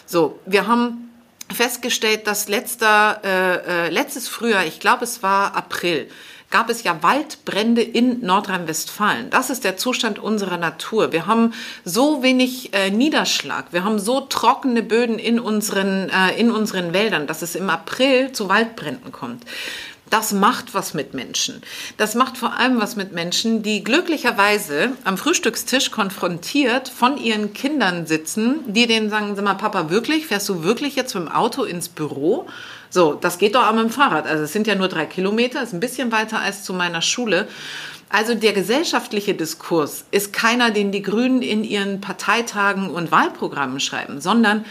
So, 0.06 0.38
wir 0.46 0.68
haben 0.68 1.10
festgestellt, 1.50 2.28
dass 2.28 2.50
letzter, 2.50 3.22
äh, 3.24 3.86
äh, 3.86 3.90
letztes 3.90 4.28
Frühjahr, 4.28 4.66
ich 4.66 4.82
glaube 4.82 5.06
es 5.06 5.24
war 5.24 5.56
April, 5.56 6.10
gab 6.50 6.70
es 6.70 6.84
ja 6.84 7.02
Waldbrände 7.02 7.82
in 7.82 8.20
Nordrhein-Westfalen. 8.22 9.30
Das 9.30 9.50
ist 9.50 9.64
der 9.64 9.78
Zustand 9.78 10.20
unserer 10.20 10.58
Natur. 10.58 11.14
Wir 11.14 11.26
haben 11.26 11.54
so 11.86 12.22
wenig 12.22 12.74
äh, 12.74 12.90
Niederschlag, 12.90 13.72
wir 13.72 13.86
haben 13.86 13.98
so 13.98 14.20
trockene 14.20 14.84
Böden 14.84 15.20
in 15.20 15.40
unseren, 15.40 16.10
äh, 16.10 16.38
in 16.38 16.52
unseren 16.52 16.92
Wäldern, 16.92 17.28
dass 17.28 17.44
es 17.44 17.56
im 17.56 17.70
April 17.70 18.34
zu 18.34 18.50
Waldbränden 18.50 19.14
kommt. 19.14 19.44
Das 20.10 20.32
macht 20.32 20.74
was 20.74 20.94
mit 20.94 21.14
Menschen. 21.14 21.62
Das 21.98 22.16
macht 22.16 22.38
vor 22.38 22.58
allem 22.58 22.80
was 22.82 22.96
mit 22.96 23.12
Menschen, 23.12 23.62
die 23.62 23.84
glücklicherweise 23.84 24.94
am 25.04 25.18
Frühstückstisch 25.18 25.92
konfrontiert 25.92 26.90
von 26.90 27.18
ihren 27.18 27.54
Kindern 27.54 28.08
sitzen, 28.08 28.62
die 28.68 28.88
denen 28.88 29.10
sagen, 29.10 29.36
sag 29.36 29.46
mal, 29.46 29.54
Papa, 29.54 29.90
wirklich, 29.90 30.28
fährst 30.28 30.50
du 30.50 30.64
wirklich 30.64 30.96
jetzt 30.96 31.14
mit 31.14 31.26
dem 31.26 31.32
Auto 31.32 31.64
ins 31.64 31.90
Büro? 31.90 32.48
So, 32.90 33.14
das 33.14 33.38
geht 33.38 33.56
doch 33.56 33.68
auch 33.68 33.74
mit 33.74 33.84
dem 33.84 33.92
Fahrrad. 33.92 34.26
Also 34.26 34.44
es 34.44 34.54
sind 34.54 34.66
ja 34.66 34.76
nur 34.76 34.88
drei 34.88 35.06
Kilometer, 35.06 35.62
ist 35.62 35.74
ein 35.74 35.80
bisschen 35.80 36.12
weiter 36.12 36.40
als 36.40 36.64
zu 36.64 36.74
meiner 36.74 37.02
Schule. 37.02 37.48
Also 38.10 38.34
der 38.34 38.54
gesellschaftliche 38.54 39.36
Diskurs 39.36 40.06
ist 40.10 40.34
keiner, 40.34 40.72
den 40.72 40.92
die 40.92 41.04
Grünen 41.04 41.44
in 41.44 41.64
ihren 41.64 42.02
Parteitagen 42.02 42.90
und 42.90 43.12
Wahlprogrammen 43.12 43.80
schreiben, 43.80 44.20
sondern 44.20 44.66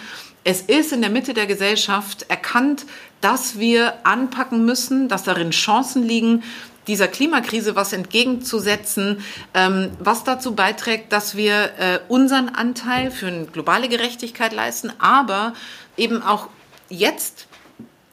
es 0.48 0.62
ist 0.62 0.94
in 0.94 1.02
der 1.02 1.10
Mitte 1.10 1.34
der 1.34 1.46
Gesellschaft 1.46 2.24
erkannt, 2.30 2.86
dass 3.20 3.58
wir 3.58 3.92
anpacken 4.04 4.64
müssen, 4.64 5.06
dass 5.10 5.22
darin 5.22 5.50
Chancen 5.50 6.02
liegen, 6.02 6.42
dieser 6.86 7.06
Klimakrise 7.06 7.76
was 7.76 7.92
entgegenzusetzen, 7.92 9.22
ähm, 9.52 9.90
was 9.98 10.24
dazu 10.24 10.54
beiträgt, 10.54 11.12
dass 11.12 11.36
wir 11.36 11.52
äh, 11.78 11.98
unseren 12.08 12.48
Anteil 12.48 13.10
für 13.10 13.26
eine 13.26 13.44
globale 13.44 13.90
Gerechtigkeit 13.90 14.54
leisten, 14.54 14.90
aber 14.98 15.52
eben 15.98 16.22
auch 16.22 16.48
jetzt 16.88 17.46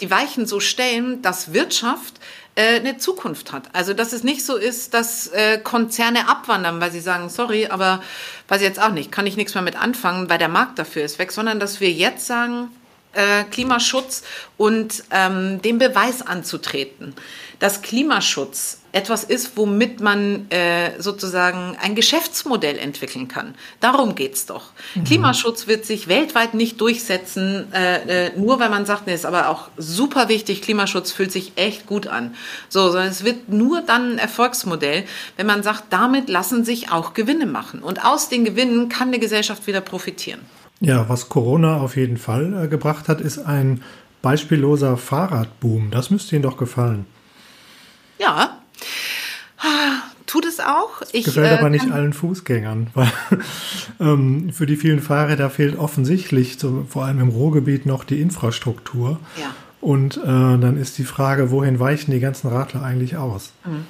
die 0.01 0.11
Weichen 0.11 0.45
so 0.45 0.59
stellen, 0.59 1.21
dass 1.21 1.53
Wirtschaft 1.53 2.19
eine 2.57 2.97
Zukunft 2.97 3.51
hat. 3.51 3.63
Also 3.73 3.93
dass 3.93 4.13
es 4.13 4.23
nicht 4.23 4.45
so 4.45 4.55
ist, 4.55 4.93
dass 4.93 5.27
äh, 5.27 5.57
Konzerne 5.57 6.29
abwandern, 6.29 6.79
weil 6.79 6.91
sie 6.91 7.01
sagen, 7.01 7.29
sorry, 7.29 7.67
aber 7.67 8.01
weiß 8.47 8.61
ich 8.61 8.67
jetzt 8.67 8.81
auch 8.81 8.91
nicht, 8.91 9.11
kann 9.11 9.27
ich 9.27 9.37
nichts 9.37 9.53
mehr 9.53 9.63
mit 9.63 9.75
anfangen, 9.75 10.29
weil 10.29 10.37
der 10.37 10.47
Markt 10.47 10.79
dafür 10.79 11.03
ist 11.03 11.19
weg, 11.19 11.31
sondern 11.31 11.59
dass 11.59 11.81
wir 11.81 11.91
jetzt 11.91 12.25
sagen, 12.25 12.69
äh, 13.13 13.43
Klimaschutz 13.45 14.23
und 14.57 15.03
ähm, 15.11 15.61
den 15.61 15.79
Beweis 15.79 16.21
anzutreten, 16.21 17.13
dass 17.65 17.81
Klimaschutz 17.81 18.77
etwas 18.91 19.23
ist, 19.23 19.57
womit 19.57 19.99
man 19.99 20.45
äh, 20.51 21.01
sozusagen 21.01 21.75
ein 21.81 21.95
Geschäftsmodell 21.95 22.77
entwickeln 22.77 23.27
kann. 23.27 23.55
Darum 23.79 24.13
geht's 24.13 24.45
doch. 24.45 24.65
Mhm. 24.93 25.03
Klimaschutz 25.05 25.65
wird 25.65 25.83
sich 25.83 26.07
weltweit 26.07 26.53
nicht 26.53 26.79
durchsetzen, 26.79 27.73
äh, 27.73 28.27
äh, 28.27 28.37
nur 28.37 28.59
weil 28.59 28.69
man 28.69 28.85
sagt, 28.85 29.07
nee, 29.07 29.15
ist 29.15 29.25
aber 29.25 29.49
auch 29.49 29.69
super 29.77 30.29
wichtig, 30.29 30.61
Klimaschutz 30.61 31.11
fühlt 31.11 31.31
sich 31.31 31.53
echt 31.55 31.87
gut 31.87 32.05
an. 32.05 32.35
So, 32.69 32.91
sondern 32.91 33.07
es 33.07 33.23
wird 33.23 33.49
nur 33.49 33.81
dann 33.81 34.11
ein 34.11 34.17
Erfolgsmodell, 34.19 35.05
wenn 35.37 35.47
man 35.47 35.63
sagt, 35.63 35.85
damit 35.89 36.29
lassen 36.29 36.63
sich 36.63 36.91
auch 36.91 37.15
Gewinne 37.15 37.47
machen. 37.47 37.81
Und 37.81 38.05
aus 38.05 38.29
den 38.29 38.45
Gewinnen 38.45 38.89
kann 38.89 39.07
eine 39.07 39.17
Gesellschaft 39.17 39.65
wieder 39.65 39.81
profitieren. 39.81 40.41
Ja, 40.81 41.09
was 41.09 41.29
Corona 41.29 41.77
auf 41.77 41.97
jeden 41.97 42.17
Fall 42.17 42.65
äh, 42.65 42.67
gebracht 42.67 43.07
hat, 43.07 43.21
ist 43.21 43.39
ein 43.39 43.81
beispielloser 44.21 44.97
Fahrradboom. 44.97 45.89
Das 45.89 46.11
müsste 46.11 46.35
Ihnen 46.35 46.43
doch 46.43 46.57
gefallen. 46.57 47.07
Ja, 48.17 48.57
tut 50.25 50.45
es 50.45 50.59
auch. 50.59 51.01
Ich, 51.11 51.25
Gefällt 51.25 51.51
äh, 51.51 51.57
aber 51.57 51.69
nicht 51.69 51.91
allen 51.91 52.13
Fußgängern, 52.13 52.87
weil 52.93 53.11
ähm, 53.99 54.51
für 54.51 54.65
die 54.65 54.75
vielen 54.75 55.01
Fahrräder 55.01 55.49
fehlt 55.49 55.77
offensichtlich, 55.77 56.57
so, 56.59 56.85
vor 56.89 57.05
allem 57.05 57.19
im 57.19 57.29
Ruhrgebiet, 57.29 57.85
noch 57.85 58.03
die 58.03 58.21
Infrastruktur. 58.21 59.19
Ja. 59.39 59.53
Und 59.81 60.17
äh, 60.17 60.23
dann 60.23 60.77
ist 60.77 60.97
die 60.97 61.03
Frage, 61.03 61.51
wohin 61.51 61.79
weichen 61.79 62.11
die 62.11 62.19
ganzen 62.19 62.47
Radler 62.47 62.81
eigentlich 62.83 63.17
aus? 63.17 63.51
Mhm. 63.65 63.85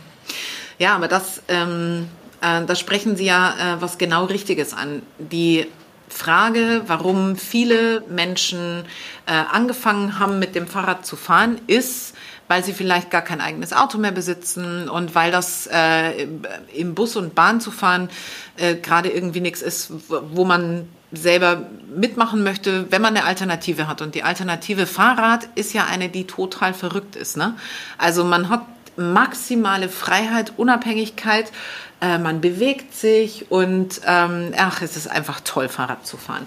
Ja, 0.78 0.96
aber 0.96 1.08
das, 1.08 1.42
ähm, 1.48 2.08
äh, 2.42 2.66
da 2.66 2.76
sprechen 2.76 3.16
Sie 3.16 3.26
ja 3.26 3.76
äh, 3.78 3.82
was 3.82 3.98
genau 3.98 4.26
Richtiges 4.26 4.74
an. 4.74 5.02
Die 5.20 5.68
Frage, 6.10 6.82
warum 6.88 7.38
viele 7.38 8.02
Menschen 8.10 8.84
äh, 9.26 9.32
angefangen 9.32 10.20
haben, 10.20 10.40
mit 10.40 10.54
dem 10.56 10.68
Fahrrad 10.68 11.06
zu 11.06 11.16
fahren, 11.16 11.60
ist, 11.68 12.15
weil 12.48 12.64
sie 12.64 12.74
vielleicht 12.74 13.10
gar 13.10 13.22
kein 13.22 13.42
eigenes 13.42 13.74
Auto 13.74 13.98
mehr 13.98 14.12
besitzen 14.12 14.90
und 14.90 15.16
weil 15.16 15.32
das 15.32 15.68
äh, 15.72 16.28
im 16.74 16.96
Bus 16.96 17.16
und 17.16 17.36
Bahn 17.36 17.60
zu 17.62 17.72
fahren 17.72 18.10
äh, 18.58 18.76
gerade 18.76 19.10
irgendwie 19.10 19.42
nichts 19.42 19.62
ist, 19.62 19.92
wo 20.10 20.46
man 20.46 20.88
selber 21.12 21.68
mitmachen 21.96 22.44
möchte, 22.44 22.92
wenn 22.92 23.02
man 23.02 23.16
eine 23.16 23.26
Alternative 23.26 23.88
hat. 23.88 24.02
Und 24.02 24.16
die 24.16 24.24
Alternative 24.24 24.86
Fahrrad 24.86 25.48
ist 25.56 25.74
ja 25.74 25.86
eine, 25.86 26.10
die 26.10 26.28
total 26.28 26.74
verrückt 26.74 27.16
ist. 27.16 27.38
Ne? 27.38 27.56
Also 27.98 28.24
man 28.24 28.50
hat 28.50 28.62
maximale 28.98 29.90
Freiheit, 29.90 30.54
Unabhängigkeit 30.58 31.52
äh, 32.06 32.20
man 32.20 32.40
bewegt 32.40 32.94
sich 32.96 33.50
und 33.50 34.02
ähm, 34.06 34.54
ach, 34.58 34.82
es 34.82 34.96
ist 34.96 35.08
einfach 35.08 35.40
toll, 35.42 35.70
Fahrrad 35.70 36.06
zu 36.06 36.18
fahren. 36.18 36.46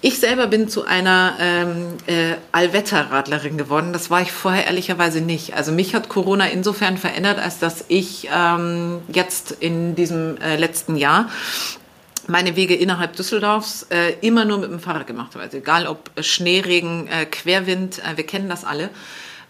Ich 0.00 0.20
selber 0.20 0.46
bin 0.46 0.68
zu 0.68 0.84
einer 0.84 1.34
ähm, 1.40 1.96
äh, 2.06 2.34
Allwetterradlerin 2.52 3.58
geworden. 3.58 3.92
Das 3.92 4.10
war 4.10 4.22
ich 4.22 4.30
vorher 4.30 4.66
ehrlicherweise 4.66 5.20
nicht. 5.20 5.54
Also 5.54 5.72
mich 5.72 5.94
hat 5.94 6.08
Corona 6.08 6.46
insofern 6.46 6.98
verändert, 6.98 7.38
als 7.38 7.58
dass 7.58 7.84
ich 7.88 8.28
ähm, 8.32 9.00
jetzt 9.12 9.50
in 9.50 9.94
diesem 9.96 10.36
äh, 10.38 10.56
letzten 10.56 10.96
Jahr 10.96 11.28
meine 12.28 12.54
Wege 12.54 12.76
innerhalb 12.76 13.16
Düsseldorfs 13.16 13.86
äh, 13.90 14.14
immer 14.20 14.44
nur 14.44 14.58
mit 14.58 14.70
dem 14.70 14.78
Fahrrad 14.78 15.08
gemacht 15.08 15.34
habe. 15.34 15.44
Also 15.44 15.56
egal 15.56 15.88
ob 15.88 16.10
Schneeregen, 16.20 17.08
äh, 17.08 17.26
Querwind, 17.26 17.98
äh, 17.98 18.16
wir 18.16 18.24
kennen 18.26 18.48
das 18.48 18.64
alle. 18.64 18.90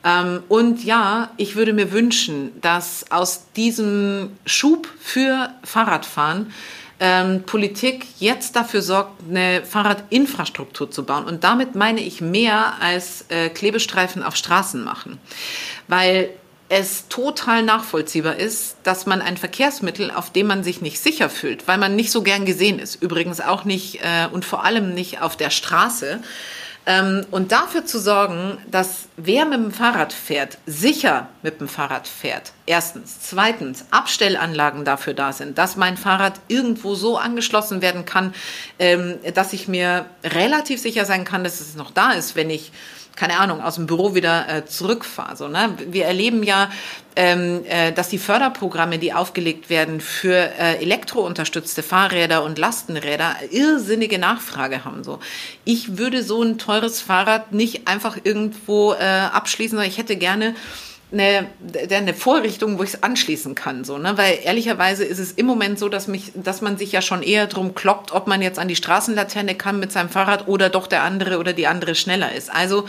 Ähm, 0.04 0.42
und 0.48 0.84
ja, 0.84 1.30
ich 1.36 1.56
würde 1.56 1.72
mir 1.72 1.92
wünschen, 1.92 2.52
dass 2.60 3.10
aus 3.10 3.44
diesem 3.56 4.30
Schub 4.46 4.88
für 5.00 5.50
Fahrradfahren 5.64 6.52
ähm, 7.00 7.42
Politik 7.42 8.06
jetzt 8.18 8.54
dafür 8.54 8.80
sorgt, 8.80 9.22
eine 9.28 9.64
Fahrradinfrastruktur 9.64 10.90
zu 10.90 11.04
bauen. 11.04 11.24
Und 11.24 11.42
damit 11.44 11.74
meine 11.74 12.00
ich 12.00 12.20
mehr 12.20 12.74
als 12.80 13.26
äh, 13.28 13.48
Klebestreifen 13.48 14.22
auf 14.22 14.36
Straßen 14.36 14.84
machen. 14.84 15.18
Weil 15.88 16.30
es 16.68 17.08
total 17.08 17.64
nachvollziehbar 17.64 18.36
ist, 18.36 18.76
dass 18.82 19.04
man 19.04 19.20
ein 19.20 19.36
Verkehrsmittel, 19.36 20.10
auf 20.10 20.32
dem 20.32 20.46
man 20.46 20.64
sich 20.64 20.80
nicht 20.80 21.00
sicher 21.00 21.28
fühlt, 21.28 21.68
weil 21.68 21.76
man 21.76 21.96
nicht 21.96 22.10
so 22.10 22.22
gern 22.22 22.46
gesehen 22.46 22.78
ist, 22.78 23.02
übrigens 23.02 23.42
auch 23.42 23.64
nicht 23.64 23.96
äh, 23.96 24.28
und 24.32 24.44
vor 24.46 24.64
allem 24.64 24.94
nicht 24.94 25.20
auf 25.20 25.36
der 25.36 25.50
Straße, 25.50 26.20
ähm, 26.84 27.24
und 27.30 27.52
dafür 27.52 27.86
zu 27.86 28.00
sorgen, 28.00 28.58
dass 28.70 29.08
wer 29.16 29.44
mit 29.44 29.58
dem 29.58 29.70
Fahrrad 29.70 30.12
fährt, 30.12 30.58
sicher 30.66 31.28
mit 31.42 31.60
dem 31.60 31.68
Fahrrad 31.68 32.08
fährt. 32.08 32.52
Erstens. 32.66 33.20
Zweitens, 33.20 33.86
Abstellanlagen 33.90 34.84
dafür 34.84 35.14
da 35.14 35.32
sind, 35.32 35.58
dass 35.58 35.76
mein 35.76 35.96
Fahrrad 35.96 36.34
irgendwo 36.48 36.94
so 36.94 37.18
angeschlossen 37.18 37.82
werden 37.82 38.04
kann, 38.04 38.34
ähm, 38.78 39.18
dass 39.34 39.52
ich 39.52 39.68
mir 39.68 40.06
relativ 40.24 40.80
sicher 40.80 41.04
sein 41.04 41.24
kann, 41.24 41.44
dass 41.44 41.60
es 41.60 41.76
noch 41.76 41.92
da 41.92 42.12
ist, 42.12 42.34
wenn 42.34 42.50
ich 42.50 42.72
keine 43.16 43.38
Ahnung, 43.38 43.62
aus 43.62 43.76
dem 43.76 43.86
Büro 43.86 44.14
wieder 44.14 44.48
äh, 44.48 44.64
zurückfahre. 44.66 45.36
So, 45.36 45.48
ne? 45.48 45.74
Wir 45.86 46.06
erleben 46.06 46.42
ja, 46.42 46.70
ähm, 47.14 47.64
äh, 47.68 47.92
dass 47.92 48.08
die 48.08 48.18
Förderprogramme, 48.18 48.98
die 48.98 49.12
aufgelegt 49.12 49.68
werden 49.70 50.00
für 50.00 50.34
äh, 50.34 50.82
elektrounterstützte 50.82 51.82
Fahrräder 51.82 52.42
und 52.42 52.58
Lastenräder, 52.58 53.36
irrsinnige 53.50 54.18
Nachfrage 54.18 54.84
haben. 54.84 55.04
So, 55.04 55.18
ich 55.64 55.98
würde 55.98 56.22
so 56.22 56.42
ein 56.42 56.58
teures 56.58 57.00
Fahrrad 57.00 57.52
nicht 57.52 57.86
einfach 57.86 58.16
irgendwo 58.22 58.94
äh, 58.94 59.04
abschließen, 59.04 59.76
sondern 59.76 59.90
ich 59.90 59.98
hätte 59.98 60.16
gerne 60.16 60.54
eine, 61.12 61.46
eine 61.90 62.14
Vorrichtung, 62.14 62.78
wo 62.78 62.82
ich 62.82 62.94
es 62.94 63.02
anschließen 63.02 63.54
kann, 63.54 63.84
so, 63.84 63.98
ne? 63.98 64.16
Weil 64.16 64.38
ehrlicherweise 64.44 65.04
ist 65.04 65.18
es 65.18 65.32
im 65.32 65.46
Moment 65.46 65.78
so, 65.78 65.88
dass 65.88 66.08
mich, 66.08 66.32
dass 66.34 66.62
man 66.62 66.78
sich 66.78 66.92
ja 66.92 67.02
schon 67.02 67.22
eher 67.22 67.46
drum 67.46 67.74
kloppt, 67.74 68.12
ob 68.12 68.26
man 68.26 68.40
jetzt 68.40 68.58
an 68.58 68.68
die 68.68 68.76
Straßenlaterne 68.76 69.54
kann 69.54 69.78
mit 69.78 69.92
seinem 69.92 70.08
Fahrrad 70.08 70.48
oder 70.48 70.70
doch 70.70 70.86
der 70.86 71.02
andere 71.02 71.38
oder 71.38 71.52
die 71.52 71.66
andere 71.66 71.94
schneller 71.94 72.32
ist. 72.32 72.50
Also 72.52 72.88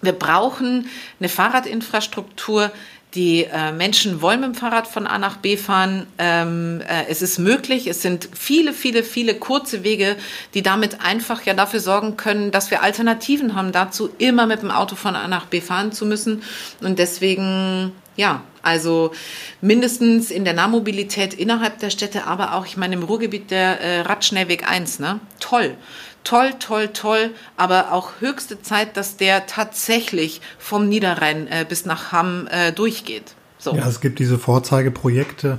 wir 0.00 0.12
brauchen 0.12 0.88
eine 1.20 1.28
Fahrradinfrastruktur, 1.28 2.72
die 3.14 3.44
äh, 3.44 3.72
Menschen 3.72 4.22
wollen 4.22 4.40
mit 4.40 4.54
dem 4.54 4.54
Fahrrad 4.54 4.86
von 4.86 5.06
A 5.06 5.18
nach 5.18 5.36
B 5.36 5.56
fahren. 5.56 6.06
Ähm, 6.18 6.80
äh, 6.80 7.04
es 7.08 7.20
ist 7.20 7.38
möglich. 7.38 7.86
Es 7.86 8.02
sind 8.02 8.28
viele, 8.34 8.72
viele, 8.72 9.04
viele 9.04 9.34
kurze 9.34 9.84
Wege, 9.84 10.16
die 10.54 10.62
damit 10.62 11.04
einfach 11.04 11.44
ja 11.44 11.54
dafür 11.54 11.80
sorgen 11.80 12.16
können, 12.16 12.50
dass 12.50 12.70
wir 12.70 12.82
Alternativen 12.82 13.54
haben 13.54 13.72
dazu, 13.72 14.10
immer 14.18 14.46
mit 14.46 14.62
dem 14.62 14.70
Auto 14.70 14.96
von 14.96 15.14
A 15.14 15.28
nach 15.28 15.46
B 15.46 15.60
fahren 15.60 15.92
zu 15.92 16.06
müssen. 16.06 16.42
Und 16.80 16.98
deswegen, 16.98 17.92
ja, 18.16 18.42
also 18.62 19.12
mindestens 19.60 20.30
in 20.30 20.44
der 20.44 20.54
Nahmobilität 20.54 21.34
innerhalb 21.34 21.78
der 21.80 21.90
Städte, 21.90 22.24
aber 22.24 22.54
auch, 22.54 22.64
ich 22.64 22.76
meine, 22.76 22.94
im 22.94 23.02
Ruhrgebiet 23.02 23.50
der 23.50 23.80
äh, 23.80 24.00
Radschnellweg 24.00 24.68
1, 24.70 25.00
ne? 25.00 25.20
Toll 25.40 25.76
toll, 26.24 26.54
toll, 26.58 26.88
toll, 26.88 27.30
aber 27.56 27.92
auch 27.92 28.20
höchste 28.20 28.62
Zeit, 28.62 28.96
dass 28.96 29.16
der 29.16 29.46
tatsächlich 29.46 30.40
vom 30.58 30.88
Niederrhein 30.88 31.46
äh, 31.48 31.64
bis 31.68 31.84
nach 31.84 32.12
Hamm 32.12 32.48
äh, 32.50 32.72
durchgeht. 32.72 33.34
So. 33.58 33.74
Ja, 33.74 33.88
es 33.88 34.00
gibt 34.00 34.18
diese 34.18 34.38
Vorzeigeprojekte. 34.38 35.58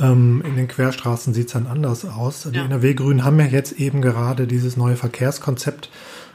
Ähm, 0.00 0.42
in 0.46 0.56
den 0.56 0.68
Querstraßen 0.68 1.34
sieht 1.34 1.48
es 1.48 1.52
dann 1.52 1.66
anders 1.66 2.04
aus. 2.04 2.44
Ja. 2.44 2.50
Die 2.50 2.58
NRW-Grünen 2.58 3.24
haben 3.24 3.38
ja 3.40 3.46
jetzt 3.46 3.72
eben 3.72 4.02
gerade 4.02 4.46
dieses 4.46 4.76
neue 4.76 4.96
Verkehrskonzept 4.96 5.90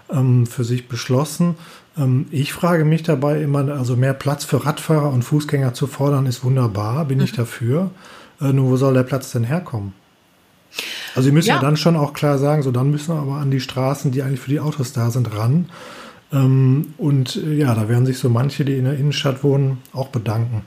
ähm, 0.09 0.45
für 0.45 0.63
sich 0.63 0.87
beschlossen. 0.87 1.55
Ähm, 1.97 2.27
ich 2.31 2.53
frage 2.53 2.85
mich 2.85 3.03
dabei 3.03 3.41
immer, 3.41 3.67
also 3.69 3.95
mehr 3.95 4.13
Platz 4.13 4.43
für 4.45 4.65
Radfahrer 4.65 5.09
und 5.09 5.23
Fußgänger 5.23 5.73
zu 5.73 5.87
fordern, 5.87 6.25
ist 6.25 6.43
wunderbar, 6.43 7.05
bin 7.05 7.19
mhm. 7.19 7.25
ich 7.25 7.31
dafür. 7.33 7.91
Äh, 8.41 8.53
nur 8.53 8.69
wo 8.71 8.77
soll 8.77 8.93
der 8.93 9.03
Platz 9.03 9.31
denn 9.31 9.43
herkommen? 9.43 9.93
Also 11.15 11.27
Sie 11.27 11.31
müssen 11.31 11.49
ja. 11.49 11.55
ja. 11.55 11.61
dann 11.61 11.77
schon 11.77 11.95
auch 11.95 12.13
klar 12.13 12.37
sagen, 12.37 12.63
so 12.63 12.71
dann 12.71 12.89
müssen 12.91 13.13
wir 13.13 13.21
aber 13.21 13.35
an 13.35 13.51
die 13.51 13.59
Straßen, 13.59 14.11
die 14.11 14.23
eigentlich 14.23 14.39
für 14.39 14.49
die 14.49 14.59
Autos 14.59 14.93
da 14.93 15.11
sind, 15.11 15.35
ran. 15.35 15.69
Ähm, 16.31 16.93
und 16.97 17.35
äh, 17.35 17.53
ja, 17.53 17.75
da 17.75 17.89
werden 17.89 18.05
sich 18.05 18.17
so 18.17 18.29
manche, 18.29 18.65
die 18.65 18.77
in 18.77 18.85
der 18.85 18.97
Innenstadt 18.97 19.43
wohnen, 19.43 19.79
auch 19.93 20.07
bedanken. 20.07 20.65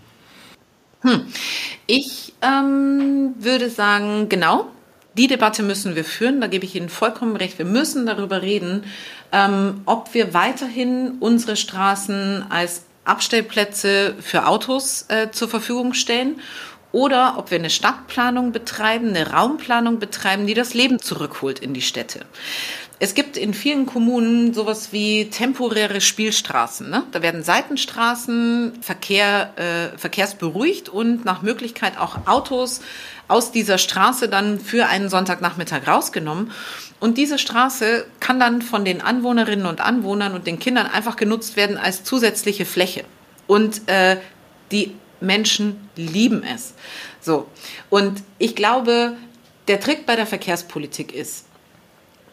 Hm. 1.00 1.22
Ich 1.86 2.34
ähm, 2.42 3.34
würde 3.38 3.70
sagen, 3.70 4.28
genau, 4.28 4.66
die 5.14 5.28
Debatte 5.28 5.62
müssen 5.62 5.96
wir 5.96 6.04
führen, 6.04 6.40
da 6.40 6.46
gebe 6.46 6.64
ich 6.64 6.74
Ihnen 6.74 6.88
vollkommen 6.88 7.36
recht. 7.36 7.58
Wir 7.58 7.64
müssen 7.64 8.06
darüber 8.06 8.42
reden, 8.42 8.84
ähm, 9.32 9.80
ob 9.86 10.14
wir 10.14 10.34
weiterhin 10.34 11.16
unsere 11.20 11.56
Straßen 11.56 12.44
als 12.50 12.82
Abstellplätze 13.04 14.14
für 14.20 14.46
Autos 14.46 15.06
äh, 15.08 15.30
zur 15.30 15.48
Verfügung 15.48 15.94
stellen 15.94 16.40
oder 16.96 17.34
ob 17.36 17.50
wir 17.50 17.58
eine 17.58 17.68
Stadtplanung 17.68 18.52
betreiben, 18.52 19.10
eine 19.10 19.30
Raumplanung 19.30 19.98
betreiben, 19.98 20.46
die 20.46 20.54
das 20.54 20.72
Leben 20.72 20.98
zurückholt 20.98 21.58
in 21.58 21.74
die 21.74 21.82
Städte. 21.82 22.24
Es 22.98 23.12
gibt 23.12 23.36
in 23.36 23.52
vielen 23.52 23.84
Kommunen 23.84 24.54
sowas 24.54 24.94
wie 24.94 25.28
temporäre 25.28 26.00
Spielstraßen. 26.00 26.88
Ne? 26.88 27.02
Da 27.12 27.20
werden 27.20 27.42
Seitenstraßen, 27.42 28.78
Verkehr, 28.80 29.52
äh, 29.56 29.98
verkehrsberuhigt 29.98 30.88
und 30.88 31.26
nach 31.26 31.42
Möglichkeit 31.42 31.98
auch 31.98 32.26
Autos 32.26 32.80
aus 33.28 33.52
dieser 33.52 33.76
Straße 33.76 34.30
dann 34.30 34.58
für 34.58 34.86
einen 34.86 35.10
Sonntagnachmittag 35.10 35.86
rausgenommen. 35.86 36.50
Und 36.98 37.18
diese 37.18 37.38
Straße 37.38 38.06
kann 38.20 38.40
dann 38.40 38.62
von 38.62 38.86
den 38.86 39.02
Anwohnerinnen 39.02 39.66
und 39.66 39.82
Anwohnern 39.82 40.32
und 40.32 40.46
den 40.46 40.58
Kindern 40.58 40.86
einfach 40.86 41.16
genutzt 41.16 41.56
werden 41.56 41.76
als 41.76 42.04
zusätzliche 42.04 42.64
Fläche. 42.64 43.04
Und 43.46 43.86
äh, 43.86 44.16
die 44.72 44.94
Menschen 45.26 45.88
lieben 45.96 46.42
es. 46.42 46.74
So. 47.20 47.48
Und 47.90 48.22
ich 48.38 48.54
glaube, 48.54 49.16
der 49.68 49.80
Trick 49.80 50.06
bei 50.06 50.16
der 50.16 50.26
Verkehrspolitik 50.26 51.12
ist, 51.12 51.46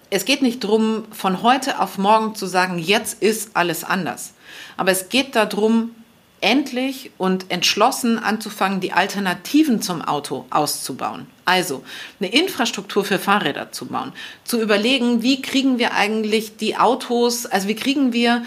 es 0.09 0.25
geht 0.25 0.43
nicht 0.43 0.63
darum, 0.63 1.05
von 1.11 1.41
heute 1.41 1.79
auf 1.79 1.97
morgen 1.97 2.35
zu 2.35 2.45
sagen, 2.45 2.77
jetzt 2.77 3.23
ist 3.23 3.55
alles 3.55 3.83
anders. 3.83 4.33
Aber 4.77 4.91
es 4.91 5.09
geht 5.09 5.35
darum, 5.35 5.95
endlich 6.43 7.11
und 7.17 7.49
entschlossen 7.49 8.19
anzufangen, 8.19 8.81
die 8.81 8.91
Alternativen 8.91 9.81
zum 9.81 10.01
Auto 10.01 10.45
auszubauen. 10.49 11.25
Also 11.45 11.83
eine 12.19 12.31
Infrastruktur 12.31 13.05
für 13.05 13.17
Fahrräder 13.17 13.71
zu 13.71 13.85
bauen, 13.85 14.11
zu 14.43 14.61
überlegen, 14.61 15.21
wie 15.21 15.41
kriegen 15.41 15.79
wir 15.79 15.93
eigentlich 15.93 16.57
die 16.57 16.75
Autos, 16.75 17.45
also 17.45 17.69
wie 17.69 17.75
kriegen 17.75 18.11
wir 18.11 18.43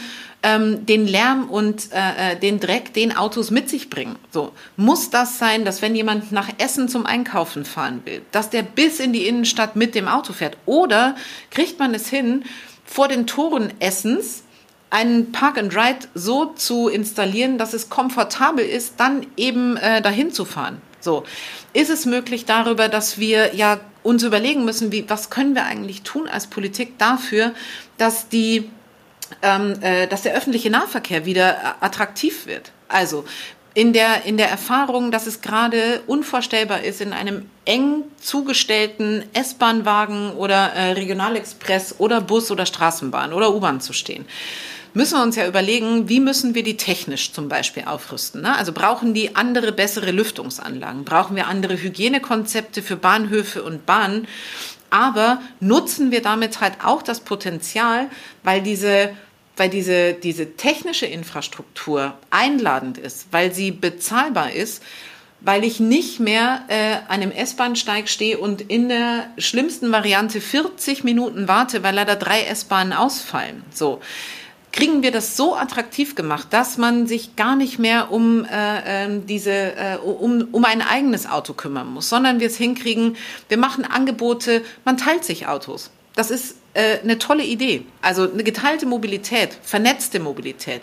ähm, 0.47 0.87
den 0.87 1.09
Lärm 1.09 1.51
und 1.51 1.93
äh, 1.93 2.33
äh 2.33 2.37
den 2.37 2.61
Dreck, 2.61 2.95
den 2.95 3.17
Autos 3.17 3.51
mit 3.51 3.69
sich 3.69 3.91
bringen. 3.91 4.17
So 4.31 4.53
muss 4.77 5.11
das 5.11 5.39
sein, 5.39 5.65
dass 5.65 5.83
wenn 5.83 5.97
jemand 5.97 6.31
nach 6.31 6.49
Essen 6.59 6.89
zum 6.89 7.05
Einkaufen 7.05 7.65
fahren 7.65 8.03
will, 8.05 8.23
dass 8.31 8.49
der 8.49 8.63
bis 8.63 9.01
in 9.01 9.13
die 9.13 9.27
Innenstadt 9.27 9.75
mit 9.75 9.97
dem 9.97 10.07
Auto 10.07 10.33
fährt? 10.33 10.57
Oder 10.65 11.17
kriegt 11.51 11.81
man 11.81 11.95
es 11.95 12.09
hin, 12.09 12.45
vor 12.85 13.09
den 13.09 13.27
Toren 13.27 13.73
Essens 13.81 14.45
einen 14.91 15.33
Park 15.33 15.59
and 15.59 15.75
Ride 15.77 16.07
so 16.15 16.47
zu 16.47 16.89
installieren, 16.89 17.59
dass 17.59 17.75
es 17.75 17.91
komfortabel 17.91 18.65
ist, 18.65 18.95
dann 18.99 19.27
eben 19.37 19.77
äh, 19.79 20.01
dahin 20.01 20.31
zu 20.31 20.45
fahren. 20.45 20.81
So 21.01 21.25
ist 21.73 21.91
es 21.91 22.07
möglich 22.07 22.45
darüber, 22.45 22.89
dass 22.89 23.19
wir 23.19 23.55
ja 23.57 23.81
uns 24.05 24.23
überlegen 24.23 24.65
müssen, 24.65 24.93
wie 24.93 25.05
was 25.09 25.31
können 25.31 25.57
wir 25.57 25.65
eigentlich 25.65 26.03
tun 26.03 26.29
als 26.29 26.47
Politik 26.47 26.99
dafür, 26.99 27.53
dass 27.99 28.29
die 28.29 28.71
ähm, 29.43 29.75
äh, 29.81 30.07
dass 30.07 30.23
der 30.23 30.35
öffentliche 30.35 30.71
Nahverkehr 30.71 31.27
wieder 31.27 31.55
äh, 31.55 31.85
attraktiv 31.85 32.47
wird. 32.47 32.73
Also 32.89 33.25
in 33.75 33.93
der, 33.93 34.25
in 34.25 34.39
der 34.39 34.49
Erfahrung, 34.49 35.11
dass 35.11 35.27
es 35.27 35.43
gerade 35.43 36.01
unvorstellbar 36.07 36.83
ist, 36.83 37.01
in 37.03 37.13
einem 37.13 37.51
eng 37.67 38.05
zugestellten 38.19 39.25
S-Bahn-Wagen 39.35 40.33
oder 40.33 40.73
äh, 40.73 40.93
Regionalexpress 40.93 41.97
oder 41.99 42.23
Bus 42.23 42.51
oder 42.51 42.65
Straßenbahn 42.65 43.33
oder 43.33 43.55
U-Bahn 43.55 43.81
zu 43.81 43.93
stehen 43.93 44.27
müssen 44.97 45.19
wir 45.19 45.23
uns 45.23 45.37
ja 45.37 45.47
überlegen, 45.47 46.09
wie 46.09 46.21
müssen 46.21 46.55
wir 46.55 46.63
die 46.63 46.79
technisch 46.79 47.33
zum 47.33 47.51
Beispiel 47.51 47.85
aufrüsten. 47.85 48.41
Ne? 48.41 48.57
Also 48.57 48.73
brauchen 48.73 49.13
die 49.13 49.37
andere, 49.37 49.71
bessere 49.71 50.11
Lüftungsanlagen? 50.11 51.05
Brauchen 51.05 51.37
wir 51.37 51.49
andere 51.49 51.77
Hygienekonzepte 51.77 52.81
für 52.81 52.97
Bahnhöfe 52.97 53.63
und 53.63 53.85
Bahnen? 53.85 54.27
Aber 54.91 55.41
nutzen 55.61 56.11
wir 56.11 56.23
damit 56.23 56.61
halt 56.61 56.75
auch 56.85 57.03
das 57.03 57.21
Potenzial, 57.21 58.09
weil 58.43 58.63
diese 58.63 59.11
weil 59.57 59.71
diese, 59.71 60.13
diese 60.13 60.57
technische 60.57 61.07
Infrastruktur 61.07 62.15
einladend 62.31 62.99
ist, 62.99 63.29
weil 63.31 63.53
sie 63.53 63.71
bezahlbar 63.71 64.53
ist, 64.53 64.83
weil 65.41 65.65
ich 65.65 65.81
nicht 65.81 66.21
mehr 66.21 66.63
äh, 66.69 66.97
an 67.09 67.23
einem 67.23 67.31
S-Bahnsteig 67.31 68.09
stehe 68.09 68.39
und 68.39 68.63
in 68.63 68.89
der 68.89 69.31
schlimmsten 69.39 69.93
Variante 69.93 70.41
40 70.41 71.05
Minuten 71.05 71.49
warte, 71.49 71.83
weil 71.83 71.95
leider 71.95 72.17
drei 72.17 72.43
S-Bahnen 72.43 72.93
ausfallen. 72.93 73.63
So 73.73 74.01
kriegen 74.77 75.03
wir 75.03 75.11
das 75.11 75.37
so 75.37 75.57
attraktiv 75.57 76.15
gemacht, 76.15 76.49
dass 76.51 76.77
man 76.77 77.07
sich 77.07 77.35
gar 77.35 77.57
nicht 77.57 77.79
mehr 77.79 78.13
um 78.13 78.45
äh, 78.45 79.05
ähm, 79.05 79.27
diese 79.27 79.51
äh, 79.51 79.97
um, 79.97 80.49
um 80.53 80.65
ein 80.67 80.83
eigenes 80.83 81.27
Auto 81.27 81.55
kümmern 81.55 81.93
muss, 81.93 82.11
sondern 82.11 82.41
wir 82.41 82.47
es 82.47 82.59
hinkriegen, 82.59 83.17
wir 83.49 83.57
machen 83.57 83.85
Angebote, 83.85 84.63
man 84.85 84.99
teilt 84.99 85.25
sich 85.25 85.49
Autos. 85.49 85.91
Das 86.15 86.31
ist 86.31 86.57
äh, 86.75 86.99
eine 87.03 87.19
tolle 87.19 87.43
Idee. 87.43 87.87
Also 88.03 88.31
eine 88.31 88.45
geteilte 88.45 88.85
Mobilität, 88.85 89.57
vernetzte 89.63 90.21
Mobilität. 90.21 90.83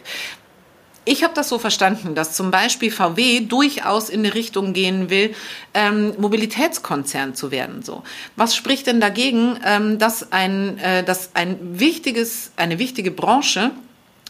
Ich 1.05 1.23
habe 1.23 1.33
das 1.33 1.49
so 1.49 1.59
verstanden, 1.59 2.15
dass 2.15 2.33
zum 2.33 2.49
Beispiel 2.49 2.89
VW 2.89 3.41
durchaus 3.41 4.09
in 4.09 4.21
eine 4.21 4.33
Richtung 4.33 4.71
gehen 4.73 5.09
will, 5.09 5.35
ähm, 5.73 6.13
Mobilitätskonzern 6.17 7.35
zu 7.35 7.51
werden. 7.51 7.83
So, 7.83 8.03
was 8.37 8.55
spricht 8.55 8.87
denn 8.87 9.01
dagegen, 9.01 9.59
ähm, 9.65 9.99
dass 9.99 10.31
ein, 10.31 10.77
äh, 10.79 11.03
dass 11.03 11.31
ein 11.35 11.57
wichtiges, 11.61 12.51
eine 12.55 12.79
wichtige 12.79 13.11
Branche 13.11 13.71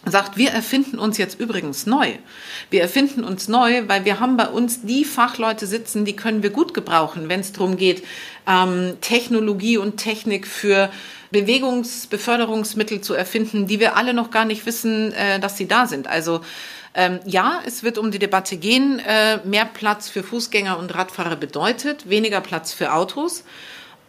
sagt, 0.05 0.37
wir 0.37 0.51
erfinden 0.51 0.99
uns 0.99 1.17
jetzt 1.17 1.39
übrigens 1.39 1.85
neu. 1.85 2.13
Wir 2.69 2.81
erfinden 2.81 3.23
uns 3.23 3.47
neu, 3.47 3.83
weil 3.87 4.05
wir 4.05 4.19
haben 4.19 4.35
bei 4.35 4.47
uns 4.47 4.81
die 4.81 5.05
Fachleute 5.05 5.65
sitzen, 5.65 6.03
die 6.03 6.15
können 6.15 6.43
wir 6.43 6.49
gut 6.49 6.73
gebrauchen, 6.73 7.29
wenn 7.29 7.39
es 7.39 7.53
darum 7.53 7.77
geht, 7.77 8.03
ähm, 8.47 8.97
Technologie 9.01 9.77
und 9.77 9.97
Technik 9.97 10.45
für 10.45 10.89
Bewegungsbeförderungsmittel 11.31 13.01
zu 13.01 13.13
erfinden, 13.13 13.65
die 13.67 13.79
wir 13.79 13.95
alle 13.95 14.13
noch 14.13 14.29
gar 14.29 14.45
nicht 14.45 14.65
wissen, 14.65 15.13
äh, 15.13 15.39
dass 15.39 15.57
sie 15.57 15.67
da 15.67 15.87
sind. 15.87 16.07
Also 16.07 16.41
ähm, 16.95 17.19
ja, 17.25 17.61
es 17.65 17.83
wird 17.83 17.97
um 17.97 18.11
die 18.11 18.19
Debatte 18.19 18.57
gehen. 18.57 18.99
Äh, 18.99 19.39
mehr 19.45 19.65
Platz 19.65 20.09
für 20.09 20.21
Fußgänger 20.21 20.77
und 20.77 20.93
Radfahrer 20.93 21.35
bedeutet 21.35 22.09
weniger 22.09 22.41
Platz 22.41 22.71
für 22.71 22.93
Autos. 22.93 23.43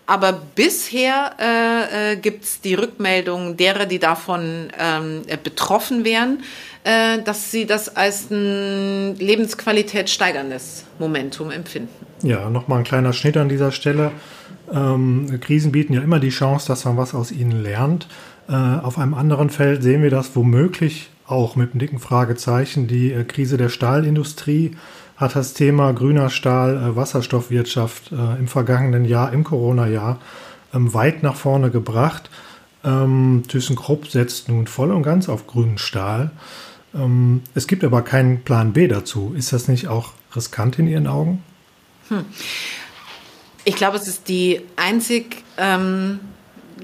Aber 0.07 0.33
bisher 0.55 1.33
äh, 1.39 2.13
äh, 2.13 2.17
gibt 2.17 2.45
es 2.45 2.61
die 2.61 2.75
Rückmeldung 2.75 3.57
derer, 3.57 3.87
die 3.87 3.99
davon 3.99 4.69
ähm, 4.79 5.23
betroffen 5.43 6.05
wären, 6.05 6.43
äh, 6.85 7.23
dass 7.23 7.51
sie 7.51 7.65
das 7.65 7.97
als 7.97 8.31
ein 8.31 9.17
Lebensqualität 9.17 10.11
steigerndes 10.11 10.85
Momentum 10.99 11.51
empfinden. 11.51 11.89
Ja, 12.23 12.51
nochmal 12.51 12.79
ein 12.79 12.85
kleiner 12.85 13.15
Schnitt 13.15 13.39
an 13.39 13.49
dieser 13.49 13.73
Stelle. 13.73 14.13
Ähm, 14.71 15.41
Krisen 15.41 15.73
bieten 15.73 15.95
ja 15.95 16.03
immer 16.03 16.21
die 16.21 16.31
Chance, 16.31 16.67
dass 16.69 16.85
man 16.85 16.99
was 16.99 17.15
aus 17.15 17.33
ihnen 17.33 17.63
lernt. 17.63 18.07
Äh, 18.49 18.53
auf 18.53 18.99
einem 18.99 19.15
anderen 19.15 19.49
Feld 19.49 19.83
sehen 19.83 20.03
wir 20.03 20.11
das 20.11 20.37
womöglich 20.37 21.11
auch 21.27 21.57
mit 21.57 21.73
einem 21.73 21.81
dicken 21.81 21.99
Fragezeichen. 21.99 22.87
Die 22.87 23.13
äh, 23.13 23.25
Krise 23.25 23.57
der 23.57 23.69
Stahlindustrie 23.69 24.77
hat 25.17 25.37
das 25.37 25.55
Thema 25.55 25.93
grüner 25.93 26.31
Stahl, 26.31 26.77
äh, 26.77 26.97
Wasserstoffwirtschaft 26.97 28.13
äh, 28.13 28.39
im 28.39 28.49
vergangenen 28.49 29.05
Jahr, 29.05 29.33
im 29.33 29.45
Corona-Jahr, 29.45 30.21
ähm, 30.73 30.93
weit 30.93 31.23
nach 31.23 31.37
vorne 31.37 31.71
gebracht. 31.71 32.31
Ähm, 32.85 33.45
ThyssenKrupp 33.49 34.09
setzt 34.09 34.49
nun 34.49 34.67
voll 34.67 34.93
und 34.93 35.03
ganz 35.03 35.29
auf 35.29 35.47
grünen 35.47 35.79
Stahl. 35.79 36.31
Ähm, 36.95 37.43
es 37.55 37.67
gibt 37.67 37.85
aber 37.85 38.03
keinen 38.03 38.43
Plan 38.43 38.73
B 38.73 38.89
dazu. 38.89 39.35
Ist 39.37 39.53
das 39.53 39.69
nicht 39.69 39.89
auch 39.89 40.13
riskant 40.37 40.79
in 40.79 40.87
Ihren 40.87 41.07
Augen? 41.07 41.43
Hm. 42.09 42.25
Ich 43.65 43.77
glaube, 43.77 43.97
es 43.97 44.07
ist 44.07 44.29
die 44.29 44.61
einzig, 44.77 45.43
ähm, 45.57 46.21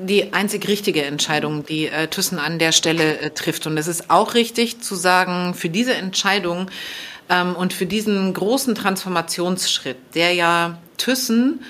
die 0.00 0.32
einzig 0.32 0.66
richtige 0.68 1.04
Entscheidung, 1.04 1.64
die 1.64 1.86
äh, 1.86 2.08
Thyssen 2.08 2.38
an 2.38 2.58
der 2.58 2.72
Stelle 2.72 3.18
äh, 3.18 3.30
trifft. 3.30 3.66
Und 3.66 3.76
es 3.76 3.86
ist 3.86 4.10
auch 4.10 4.34
richtig 4.34 4.80
zu 4.80 4.94
sagen, 4.94 5.54
für 5.54 5.68
diese 5.68 5.94
Entscheidung 5.94 6.70
ähm, 7.28 7.54
und 7.56 7.72
für 7.72 7.86
diesen 7.86 8.32
großen 8.34 8.74
Transformationsschritt, 8.74 9.96
der 10.14 10.34
ja 10.34 10.78
Thyssen 10.96 11.60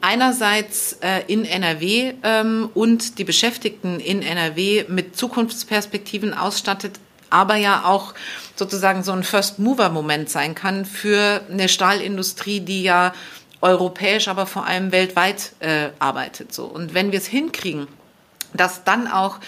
einerseits 0.00 0.98
äh, 1.00 1.22
in 1.26 1.44
NRW 1.44 2.14
ähm, 2.22 2.68
und 2.74 3.18
die 3.18 3.24
Beschäftigten 3.24 3.98
in 3.98 4.22
NRW 4.22 4.84
mit 4.88 5.16
Zukunftsperspektiven 5.16 6.34
ausstattet, 6.34 7.00
aber 7.30 7.56
ja 7.56 7.84
auch 7.84 8.14
sozusagen 8.54 9.02
so 9.02 9.12
ein 9.12 9.24
First-Mover-Moment 9.24 10.30
sein 10.30 10.54
kann 10.54 10.84
für 10.84 11.42
eine 11.50 11.68
Stahlindustrie, 11.68 12.60
die 12.60 12.82
ja 12.82 13.12
europäisch, 13.60 14.28
aber 14.28 14.46
vor 14.46 14.66
allem 14.66 14.92
weltweit 14.92 15.52
äh, 15.60 15.90
arbeitet. 15.98 16.52
So. 16.52 16.64
Und 16.64 16.94
wenn 16.94 17.12
wir 17.12 17.18
es 17.18 17.26
hinkriegen, 17.26 17.86
dass 18.54 18.84
dann 18.84 19.08
auch 19.08 19.38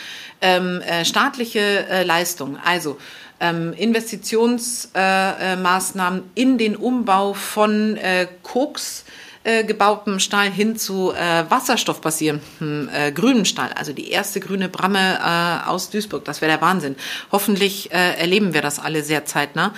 ähm, 0.40 0.80
äh, 0.82 1.04
staatliche 1.04 1.86
äh, 1.88 2.04
Leistungen, 2.04 2.58
also 2.62 2.98
ähm, 3.40 3.72
Investitionsmaßnahmen 3.72 6.20
äh, 6.20 6.22
in 6.34 6.58
den 6.58 6.76
Umbau 6.76 7.32
von 7.34 7.96
äh, 7.96 8.26
Koks, 8.42 9.04
äh, 9.44 9.62
gebautem 9.64 10.18
Stahl 10.18 10.50
hin 10.50 10.76
zu 10.76 11.12
äh, 11.12 11.44
wasserstoffbasierendem 11.48 12.88
äh, 12.92 13.12
grünen 13.12 13.44
Stahl, 13.44 13.72
also 13.74 13.92
die 13.92 14.10
erste 14.10 14.40
grüne 14.40 14.68
Bramme 14.68 15.20
äh, 15.20 15.68
aus 15.68 15.90
Duisburg. 15.90 16.24
Das 16.24 16.40
wäre 16.40 16.50
der 16.52 16.60
Wahnsinn. 16.60 16.96
Hoffentlich 17.30 17.92
äh, 17.92 18.18
erleben 18.18 18.52
wir 18.52 18.62
das 18.62 18.80
alle 18.80 19.04
sehr 19.04 19.24
zeitnah 19.24 19.74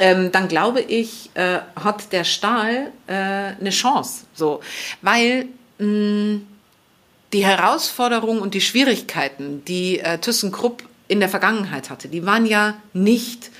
ähm, 0.00 0.32
dann 0.32 0.48
glaube 0.48 0.80
ich, 0.80 1.30
äh, 1.34 1.58
hat 1.76 2.12
der 2.12 2.24
Stahl 2.24 2.92
äh, 3.06 3.12
eine 3.12 3.70
Chance. 3.70 4.24
So, 4.34 4.60
weil 5.00 5.46
mh, 5.78 6.40
die 7.32 7.44
Herausforderungen 7.44 8.40
und 8.40 8.54
die 8.54 8.60
Schwierigkeiten, 8.60 9.64
die 9.64 10.00
äh, 10.00 10.18
ThyssenKrupp 10.18 10.82
in 11.08 11.20
der 11.20 11.28
Vergangenheit 11.28 11.90
hatte, 11.90 12.08
die 12.08 12.24
waren 12.26 12.46
ja 12.46 12.74
nicht 12.92 13.50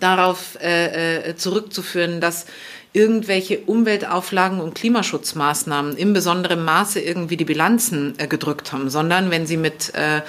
darauf 0.00 0.58
äh, 0.60 1.30
äh, 1.30 1.36
zurückzuführen, 1.36 2.20
dass 2.20 2.46
irgendwelche 2.94 3.60
Umweltauflagen 3.60 4.60
und 4.60 4.74
Klimaschutzmaßnahmen 4.74 5.96
im 5.96 6.12
besonderen 6.12 6.62
Maße 6.62 7.00
irgendwie 7.00 7.38
die 7.38 7.46
Bilanzen 7.46 8.14
äh, 8.18 8.26
gedrückt 8.26 8.72
haben, 8.72 8.90
sondern 8.90 9.30
wenn 9.30 9.46
sie 9.46 9.56
mit 9.56 9.94
äh, 9.94 10.20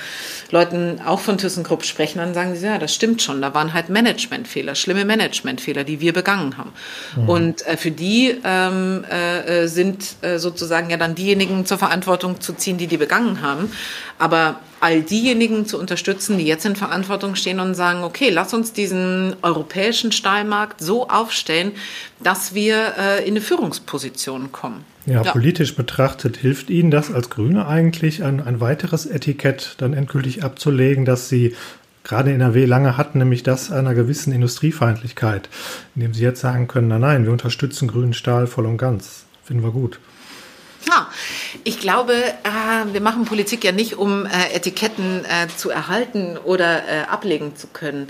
Leuten 0.49 1.01
auch 1.05 1.19
von 1.19 1.37
ThyssenKrupp 1.37 1.83
sprechen, 1.83 2.19
dann 2.19 2.33
sagen 2.33 2.55
sie, 2.55 2.65
ja, 2.65 2.77
das 2.77 2.95
stimmt 2.95 3.21
schon, 3.21 3.41
da 3.41 3.53
waren 3.53 3.73
halt 3.73 3.89
Managementfehler, 3.89 4.75
schlimme 4.75 5.03
Managementfehler, 5.03 5.83
die 5.83 5.99
wir 5.99 6.13
begangen 6.13 6.57
haben. 6.57 6.71
Mhm. 7.17 7.29
Und 7.29 7.67
äh, 7.67 7.75
für 7.75 7.91
die 7.91 8.35
ähm, 8.45 9.03
äh, 9.11 9.63
äh 9.63 9.67
sind 9.67 10.15
äh, 10.21 10.39
sozusagen 10.39 10.89
ja 10.89 10.97
dann 10.97 11.15
diejenigen 11.15 11.65
zur 11.65 11.77
Verantwortung 11.77 12.39
zu 12.39 12.53
ziehen, 12.53 12.77
die 12.77 12.87
die 12.87 12.97
begangen 12.97 13.41
haben. 13.41 13.71
Aber 14.19 14.61
all 14.83 15.01
diejenigen 15.01 15.65
zu 15.65 15.79
unterstützen, 15.79 16.37
die 16.37 16.43
jetzt 16.43 16.65
in 16.65 16.75
Verantwortung 16.75 17.35
stehen 17.35 17.61
und 17.61 17.73
sagen, 17.73 18.03
okay, 18.03 18.29
lass 18.29 18.53
uns 18.53 18.73
diesen 18.73 19.33
europäischen 19.41 20.11
Stahlmarkt 20.11 20.81
so 20.81 21.07
aufstellen, 21.07 21.71
dass 22.21 22.53
wir 22.53 22.93
äh, 22.99 23.23
in 23.23 23.31
eine 23.31 23.41
Führungsposition 23.41 24.51
kommen. 24.51 24.83
Ja, 25.05 25.21
ja, 25.21 25.31
politisch 25.31 25.75
betrachtet 25.75 26.35
hilft 26.35 26.69
Ihnen 26.69 26.91
das 26.91 27.13
als 27.13 27.29
Grüne 27.29 27.65
eigentlich, 27.65 28.23
ein, 28.23 28.41
ein 28.41 28.59
weiteres 28.59 29.05
Etikett 29.05 29.75
dann 29.77 29.93
endgültig 29.93 30.43
abzulegen, 30.43 31.05
dass 31.05 31.29
Sie 31.29 31.55
gerade 32.03 32.31
in 32.31 32.41
NRW 32.41 32.65
lange 32.65 32.97
hatten, 32.97 33.19
nämlich 33.19 33.41
das 33.41 33.71
einer 33.71 33.93
gewissen 33.93 34.33
Industriefeindlichkeit, 34.33 35.47
indem 35.95 36.13
Sie 36.13 36.23
jetzt 36.23 36.41
sagen 36.41 36.67
können, 36.67 36.89
nein, 36.89 37.01
nein, 37.01 37.23
wir 37.23 37.31
unterstützen 37.31 37.87
grünen 37.87 38.13
Stahl 38.13 38.47
voll 38.47 38.65
und 38.65 38.77
ganz. 38.77 39.23
Finden 39.45 39.63
wir 39.63 39.71
gut. 39.71 39.99
Ja, 40.87 41.07
ich 41.63 41.79
glaube, 41.79 42.13
äh, 42.13 42.93
wir 42.93 43.01
machen 43.01 43.25
Politik 43.25 43.63
ja 43.63 43.71
nicht, 43.71 43.95
um 43.97 44.25
äh, 44.25 44.53
Etiketten 44.53 45.23
äh, 45.25 45.47
zu 45.55 45.69
erhalten 45.69 46.37
oder 46.37 47.09
ablegen 47.09 47.55
zu 47.55 47.67
können. 47.67 48.09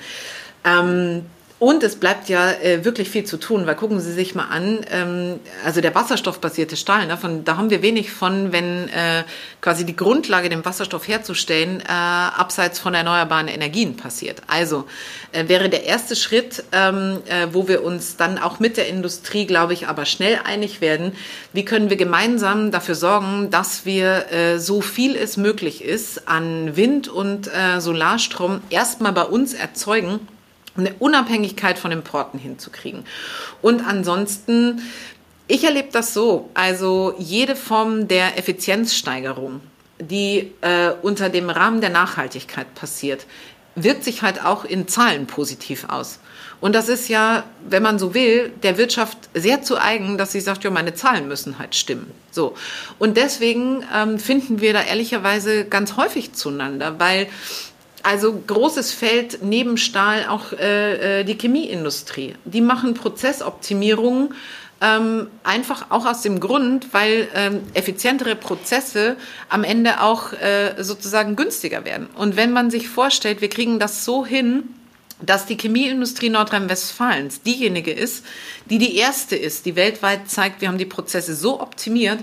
Und 1.63 1.81
es 1.81 1.95
bleibt 1.95 2.27
ja 2.27 2.51
äh, 2.51 2.83
wirklich 2.83 3.09
viel 3.09 3.23
zu 3.23 3.37
tun, 3.37 3.65
weil 3.65 3.75
gucken 3.75 4.01
Sie 4.01 4.11
sich 4.11 4.35
mal 4.35 4.47
an, 4.47 4.81
ähm, 4.91 5.39
also 5.63 5.79
der 5.79 5.95
wasserstoffbasierte 5.95 6.75
Stahl, 6.75 7.07
ne, 7.07 7.15
von, 7.15 7.45
da 7.45 7.55
haben 7.55 7.69
wir 7.69 7.81
wenig 7.81 8.11
von, 8.11 8.51
wenn 8.51 8.89
äh, 8.89 9.23
quasi 9.61 9.85
die 9.85 9.95
Grundlage, 9.95 10.49
den 10.49 10.65
Wasserstoff 10.65 11.07
herzustellen, 11.07 11.79
äh, 11.79 11.85
abseits 11.87 12.79
von 12.79 12.93
erneuerbaren 12.93 13.47
Energien 13.47 13.95
passiert. 13.95 14.41
Also 14.47 14.83
äh, 15.31 15.47
wäre 15.47 15.69
der 15.69 15.85
erste 15.85 16.17
Schritt, 16.17 16.65
ähm, 16.73 17.21
äh, 17.27 17.47
wo 17.53 17.69
wir 17.69 17.85
uns 17.85 18.17
dann 18.17 18.39
auch 18.39 18.59
mit 18.59 18.75
der 18.75 18.89
Industrie, 18.89 19.45
glaube 19.45 19.71
ich, 19.71 19.87
aber 19.87 20.03
schnell 20.03 20.41
einig 20.43 20.81
werden, 20.81 21.13
wie 21.53 21.63
können 21.63 21.89
wir 21.89 21.95
gemeinsam 21.95 22.71
dafür 22.71 22.95
sorgen, 22.95 23.51
dass 23.51 23.85
wir 23.85 24.33
äh, 24.33 24.59
so 24.59 24.81
viel 24.81 25.15
es 25.15 25.37
möglich 25.37 25.81
ist 25.81 26.27
an 26.27 26.75
Wind- 26.75 27.07
und 27.07 27.49
Solarstrom 27.79 28.59
erstmal 28.69 29.13
bei 29.13 29.23
uns 29.23 29.53
erzeugen 29.53 30.27
eine 30.75 30.93
Unabhängigkeit 30.99 31.77
von 31.77 31.91
Importen 31.91 32.39
hinzukriegen. 32.39 33.05
Und 33.61 33.85
ansonsten, 33.85 34.81
ich 35.47 35.63
erlebe 35.63 35.89
das 35.91 36.13
so, 36.13 36.49
also 36.53 37.15
jede 37.17 37.55
Form 37.55 38.07
der 38.07 38.37
Effizienzsteigerung, 38.37 39.61
die 39.99 40.51
äh, 40.61 40.91
unter 41.01 41.29
dem 41.29 41.49
Rahmen 41.49 41.81
der 41.81 41.91
Nachhaltigkeit 41.91 42.73
passiert, 42.75 43.25
wirkt 43.75 44.03
sich 44.03 44.21
halt 44.21 44.43
auch 44.43 44.65
in 44.65 44.87
Zahlen 44.87 45.25
positiv 45.25 45.85
aus. 45.89 46.19
Und 46.61 46.73
das 46.75 46.87
ist 46.87 47.09
ja, 47.09 47.43
wenn 47.67 47.83
man 47.83 47.99
so 47.99 48.13
will, 48.13 48.49
der 48.63 48.77
Wirtschaft 48.77 49.17
sehr 49.33 49.63
zu 49.63 49.77
eigen, 49.77 50.17
dass 50.17 50.31
sie 50.31 50.39
sagt, 50.39 50.63
ja, 50.63 50.69
meine 50.69 50.93
Zahlen 50.93 51.27
müssen 51.27 51.59
halt 51.59 51.75
stimmen. 51.75 52.09
So. 52.31 52.55
Und 52.99 53.17
deswegen 53.17 53.83
ähm, 53.93 54.17
finden 54.17 54.61
wir 54.61 54.71
da 54.71 54.81
ehrlicherweise 54.81 55.65
ganz 55.65 55.97
häufig 55.97 56.33
zueinander, 56.33 56.99
weil 56.99 57.27
also 58.03 58.43
großes 58.45 58.91
Feld 58.91 59.39
neben 59.41 59.77
Stahl 59.77 60.25
auch 60.27 60.51
äh, 60.53 61.21
äh, 61.21 61.23
die 61.23 61.35
Chemieindustrie. 61.35 62.35
Die 62.45 62.61
machen 62.61 62.93
Prozessoptimierungen 62.93 64.33
ähm, 64.81 65.27
einfach 65.43 65.89
auch 65.89 66.05
aus 66.05 66.21
dem 66.21 66.41
Grund, 66.41 66.93
weil 66.93 67.29
ähm, 67.33 67.61
effizientere 67.73 68.35
Prozesse 68.35 69.15
am 69.47 69.63
Ende 69.63 70.01
auch 70.01 70.33
äh, 70.33 70.75
sozusagen 70.83 71.37
günstiger 71.37 71.85
werden. 71.85 72.07
Und 72.15 72.35
wenn 72.35 72.51
man 72.51 72.69
sich 72.69 72.89
vorstellt, 72.89 73.39
wir 73.39 73.49
kriegen 73.49 73.79
das 73.79 74.03
so 74.03 74.25
hin, 74.25 74.63
dass 75.21 75.45
die 75.45 75.55
Chemieindustrie 75.55 76.29
Nordrhein-Westfalens 76.29 77.43
diejenige 77.43 77.91
ist, 77.91 78.25
die 78.69 78.77
die 78.77 78.97
erste 78.97 79.37
ist, 79.37 79.65
die 79.65 79.77
weltweit 79.77 80.29
zeigt, 80.29 80.59
wir 80.59 80.67
haben 80.67 80.77
die 80.77 80.85
Prozesse 80.85 81.33
so 81.33 81.61
optimiert, 81.61 82.19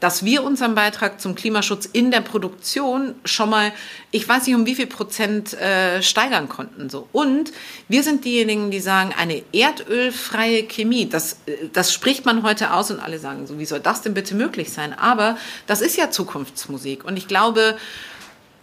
dass 0.00 0.24
wir 0.24 0.44
unseren 0.44 0.74
Beitrag 0.74 1.20
zum 1.20 1.34
Klimaschutz 1.34 1.86
in 1.86 2.10
der 2.10 2.20
Produktion 2.20 3.14
schon 3.24 3.50
mal, 3.50 3.72
ich 4.10 4.28
weiß 4.28 4.46
nicht 4.46 4.54
um 4.54 4.66
wie 4.66 4.74
viel 4.74 4.86
Prozent 4.86 5.54
äh, 5.54 6.02
steigern 6.02 6.48
konnten. 6.48 6.90
So. 6.90 7.08
Und 7.12 7.52
wir 7.88 8.02
sind 8.02 8.24
diejenigen, 8.24 8.70
die 8.70 8.80
sagen, 8.80 9.14
eine 9.18 9.42
erdölfreie 9.52 10.64
Chemie, 10.64 11.08
das, 11.08 11.38
äh, 11.46 11.68
das 11.72 11.92
spricht 11.92 12.24
man 12.24 12.42
heute 12.42 12.72
aus 12.72 12.90
und 12.90 13.00
alle 13.00 13.18
sagen, 13.18 13.46
so 13.46 13.58
wie 13.58 13.64
soll 13.64 13.80
das 13.80 14.02
denn 14.02 14.14
bitte 14.14 14.34
möglich 14.34 14.72
sein? 14.72 14.92
Aber 14.92 15.38
das 15.66 15.80
ist 15.80 15.96
ja 15.96 16.10
Zukunftsmusik. 16.10 17.04
Und 17.04 17.16
ich 17.16 17.28
glaube, 17.28 17.76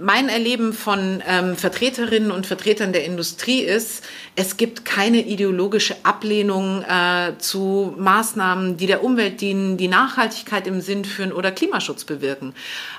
mein 0.02 0.30
Erleben 0.30 0.74
von 0.74 1.22
ähm, 1.28 1.56
Vertreterinnen 1.56 2.32
und 2.32 2.48
Vertretern 2.48 2.92
der 2.92 3.06
Industrie 3.06 3.62
ist, 3.62 4.04
es 4.36 4.58
gibt 4.58 4.86
keine 4.86 5.26
ideologische 5.26 5.96
Ablehnung 6.04 6.84
äh, 6.84 7.34
zu 7.38 7.94
Maßnahmen, 7.98 8.78
die 8.78 8.88
der 8.88 9.04
Umwelt 9.04 9.42
dienen, 9.42 9.78
die 9.78 9.88
Nachhaltigkeit 9.88 10.68
im 10.68 10.82
Sinn 10.82 11.06
führen 11.06 11.32
oder 11.32 11.52
Klimaschutz 11.52 12.04
bewirken. 12.04 12.54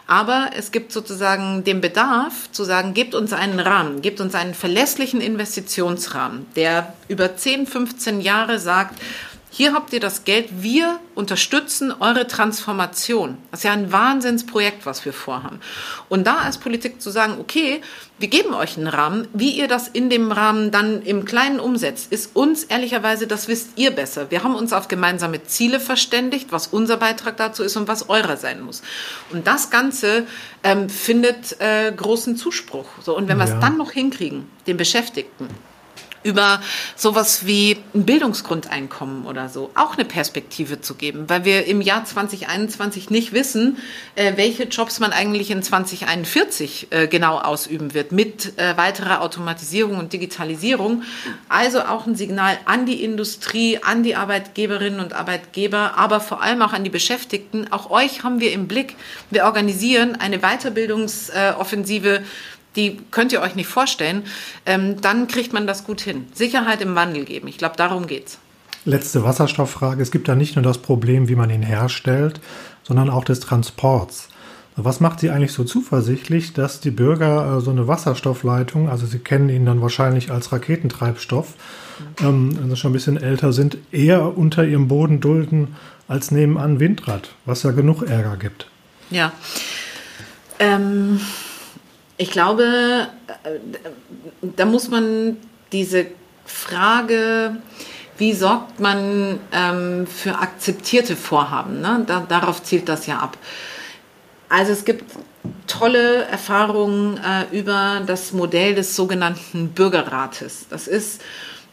Aber 0.07 0.51
es 0.57 0.71
gibt 0.71 0.93
sozusagen 0.93 1.65
den 1.65 1.81
Bedarf 1.81 2.51
zu 2.53 2.65
sagen, 2.65 2.95
gebt 2.95 3.15
uns 3.15 3.33
einen 3.33 3.61
Rahmen, 3.61 4.03
gebt 4.03 4.21
uns 4.21 4.35
einen 4.35 4.55
verlässlichen 4.55 5.21
Investitionsrahmen, 5.21 6.47
der 6.57 6.93
über 7.09 7.37
10, 7.37 7.67
15 7.67 8.21
Jahre 8.21 8.59
sagt, 8.59 9.01
hier 9.55 9.75
habt 9.75 9.93
ihr 9.93 10.01
das 10.01 10.25
Geld, 10.25 10.63
wir 10.63 10.99
unterstützen 11.15 11.93
eure 11.93 12.27
Transformation. 12.27 13.37
Das 13.51 13.61
ist 13.61 13.65
ja 13.65 13.73
ein 13.73 13.93
Wahnsinnsprojekt, 13.93 14.87
was 14.87 15.05
wir 15.05 15.13
vorhaben. 15.13 15.61
Und 16.09 16.27
da 16.27 16.39
als 16.39 16.57
Politik 16.57 17.03
zu 17.03 17.11
sagen, 17.11 17.37
okay, 17.39 17.83
wir 18.19 18.29
geben 18.29 18.55
euch 18.55 18.79
einen 18.79 18.87
Rahmen, 18.87 19.29
wie 19.35 19.51
ihr 19.51 19.69
das 19.69 19.89
in 19.89 20.09
dem 20.09 20.33
Rahmen 20.33 20.71
dann 20.71 21.03
im 21.03 21.27
Kleinen 21.27 21.61
umsetzt, 21.61 22.11
ist 22.11 22.35
uns 22.35 22.65
ehrlicherweise, 22.65 23.27
das 23.27 23.47
wisst 23.47 23.73
ihr 23.77 23.91
besser. 23.91 24.31
Wir 24.31 24.43
haben 24.43 24.55
uns 24.55 24.73
auf 24.73 24.89
gemeinsame 24.89 25.45
Ziele 25.45 25.81
verständigt, 25.81 26.47
was 26.51 26.69
unser 26.69 26.97
Beitrag 26.97 27.37
dazu 27.37 27.63
ist 27.63 27.77
und 27.77 27.89
was 27.89 28.09
eurer 28.09 28.39
sein 28.39 28.63
muss. 28.63 28.81
Und 29.33 29.47
das 29.47 29.69
Ganze 29.69 30.27
ähm, 30.63 30.89
findet 30.89 31.61
äh, 31.61 31.93
großen 31.95 32.39
Zuspruch. 32.39 32.87
So, 33.03 33.15
und 33.15 33.29
wenn 33.29 33.37
wir 33.37 33.45
es 33.45 33.61
dann 33.61 33.77
noch 33.77 33.91
hinkriegen, 33.91 34.49
den 34.67 34.79
Beschäftigten, 34.79 35.49
über 36.23 36.61
sowas 36.97 37.47
wie 37.47 37.79
ein 37.95 38.05
Bildungsgrundeinkommen 38.05 39.27
oder 39.27 39.49
so 39.49 39.71
auch 39.75 39.95
eine 39.95 40.05
Perspektive 40.05 40.81
zu 40.81 40.95
geben, 40.95 41.29
weil 41.29 41.45
wir 41.45 41.67
im 41.67 41.81
Jahr 41.81 42.05
2021 42.05 43.11
nicht 43.11 43.33
wissen, 43.33 43.79
äh, 44.15 44.33
welche 44.37 44.65
Jobs 44.65 45.01
man 45.01 45.13
eigentlich 45.13 45.51
in 45.51 45.63
2041 45.63 46.89
äh, 46.91 47.07
genau 47.09 47.39
ausüben 47.39 47.95
wird 47.95 48.13
mit 48.13 48.59
äh, 48.59 48.77
weiterer 48.77 49.23
Automatisierung 49.23 49.99
und 49.99 50.13
Digitalisierung. 50.13 51.03
Also 51.49 51.83
auch 51.83 52.07
ein 52.07 52.15
Signal 52.15 52.59
an 52.65 52.87
die 52.87 53.03
Industrie, 53.03 53.79
an 53.83 54.03
die 54.03 54.17
Arbeitgeberinnen 54.17 55.01
und 55.01 55.13
Arbeitgeber, 55.13 55.97
aber 55.97 56.21
vor 56.21 56.43
allem 56.43 56.63
auch 56.63 56.73
an 56.73 56.85
die 56.85 56.91
Beschäftigten. 56.91 57.73
Auch 57.73 57.91
euch 57.91 58.23
haben 58.23 58.41
wir 58.41 58.53
im 58.53 58.69
Blick. 58.69 58.97
Wir 59.31 59.45
organisieren 59.45 60.17
eine 60.17 60.39
Weiterbildungsoffensive 60.39 62.23
die 62.77 62.99
könnt 63.11 63.33
ihr 63.33 63.41
euch 63.41 63.55
nicht 63.55 63.69
vorstellen, 63.69 64.25
ähm, 64.67 65.01
dann 65.01 65.29
kriegt 65.29 65.53
man 65.53 65.67
das 65.67 65.85
gut 65.85 66.01
hin. 66.01 66.27
Sicherheit 66.35 66.81
im 66.81 66.95
Wandel 66.95 67.25
geben. 67.25 67.49
Ich 67.49 67.59
glaube, 67.59 67.77
darum 67.77 68.07
geht's. 68.07 68.39
Letzte 68.85 69.23
Wasserstofffrage. 69.23 70.03
Es 70.03 70.11
gibt 70.11 70.29
ja 70.29 70.35
nicht 70.35 70.57
nur 70.57 70.63
das 70.63 70.79
Problem, 70.79 71.29
wie 71.29 71.37
man 71.37 71.51
ihn 71.51 71.63
herstellt, 71.63 72.41
sondern 72.83 73.11
auch 73.11 73.25
des 73.25 73.41
Transports. 73.41 74.29
Was 74.75 75.01
macht 75.01 75.21
Sie 75.21 75.31
eigentlich 75.31 75.53
so 75.53 75.65
zuversichtlich, 75.65 76.55
dass 76.55 76.81
die 76.81 76.91
Bürger 76.91 77.59
äh, 77.59 77.61
so 77.61 77.71
eine 77.71 77.89
Wasserstoffleitung, 77.89 78.89
also 78.89 79.07
Sie 79.07 79.19
kennen 79.19 79.51
ihn 79.51 79.67
dann 79.67 79.83
wahrscheinlich 79.83 80.31
als 80.31 80.51
Raketentreibstoff, 80.51 81.55
ähm, 82.21 82.57
wenn 82.59 82.71
Sie 82.71 82.77
schon 82.77 82.91
ein 82.91 82.95
bisschen 82.95 83.19
älter 83.19 83.53
sind, 83.53 83.77
eher 83.93 84.37
unter 84.37 84.65
ihrem 84.65 84.89
Boden 84.89 85.21
dulden 85.21 85.77
als 86.09 86.31
nebenan 86.31 86.81
Windrad, 86.81 87.35
was 87.45 87.63
ja 87.63 87.71
genug 87.71 88.03
Ärger 88.03 88.37
gibt? 88.37 88.67
Ja. 89.11 89.33
Ähm 90.59 91.21
ich 92.23 92.31
glaube, 92.31 93.09
äh, 93.43 93.59
da 94.43 94.65
muss 94.65 94.89
man 94.89 95.39
diese 95.73 96.07
Frage, 96.45 97.57
wie 98.17 98.33
sorgt 98.33 98.79
man 98.79 99.41
ähm, 99.53 100.07
für 100.07 100.39
akzeptierte 100.39 101.17
Vorhaben, 101.17 101.81
ne? 101.81 102.05
da, 102.07 102.21
darauf 102.21 102.63
zielt 102.63 102.89
das 102.89 103.07
ja 103.07 103.19
ab. 103.19 103.37
Also 104.49 104.71
es 104.71 104.85
gibt 104.85 105.05
tolle 105.67 106.25
Erfahrungen 106.27 107.19
äh, 107.19 107.59
über 107.59 108.03
das 108.07 108.33
Modell 108.33 108.77
des 108.77 108.95
sogenannten 108.95 109.71
Bürgerrates. 109.71 110.67
Das 110.71 110.87
ist 110.87 111.23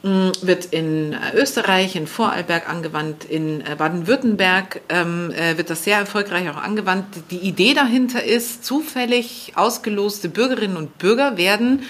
wird 0.01 0.65
in 0.65 1.13
äh, 1.13 1.35
Österreich, 1.35 1.95
in 1.95 2.07
Vorarlberg 2.07 2.69
angewandt, 2.69 3.25
in 3.25 3.61
äh, 3.61 3.75
Baden-Württemberg 3.77 4.81
ähm, 4.87 5.31
äh, 5.31 5.57
wird 5.57 5.69
das 5.69 5.83
sehr 5.83 5.97
erfolgreich 5.97 6.49
auch 6.49 6.55
angewandt. 6.55 7.05
Die 7.31 7.39
Idee 7.39 7.73
dahinter 7.73 8.23
ist, 8.23 8.63
zufällig 8.63 9.51
ausgeloste 9.55 10.29
Bürgerinnen 10.29 10.77
und 10.77 10.97
Bürger 10.99 11.35
werden 11.35 11.83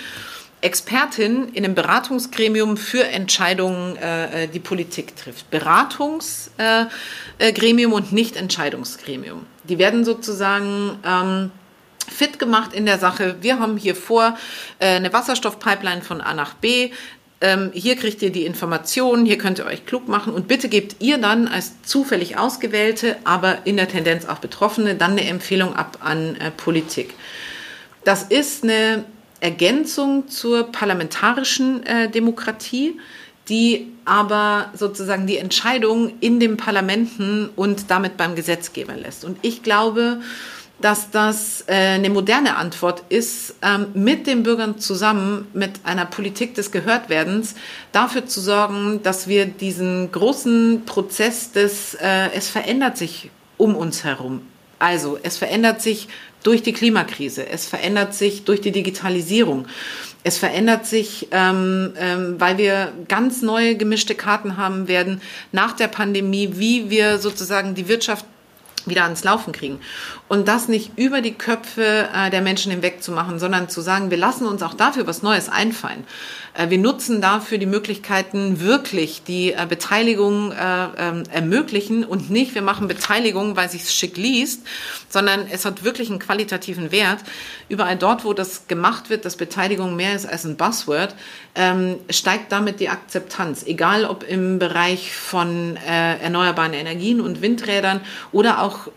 Expertin 0.62 1.50
in 1.54 1.64
einem 1.64 1.76
Beratungsgremium 1.76 2.78
für 2.78 3.08
Entscheidungen, 3.08 3.96
äh, 3.98 4.48
die 4.48 4.60
Politik 4.60 5.16
trifft. 5.16 5.52
Beratungsgremium 5.52 7.92
äh, 7.92 7.96
und 7.96 8.12
nicht 8.12 8.36
Entscheidungsgremium. 8.36 9.46
Die 9.64 9.78
werden 9.78 10.04
sozusagen 10.04 10.98
ähm, 11.06 11.52
fit 12.10 12.40
gemacht 12.40 12.74
in 12.74 12.86
der 12.86 12.98
Sache. 12.98 13.38
Wir 13.42 13.60
haben 13.60 13.78
hier 13.78 13.96
vor 13.96 14.38
äh, 14.80 14.88
eine 14.88 15.14
Wasserstoffpipeline 15.14 16.02
von 16.02 16.22
A 16.22 16.34
nach 16.34 16.54
B. 16.56 16.92
Ähm, 17.42 17.72
hier 17.74 17.96
kriegt 17.96 18.22
ihr 18.22 18.32
die 18.32 18.46
Informationen, 18.46 19.26
hier 19.26 19.38
könnt 19.38 19.60
ihr 19.60 19.66
euch 19.66 19.86
klug 19.86 20.08
machen 20.10 20.34
und 20.34 20.48
bitte 20.48 20.68
gebt 20.68 20.98
ihr 21.00 21.18
dann 21.18 21.48
als 21.48 21.82
zufällig 21.84 22.38
Ausgewählte, 22.38 23.16
aber 23.24 23.66
in 23.66 23.78
der 23.78 23.88
Tendenz 23.88 24.26
auch 24.26 24.40
Betroffene, 24.40 24.96
dann 24.96 25.12
eine 25.12 25.26
Empfehlung 25.26 25.74
ab 25.74 26.00
an 26.02 26.36
äh, 26.36 26.52
Politik. 26.52 27.14
Das 28.04 28.24
ist 28.24 28.64
eine 28.64 29.06
Ergänzung 29.40 30.28
zur 30.28 30.70
parlamentarischen 30.72 31.86
äh, 31.86 32.10
Demokratie, 32.10 33.00
die 33.48 33.88
aber 34.04 34.72
sozusagen 34.76 35.26
die 35.26 35.38
Entscheidung 35.38 36.14
in 36.20 36.40
den 36.40 36.58
Parlamenten 36.58 37.50
und 37.56 37.90
damit 37.90 38.18
beim 38.18 38.36
Gesetzgeber 38.36 38.96
lässt. 38.96 39.24
Und 39.24 39.38
ich 39.44 39.64
glaube, 39.64 40.22
dass 40.82 41.12
das 41.12 41.64
äh, 41.68 41.74
eine 41.74 42.10
moderne 42.10 42.56
Antwort 42.56 43.04
ist, 43.10 43.56
ähm, 43.62 43.88
mit 43.94 44.28
den 44.28 44.44
Bürgern 44.44 44.80
zusammen, 44.80 45.48
mit 45.54 45.72
einer 45.84 46.06
Politik 46.06 46.56
des 46.56 46.72
Gehörtwerdens, 46.72 47.56
dafür 47.92 48.26
zu 48.26 48.40
sorgen, 48.42 49.02
dass 49.04 49.28
wir 49.28 49.46
diesen 49.46 50.12
großen 50.12 50.84
Prozess 50.86 51.52
des, 51.52 51.96
äh, 51.96 52.30
es 52.34 52.50
verändert 52.50 52.98
sich 52.98 53.30
um 53.58 53.76
uns 53.76 54.04
herum. 54.04 54.42
Also, 54.80 55.20
es 55.22 55.38
verändert 55.38 55.82
sich 55.82 56.08
durch 56.44 56.64
die 56.64 56.72
Klimakrise, 56.72 57.46
es 57.46 57.66
verändert 57.66 58.14
sich 58.14 58.46
durch 58.46 58.62
die 58.62 58.72
Digitalisierung, 58.72 59.68
es 60.24 60.38
verändert 60.38 60.86
sich, 60.86 61.28
ähm, 61.32 61.94
ähm, 61.98 62.36
weil 62.40 62.58
wir 62.58 62.94
ganz 63.08 63.42
neue 63.42 63.76
gemischte 63.76 64.16
Karten 64.16 64.56
haben 64.56 64.88
werden 64.88 65.22
nach 65.52 65.74
der 65.74 65.88
Pandemie, 65.88 66.52
wie 66.54 66.90
wir 66.90 67.20
sozusagen 67.20 67.76
die 67.76 67.90
Wirtschaft 67.90 68.26
wieder 68.88 69.04
ans 69.04 69.24
Laufen 69.24 69.52
kriegen. 69.52 69.80
Und 70.28 70.48
das 70.48 70.68
nicht 70.68 70.98
über 70.98 71.22
die 71.22 71.34
Köpfe 71.34 72.10
äh, 72.14 72.30
der 72.30 72.42
Menschen 72.42 72.72
hinweg 72.72 73.04
zu 73.04 73.12
machen, 73.12 73.40
sondern 73.40 73.70
zu 73.70 73.82
sagen, 73.82 74.12
wir 74.12 74.18
lassen 74.18 74.48
uns 74.48 74.62
auch 74.62 74.74
dafür 74.74 75.08
was 75.08 75.22
Neues 75.24 75.50
einfallen. 75.50 76.06
Äh, 76.60 76.70
wir 76.70 76.78
nutzen 76.78 77.22
dafür 77.22 77.58
die 77.58 77.66
Möglichkeiten 77.66 78.60
wirklich, 78.60 79.24
die 79.24 79.54
äh, 79.54 79.66
Beteiligung 79.68 80.52
äh, 80.52 80.56
ähm, 80.98 81.24
ermöglichen 81.32 82.04
und 82.04 82.30
nicht, 82.30 82.54
wir 82.54 82.62
machen 82.62 82.88
Beteiligung, 82.88 83.56
weil 83.56 83.70
sich 83.70 83.90
schick 83.90 84.18
liest, 84.18 84.68
sondern 85.08 85.48
es 85.50 85.66
hat 85.66 85.84
wirklich 85.84 86.10
einen 86.10 86.20
qualitativen 86.20 86.92
Wert. 86.92 87.20
Überall 87.70 87.96
dort, 87.96 88.26
wo 88.26 88.34
das 88.34 88.68
gemacht 88.68 89.10
wird, 89.10 89.26
dass 89.26 89.38
Beteiligung 89.38 89.96
mehr 89.96 90.16
ist 90.16 90.26
als 90.26 90.44
ein 90.44 90.58
Buzzword, 90.58 91.16
ähm, 91.56 91.96
steigt 92.10 92.52
damit 92.52 92.80
die 92.80 92.90
Akzeptanz. 92.90 93.64
Egal 93.66 94.06
ob 94.06 94.24
im 94.24 94.60
Bereich 94.60 95.14
von 95.14 95.78
erneuerbaren 95.78 96.74
Energien 96.74 97.22
und 97.22 97.42
Windrädern 97.42 98.02
oder 98.32 98.62
auch 98.62 98.88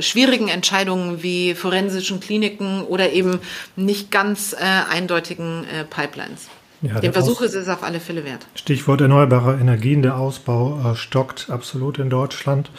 schwierigen 0.00 0.48
Entscheidungen 0.48 1.22
wie 1.22 1.54
forensischen 1.54 2.20
Kliniken 2.20 2.82
oder 2.82 3.12
eben 3.12 3.40
nicht 3.76 4.10
ganz 4.10 4.54
eindeutigen 4.54 5.66
Pipelines. 5.90 6.48
Ja, 6.86 7.00
Den 7.00 7.12
Versuch 7.12 7.40
ist 7.40 7.54
es 7.54 7.68
auf 7.68 7.82
alle 7.82 8.00
Fälle 8.00 8.24
wert. 8.24 8.46
Stichwort 8.54 9.00
erneuerbare 9.00 9.58
Energien. 9.58 10.02
Der 10.02 10.16
Ausbau 10.18 10.92
äh, 10.92 10.96
stockt 10.96 11.50
absolut 11.50 11.98
in 11.98 12.10
Deutschland. 12.10 12.70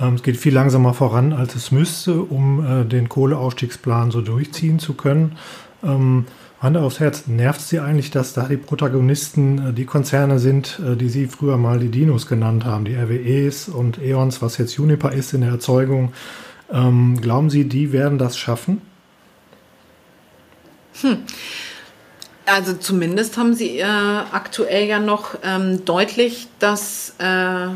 Ähm, 0.00 0.14
es 0.14 0.22
geht 0.22 0.36
viel 0.36 0.52
langsamer 0.52 0.94
voran, 0.94 1.32
als 1.32 1.54
es 1.54 1.70
müsste, 1.70 2.20
um 2.20 2.64
äh, 2.64 2.84
den 2.84 3.08
Kohleausstiegsplan 3.08 4.10
so 4.10 4.20
durchziehen 4.20 4.78
zu 4.78 4.94
können. 4.94 5.36
Ähm, 5.82 6.26
Hand 6.60 6.76
aufs 6.78 6.98
Herz, 6.98 7.26
nervt 7.26 7.60
Sie 7.60 7.78
eigentlich, 7.78 8.10
dass 8.10 8.32
da 8.32 8.48
die 8.48 8.56
Protagonisten 8.56 9.70
äh, 9.70 9.72
die 9.72 9.84
Konzerne 9.84 10.38
sind, 10.38 10.80
äh, 10.84 10.96
die 10.96 11.10
Sie 11.10 11.26
früher 11.26 11.58
mal 11.58 11.78
die 11.78 11.90
Dinos 11.90 12.26
genannt 12.26 12.64
haben, 12.64 12.84
die 12.84 12.94
RWEs 12.94 13.68
und 13.68 14.00
E.ONs, 14.02 14.42
was 14.42 14.58
jetzt 14.58 14.74
Juniper 14.74 15.12
ist 15.12 15.34
in 15.34 15.42
der 15.42 15.50
Erzeugung? 15.50 16.12
Ähm, 16.72 17.20
glauben 17.20 17.50
Sie, 17.50 17.68
die 17.68 17.92
werden 17.92 18.18
das 18.18 18.38
schaffen? 18.38 18.80
Hm. 21.02 21.18
Also 22.46 22.74
zumindest 22.74 23.38
haben 23.38 23.54
sie 23.54 23.78
äh, 23.78 23.84
aktuell 23.84 24.86
ja 24.86 24.98
noch 24.98 25.36
ähm, 25.42 25.84
deutlich 25.84 26.48
das 26.58 27.14
äh, 27.18 27.68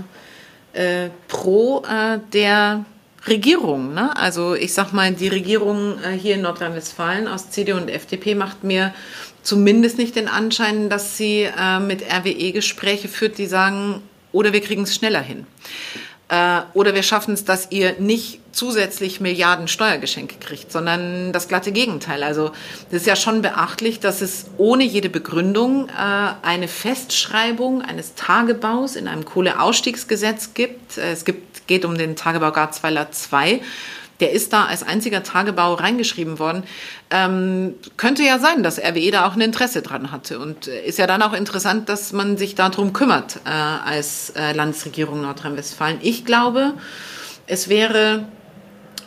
äh, 0.75 1.11
Pro 1.27 1.83
äh, 1.85 2.19
der 2.33 2.85
Regierung. 3.27 3.95
Ne? 3.95 4.15
Also 4.17 4.55
ich 4.55 4.75
sag 4.75 4.93
mal, 4.93 5.13
die 5.13 5.29
Regierung 5.29 5.99
äh, 6.03 6.13
hier 6.13 6.35
in 6.35 6.43
Nordrhein-Westfalen 6.43 7.29
aus 7.29 7.51
CDU 7.51 7.77
und 7.77 7.89
FDP 7.89 8.35
macht 8.35 8.63
mir 8.63 8.93
zumindest 9.43 9.97
nicht 9.97 10.17
den 10.17 10.29
Anschein, 10.29 10.91
dass 10.91 11.17
sie 11.17 11.45
äh, 11.45 11.81
mit 11.81 12.03
RWE 12.03 12.53
Gespräche 12.53 13.09
führt, 13.09 13.39
die 13.39 13.47
sagen, 13.47 14.03
oder 14.33 14.53
wir 14.53 14.61
kriegen 14.61 14.83
es 14.83 14.95
schneller 14.95 15.23
hin. 15.23 15.47
Oder 16.75 16.95
wir 16.95 17.03
schaffen 17.03 17.33
es, 17.33 17.47
dass 17.47 17.71
ihr 17.71 17.95
nicht 17.99 18.41
zusätzlich 18.59 19.21
Milliarden 19.21 19.69
Steuergeschenke 19.69 20.37
kriegt, 20.41 20.73
sondern 20.73 21.33
das 21.33 21.49
glatte 21.49 21.73
Gegenteil. 21.73 22.23
Also 22.23 22.51
das 22.91 23.03
ist 23.03 23.07
ja 23.07 23.17
schon 23.17 23.41
beachtlich, 23.41 24.01
dass 24.01 24.21
es 24.21 24.47
ohne 24.59 24.85
jede 24.85 25.09
Begründung 25.09 25.89
äh, 25.89 25.93
eine 26.43 26.69
Festschreibung 26.69 27.83
eines 27.83 28.17
Tagebaus 28.17 28.97
in 28.97 29.07
einem 29.07 29.25
Kohleausstiegsgesetz 29.25 30.55
gibt. 30.55 30.99
Äh, 30.99 31.13
es 31.13 31.25
gibt, 31.25 31.67
geht 31.69 31.85
um 31.85 31.97
den 31.97 32.17
Tagebau 32.17 32.51
Garzweiler 32.51 33.11
2 33.13 33.61
der 34.21 34.33
ist 34.33 34.53
da 34.53 34.65
als 34.65 34.83
einziger 34.83 35.23
Tagebau 35.23 35.75
reingeschrieben 35.75 36.41
worden. 36.41 36.65
Ähm, 37.11 37.77
könnte 37.97 38.25
ja 38.25 38.41
sein, 38.41 38.65
dass 38.65 38.81
RWE 38.81 39.13
da 39.13 39.29
auch 39.29 39.35
ein 39.35 39.41
Interesse 39.41 39.81
dran 39.81 40.11
hatte. 40.11 40.41
Und 40.41 40.67
äh, 40.67 40.85
ist 40.85 40.99
ja 40.99 41.07
dann 41.07 41.23
auch 41.23 41.33
interessant, 41.33 41.89
dass 41.89 42.13
man 42.13 42.37
sich 42.37 42.57
darum 42.57 42.93
kümmert 42.93 43.37
äh, 43.45 43.51
als 43.51 44.31
äh, 44.31 44.53
Landesregierung 44.55 45.21
Nordrhein-Westfalen. 45.21 45.99
Ich 46.03 46.25
glaube, 46.25 46.75
es 47.47 47.69
wäre, 47.69 48.25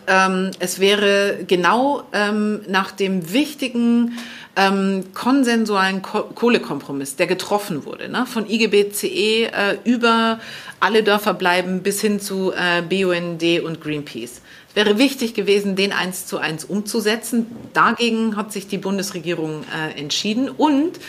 ähm, 0.07 0.51
es 0.59 0.79
wäre 0.79 1.39
genau 1.47 2.03
ähm, 2.13 2.61
nach 2.67 2.91
dem 2.91 3.33
wichtigen 3.33 4.17
ähm, 4.55 5.05
konsensualen 5.13 6.01
Ko 6.01 6.23
Kohlekompromiss, 6.23 7.15
der 7.15 7.27
getroffen 7.27 7.85
wurde, 7.85 8.09
ne? 8.09 8.25
von 8.25 8.49
IGBCE 8.49 9.45
äh, 9.45 9.77
über 9.85 10.39
alle 10.79 11.03
Dörfer 11.03 11.33
bleiben 11.33 11.81
bis 11.83 12.01
hin 12.01 12.19
zu 12.19 12.51
äh, 12.51 12.81
BUND 12.81 13.43
und 13.63 13.81
Greenpeace 13.81 14.41
wäre 14.73 14.97
wichtig 14.97 15.33
gewesen, 15.33 15.75
den 15.75 15.91
eins 15.91 16.25
zu 16.25 16.37
eins 16.37 16.63
umzusetzen. 16.63 17.47
Dagegen 17.73 18.35
hat 18.35 18.51
sich 18.53 18.67
die 18.67 18.77
Bundesregierung 18.77 19.63
äh, 19.63 19.99
entschieden. 19.99 20.49
Und 20.49 20.99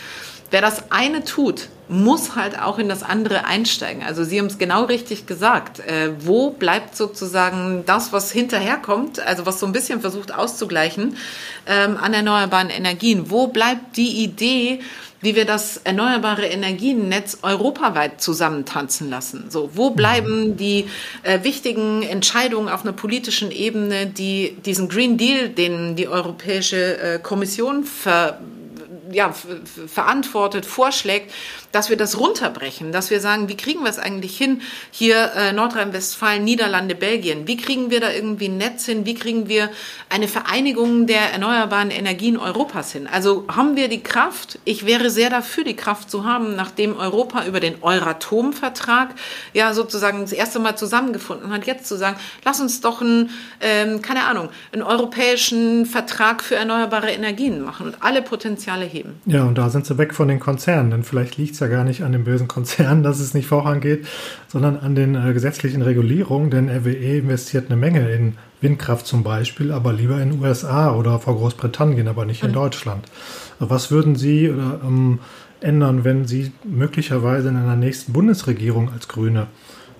wer 0.51 0.61
das 0.61 0.91
eine 0.91 1.25
tut, 1.25 1.69
muss 1.93 2.35
halt 2.35 2.59
auch 2.59 2.79
in 2.79 2.89
das 2.89 3.03
andere 3.03 3.45
einsteigen. 3.45 4.03
Also 4.03 4.25
Sie 4.25 4.39
haben 4.39 4.47
es 4.47 4.59
genau 4.59 4.85
richtig 4.85 5.27
gesagt. 5.27 5.81
Äh, 5.81 6.13
wo 6.21 6.51
bleibt 6.51 6.97
sozusagen 6.97 7.85
das, 7.87 8.13
was 8.13 8.33
hinterherkommt, 8.33 9.21
also 9.21 9.47
was 9.47 9.61
so 9.61 9.67
ein 9.67 9.73
bisschen 9.73 10.01
versucht 10.01 10.35
auszugleichen 10.35 11.17
ähm, 11.67 11.97
an 11.97 12.15
erneuerbaren 12.15 12.71
Energien? 12.71 13.31
Wo 13.31 13.49
bleibt 13.49 13.97
die 13.97 14.25
Idee, 14.25 14.81
wie 15.23 15.37
wir 15.37 15.45
das 15.45 15.79
erneuerbare 15.79 16.47
Energiennetz 16.47 17.39
europaweit 17.43 18.21
zusammentanzen 18.21 19.09
lassen. 19.09 19.45
So, 19.51 19.71
wo 19.75 19.91
bleiben 19.91 20.49
mhm. 20.49 20.57
die 20.57 20.87
äh, 21.23 21.45
wichtigen 21.45 22.03
Entscheidungen 22.03 22.69
auf 22.69 22.83
einer 22.83 22.93
politischen 22.93 23.53
Ebene, 23.53 24.07
die 24.07 24.57
diesen 24.67 24.89
Green 24.89 25.17
Deal, 25.17 25.49
den 25.49 25.97
die 25.97 26.09
Europäische 26.09 26.99
äh, 26.99 27.19
Kommission 27.21 27.85
ver 27.85 28.41
ja, 29.13 29.33
verantwortet, 29.87 30.67
vorschlägt, 30.67 31.33
dass 31.73 31.91
wir 31.91 31.97
das 31.97 32.19
runterbrechen, 32.19 32.93
dass 32.93 33.11
wir 33.11 33.21
sagen, 33.21 33.49
wie 33.49 33.57
kriegen 33.57 33.83
wir 33.83 33.91
es 33.91 33.99
eigentlich 33.99 34.37
hin, 34.37 34.63
hier 34.91 35.33
äh, 35.35 35.53
Nordrhein-Westfalen, 35.53 36.45
Niederlande, 36.45 36.95
Belgien, 36.95 37.47
wie 37.47 37.57
kriegen 37.57 37.91
wir 37.91 38.01
da 38.01 38.11
irgendwie 38.13 38.49
ein 38.49 38.59
Netz 38.59 38.87
hin, 38.87 39.07
wie 39.07 39.15
kriegen 39.15 39.49
wir 39.49 39.71
eine 40.09 40.29
Vereinigung 40.29 41.07
der 41.07 41.33
erneuerbaren 41.33 41.91
Energien 41.91 42.37
Europas 42.37 42.93
hin. 42.93 43.07
Also 43.07 43.45
haben 43.49 43.77
wir 43.77 43.89
die 43.89 44.03
Kraft, 44.03 44.59
ich 44.65 44.87
wäre 44.87 45.11
sehr 45.11 45.31
dafür, 45.31 45.65
die 45.65 45.77
Kraft 45.77 46.11
zu 46.11 46.25
haben, 46.25 46.55
nachdem 46.55 46.97
Europa 46.97 47.45
über 47.47 47.61
den 47.61 47.83
Euratom-Vertrag 47.83 49.15
ja 49.53 49.75
sozusagen 49.75 50.21
das 50.21 50.33
erste 50.33 50.59
Mal 50.59 50.77
zusammengefunden 50.77 51.51
hat, 51.53 51.67
jetzt 51.67 51.87
zu 51.87 51.97
sagen, 51.97 52.17
lass 52.45 52.61
uns 52.61 52.81
doch 52.81 53.01
einen, 53.01 53.31
ähm, 53.61 54.03
keine 54.03 54.25
Ahnung, 54.25 54.51
einen 54.73 54.83
europäischen 54.83 55.87
Vertrag 55.87 56.43
für 56.43 56.57
erneuerbare 56.57 57.11
Energien 57.11 57.63
machen 57.63 57.87
und 57.87 58.03
alle 58.03 58.23
Potenziale 58.23 58.85
heben. 58.85 59.02
Ja, 59.27 59.45
und 59.45 59.59
da 59.59 59.71
sind 59.71 59.87
sie 59.87 59.99
weg 59.99 60.15
von 60.15 60.29
den 60.29 60.41
Konzernen, 60.41 60.91
denn 60.91 61.03
vielleicht 61.03 61.37
liegt 61.37 61.55
es 61.55 61.61
ja 61.61 61.67
gar 61.67 61.85
nicht 61.85 62.03
an 62.03 62.13
den 62.13 62.25
bösen 62.25 62.49
Konzernen, 62.49 63.03
dass 63.05 63.21
es 63.21 63.35
nicht 63.35 63.47
vorangeht, 63.47 64.07
sondern 64.49 64.77
an 64.79 64.95
den 64.95 65.15
äh, 65.15 65.33
gesetzlichen 65.33 65.83
Regulierungen, 65.83 66.51
denn 66.51 66.69
RWE 66.69 67.19
investiert 67.19 67.67
eine 67.67 67.77
Menge 67.77 68.11
in 68.11 68.37
Windkraft 68.61 69.07
zum 69.07 69.23
Beispiel, 69.23 69.73
aber 69.73 69.93
lieber 69.93 70.21
in 70.21 70.31
den 70.31 70.41
USA 70.41 70.95
oder 70.95 71.19
vor 71.19 71.37
Großbritannien, 71.37 72.09
aber 72.09 72.25
nicht 72.25 72.43
in 72.43 72.51
mhm. 72.51 72.55
Deutschland. 72.55 73.05
Was 73.59 73.91
würden 73.91 74.17
Sie 74.17 74.51
oder, 74.51 74.81
ähm, 74.85 75.19
ändern, 75.61 76.05
wenn 76.05 76.27
Sie 76.27 76.53
möglicherweise 76.65 77.49
in 77.49 77.57
einer 77.57 77.77
nächsten 77.77 78.13
Bundesregierung 78.13 78.91
als 78.93 79.09
Grüne 79.09 79.49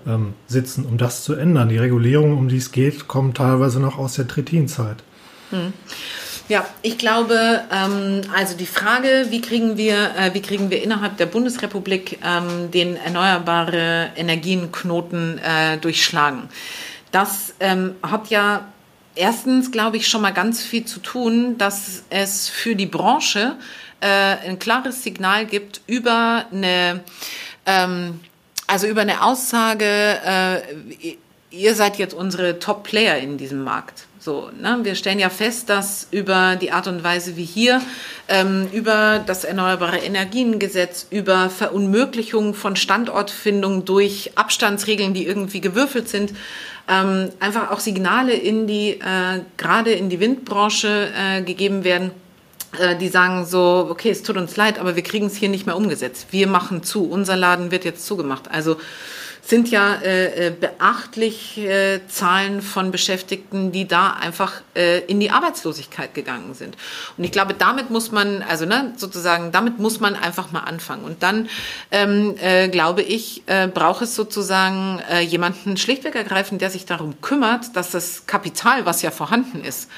ähm, 0.07 0.33
sitzen, 0.47 0.85
um 0.85 0.97
das 0.97 1.23
zu 1.23 1.33
ändern? 1.33 1.69
Die 1.69 1.77
Regulierungen, 1.77 2.37
um 2.37 2.47
die 2.47 2.57
es 2.57 2.71
geht, 2.71 3.07
kommen 3.07 3.33
teilweise 3.33 3.79
noch 3.79 3.97
aus 3.97 4.15
der 4.15 4.27
Trittinzeit. 4.27 5.03
Mhm. 5.51 5.73
Ja, 6.49 6.67
ich 6.81 6.97
glaube, 6.97 7.63
ähm, 7.71 8.21
also 8.35 8.57
die 8.57 8.65
Frage, 8.65 9.27
wie 9.29 9.39
kriegen 9.39 9.77
wir, 9.77 10.11
äh, 10.17 10.33
wie 10.33 10.41
kriegen 10.41 10.69
wir 10.69 10.83
innerhalb 10.83 11.15
der 11.17 11.25
Bundesrepublik 11.25 12.19
ähm, 12.23 12.69
den 12.69 12.97
erneuerbare 12.97 14.09
Energienknoten 14.17 15.37
äh, 15.39 15.77
durchschlagen? 15.77 16.49
Das 17.11 17.53
ähm, 17.61 17.95
hat 18.01 18.29
ja 18.29 18.65
erstens, 19.15 19.71
glaube 19.71 19.97
ich, 19.97 20.07
schon 20.07 20.21
mal 20.21 20.33
ganz 20.33 20.61
viel 20.61 20.83
zu 20.83 20.99
tun, 20.99 21.57
dass 21.57 22.03
es 22.09 22.49
für 22.49 22.75
die 22.75 22.87
Branche 22.87 23.55
äh, 24.01 24.07
ein 24.07 24.59
klares 24.59 25.01
Signal 25.03 25.45
gibt 25.45 25.81
über 25.87 26.45
eine, 26.51 27.01
ähm, 27.65 28.19
also 28.67 28.87
über 28.87 29.01
eine 29.01 29.23
Aussage, 29.23 29.85
äh, 29.85 31.15
ihr 31.51 31.75
seid 31.75 31.97
jetzt 31.97 32.13
unsere 32.13 32.59
Top-Player 32.59 33.17
in 33.19 33.37
diesem 33.37 33.63
Markt. 33.63 34.07
So, 34.23 34.49
ne? 34.57 34.79
Wir 34.83 34.95
stellen 34.95 35.19
ja 35.19 35.29
fest, 35.29 35.69
dass 35.69 36.07
über 36.09 36.55
die 36.55 36.71
Art 36.71 36.87
und 36.87 37.03
Weise 37.03 37.35
wie 37.35 37.43
hier, 37.43 37.81
ähm, 38.29 38.69
über 38.71 39.19
das 39.19 39.43
Erneuerbare 39.43 39.97
Energiengesetz, 39.97 41.07
über 41.09 41.49
Verunmöglichung 41.49 42.53
von 42.53 42.77
Standortfindung 42.77 43.83
durch 43.83 44.31
Abstandsregeln, 44.35 45.13
die 45.13 45.27
irgendwie 45.27 45.59
gewürfelt 45.59 46.07
sind, 46.07 46.31
ähm, 46.87 47.31
einfach 47.41 47.69
auch 47.71 47.81
Signale 47.81 48.31
in 48.31 48.65
die, 48.65 48.91
äh, 48.91 49.41
gerade 49.57 49.91
in 49.91 50.09
die 50.09 50.21
Windbranche 50.21 51.09
äh, 51.13 51.41
gegeben 51.41 51.83
werden, 51.83 52.11
äh, 52.79 52.95
die 52.95 53.09
sagen 53.09 53.45
so, 53.45 53.87
okay, 53.89 54.11
es 54.11 54.23
tut 54.23 54.37
uns 54.37 54.55
leid, 54.55 54.79
aber 54.79 54.95
wir 54.95 55.03
kriegen 55.03 55.25
es 55.25 55.35
hier 55.35 55.49
nicht 55.49 55.65
mehr 55.65 55.75
umgesetzt. 55.75 56.27
Wir 56.31 56.47
machen 56.47 56.81
zu, 56.81 57.09
unser 57.09 57.35
Laden 57.35 57.71
wird 57.71 57.83
jetzt 57.83 58.05
zugemacht. 58.05 58.49
Also 58.49 58.77
sind 59.45 59.69
ja 59.69 59.95
äh, 59.95 60.47
äh, 60.47 60.51
beachtliche 60.51 61.61
äh, 61.69 62.07
Zahlen 62.07 62.61
von 62.61 62.91
Beschäftigten, 62.91 63.73
die 63.73 63.85
da 63.85 64.11
einfach 64.11 64.61
äh, 64.73 64.99
in 64.99 65.19
die 65.19 65.31
Arbeitslosigkeit 65.31 66.13
gegangen 66.13 66.53
sind. 66.53 66.77
Und 67.17 67.25
ich 67.25 67.31
glaube, 67.31 67.53
damit 67.53 67.89
muss 67.89 68.11
man, 68.11 68.41
also 68.41 68.65
ne, 68.65 68.93
sozusagen, 68.95 69.51
damit 69.51 69.79
muss 69.79 69.99
man 69.99 70.15
einfach 70.15 70.53
mal 70.53 70.61
anfangen. 70.61 71.03
Und 71.03 71.23
dann 71.23 71.49
ähm, 71.91 72.35
äh, 72.41 72.69
glaube 72.69 73.01
ich, 73.01 73.43
äh, 73.47 73.67
braucht 73.67 74.03
es 74.03 74.15
sozusagen 74.15 75.01
äh, 75.11 75.19
jemanden 75.19 75.75
schlichtweg 75.75 76.15
ergreifen, 76.15 76.57
der 76.57 76.69
sich 76.69 76.85
darum 76.85 77.19
kümmert, 77.19 77.75
dass 77.75 77.91
das 77.91 78.25
Kapital, 78.25 78.85
was 78.85 79.01
ja 79.01 79.11
vorhanden 79.11 79.65
ist, 79.65 79.89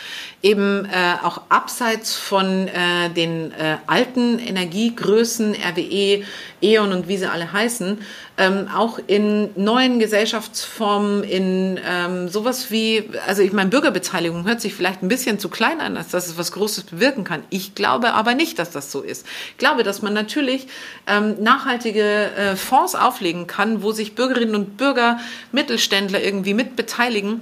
eben 0.45 0.85
äh, 0.85 1.15
auch 1.23 1.41
abseits 1.49 2.15
von 2.15 2.67
äh, 2.67 3.09
den 3.09 3.51
äh, 3.51 3.77
alten 3.87 4.37
Energiegrößen, 4.37 5.55
RWE, 5.55 6.23
E.ON 6.61 6.93
und 6.93 7.07
wie 7.07 7.17
sie 7.17 7.25
alle 7.25 7.51
heißen, 7.51 7.97
ähm, 8.37 8.67
auch 8.73 8.99
in 9.07 9.49
neuen 9.55 9.97
Gesellschaftsformen, 9.97 11.23
in 11.23 11.79
ähm, 11.83 12.29
sowas 12.29 12.69
wie, 12.69 13.09
also 13.25 13.41
ich 13.41 13.53
meine, 13.53 13.71
Bürgerbeteiligung 13.71 14.45
hört 14.45 14.61
sich 14.61 14.75
vielleicht 14.75 15.01
ein 15.01 15.07
bisschen 15.07 15.39
zu 15.39 15.49
klein 15.49 15.81
an, 15.81 15.97
als 15.97 16.09
dass 16.09 16.27
es 16.27 16.37
was 16.37 16.51
Großes 16.51 16.83
bewirken 16.83 17.23
kann. 17.23 17.41
Ich 17.49 17.73
glaube 17.73 18.13
aber 18.13 18.35
nicht, 18.35 18.59
dass 18.59 18.69
das 18.69 18.91
so 18.91 19.01
ist. 19.01 19.25
Ich 19.49 19.57
glaube, 19.57 19.81
dass 19.81 20.03
man 20.03 20.13
natürlich 20.13 20.67
ähm, 21.07 21.41
nachhaltige 21.41 22.03
äh, 22.03 22.55
Fonds 22.55 22.93
auflegen 22.93 23.47
kann, 23.47 23.81
wo 23.81 23.93
sich 23.93 24.13
Bürgerinnen 24.13 24.53
und 24.53 24.77
Bürger, 24.77 25.19
Mittelständler 25.51 26.21
irgendwie 26.21 26.53
mit 26.53 26.75
beteiligen 26.75 27.41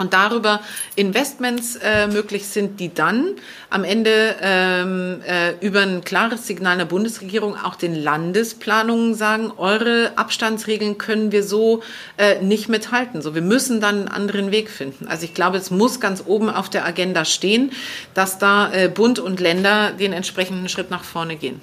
und 0.00 0.14
darüber 0.14 0.60
Investments 0.96 1.76
äh, 1.76 2.08
möglich 2.08 2.48
sind, 2.48 2.80
die 2.80 2.92
dann 2.92 3.34
am 3.68 3.84
Ende 3.84 4.34
ähm, 4.40 5.20
äh, 5.26 5.52
über 5.64 5.80
ein 5.82 6.02
klares 6.02 6.46
Signal 6.46 6.78
der 6.78 6.86
Bundesregierung 6.86 7.54
auch 7.54 7.76
den 7.76 7.94
Landesplanungen 7.94 9.14
sagen, 9.14 9.52
eure 9.58 10.12
Abstandsregeln 10.16 10.96
können 10.96 11.32
wir 11.32 11.44
so 11.44 11.82
äh, 12.16 12.40
nicht 12.42 12.70
mithalten. 12.70 13.20
So, 13.20 13.34
wir 13.34 13.42
müssen 13.42 13.80
dann 13.82 14.00
einen 14.00 14.08
anderen 14.08 14.50
Weg 14.50 14.70
finden. 14.70 15.06
Also 15.06 15.24
ich 15.24 15.34
glaube, 15.34 15.58
es 15.58 15.70
muss 15.70 16.00
ganz 16.00 16.24
oben 16.26 16.48
auf 16.48 16.70
der 16.70 16.86
Agenda 16.86 17.26
stehen, 17.26 17.70
dass 18.14 18.38
da 18.38 18.72
äh, 18.72 18.88
Bund 18.88 19.18
und 19.18 19.38
Länder 19.38 19.92
den 19.92 20.14
entsprechenden 20.14 20.70
Schritt 20.70 20.90
nach 20.90 21.04
vorne 21.04 21.36
gehen. 21.36 21.60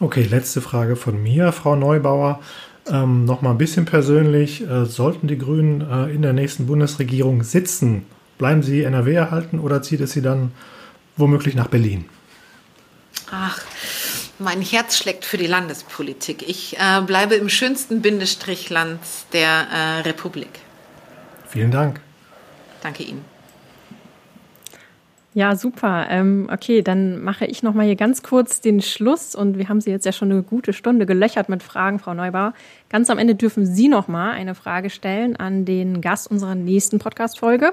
Okay, 0.00 0.22
letzte 0.22 0.60
Frage 0.60 0.96
von 0.96 1.22
mir, 1.22 1.52
Frau 1.52 1.76
Neubauer. 1.76 2.40
Ähm, 2.90 3.24
noch 3.24 3.40
mal 3.42 3.50
ein 3.52 3.58
bisschen 3.58 3.84
persönlich. 3.84 4.68
Äh, 4.68 4.84
sollten 4.84 5.28
die 5.28 5.38
Grünen 5.38 5.80
äh, 5.80 6.12
in 6.12 6.22
der 6.22 6.32
nächsten 6.32 6.66
Bundesregierung 6.66 7.42
sitzen, 7.42 8.04
bleiben 8.38 8.62
sie 8.62 8.82
NRW 8.82 9.14
erhalten 9.14 9.58
oder 9.60 9.82
zieht 9.82 10.00
es 10.00 10.12
sie 10.12 10.22
dann 10.22 10.52
womöglich 11.16 11.54
nach 11.54 11.68
Berlin? 11.68 12.06
Ach, 13.30 13.60
mein 14.38 14.60
Herz 14.60 14.98
schlägt 14.98 15.24
für 15.24 15.36
die 15.36 15.46
Landespolitik. 15.46 16.48
Ich 16.48 16.78
äh, 16.78 17.00
bleibe 17.02 17.36
im 17.36 17.48
schönsten 17.48 18.02
Bindestrichland 18.02 19.00
der 19.32 19.48
äh, 19.48 20.00
Republik. 20.00 20.60
Vielen 21.48 21.70
Dank. 21.70 22.00
Danke 22.82 23.02
Ihnen. 23.04 23.24
Ja, 25.32 25.54
super. 25.54 26.06
Ähm, 26.10 26.48
okay, 26.52 26.82
dann 26.82 27.22
mache 27.22 27.46
ich 27.46 27.62
noch 27.62 27.72
mal 27.72 27.86
hier 27.86 27.94
ganz 27.94 28.24
kurz 28.24 28.60
den 28.60 28.82
Schluss 28.82 29.36
und 29.36 29.58
wir 29.58 29.68
haben 29.68 29.80
Sie 29.80 29.90
jetzt 29.90 30.04
ja 30.04 30.10
schon 30.10 30.32
eine 30.32 30.42
gute 30.42 30.72
Stunde 30.72 31.06
gelöchert 31.06 31.48
mit 31.48 31.62
Fragen, 31.62 32.00
Frau 32.00 32.14
Neubauer. 32.14 32.52
Ganz 32.88 33.10
am 33.10 33.18
Ende 33.18 33.36
dürfen 33.36 33.64
Sie 33.64 33.86
noch 33.86 34.08
mal 34.08 34.32
eine 34.32 34.56
Frage 34.56 34.90
stellen 34.90 35.36
an 35.36 35.64
den 35.64 36.00
Gast 36.00 36.28
unserer 36.28 36.56
nächsten 36.56 36.98
Podcast-Folge. 36.98 37.72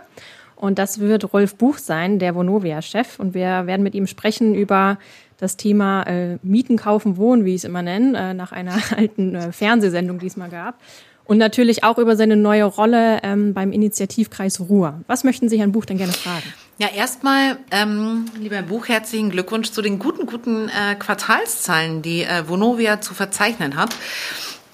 Und 0.55 0.77
das 0.77 0.99
wird 0.99 1.33
Rolf 1.33 1.55
Buch 1.55 1.79
sein, 1.79 2.19
der 2.19 2.35
Vonovia-Chef. 2.35 3.19
Und 3.19 3.33
wir 3.33 3.65
werden 3.65 3.81
mit 3.81 3.95
ihm 3.95 4.05
sprechen 4.05 4.53
über 4.53 4.99
das 5.37 5.57
Thema 5.57 6.03
äh, 6.03 6.37
Mieten, 6.43 6.77
Kaufen, 6.77 7.17
Wohnen, 7.17 7.43
wie 7.43 7.51
ich 7.51 7.61
es 7.61 7.63
immer 7.63 7.81
nenne, 7.81 8.17
äh, 8.17 8.33
nach 8.35 8.51
einer 8.51 8.77
alten 8.95 9.33
äh, 9.33 9.51
Fernsehsendung, 9.51 10.19
die 10.19 10.27
es 10.27 10.37
mal 10.37 10.49
gab. 10.49 10.79
Und 11.25 11.39
natürlich 11.39 11.83
auch 11.83 11.97
über 11.97 12.15
seine 12.15 12.35
neue 12.35 12.65
Rolle 12.65 13.19
ähm, 13.23 13.53
beim 13.55 13.71
Initiativkreis 13.71 14.59
Ruhr. 14.61 15.01
Was 15.07 15.23
möchten 15.23 15.49
Sie 15.49 15.59
Herrn 15.59 15.71
Buch 15.71 15.85
denn 15.85 15.97
gerne 15.97 16.13
fragen? 16.13 16.45
Ja, 16.79 16.89
erstmal, 16.89 17.57
ähm, 17.71 18.25
lieber 18.39 18.61
Buch, 18.61 18.87
herzlichen 18.87 19.31
Glückwunsch 19.31 19.71
zu 19.71 19.81
den 19.81 19.97
guten, 19.97 20.27
guten 20.27 20.69
äh, 20.69 20.93
Quartalszahlen, 20.93 22.03
die 22.03 22.21
äh, 22.21 22.47
Vonovia 22.47 23.01
zu 23.01 23.15
verzeichnen 23.15 23.77
hat. 23.77 23.95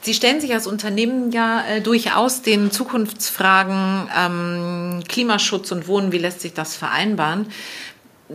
Sie 0.02 0.14
stellen 0.14 0.42
sich 0.42 0.52
als 0.52 0.68
Unternehmen 0.68 1.32
ja 1.32 1.64
äh, 1.66 1.80
durchaus 1.80 2.42
den 2.42 2.72
Zukunftsfragen 2.72 4.10
ähm, 4.18 5.04
Klimaschutz 5.08 5.72
und 5.72 5.88
Wohnen, 5.88 6.12
wie 6.12 6.18
lässt 6.18 6.42
sich 6.42 6.54
das 6.54 6.76
vereinbaren? 6.76 7.48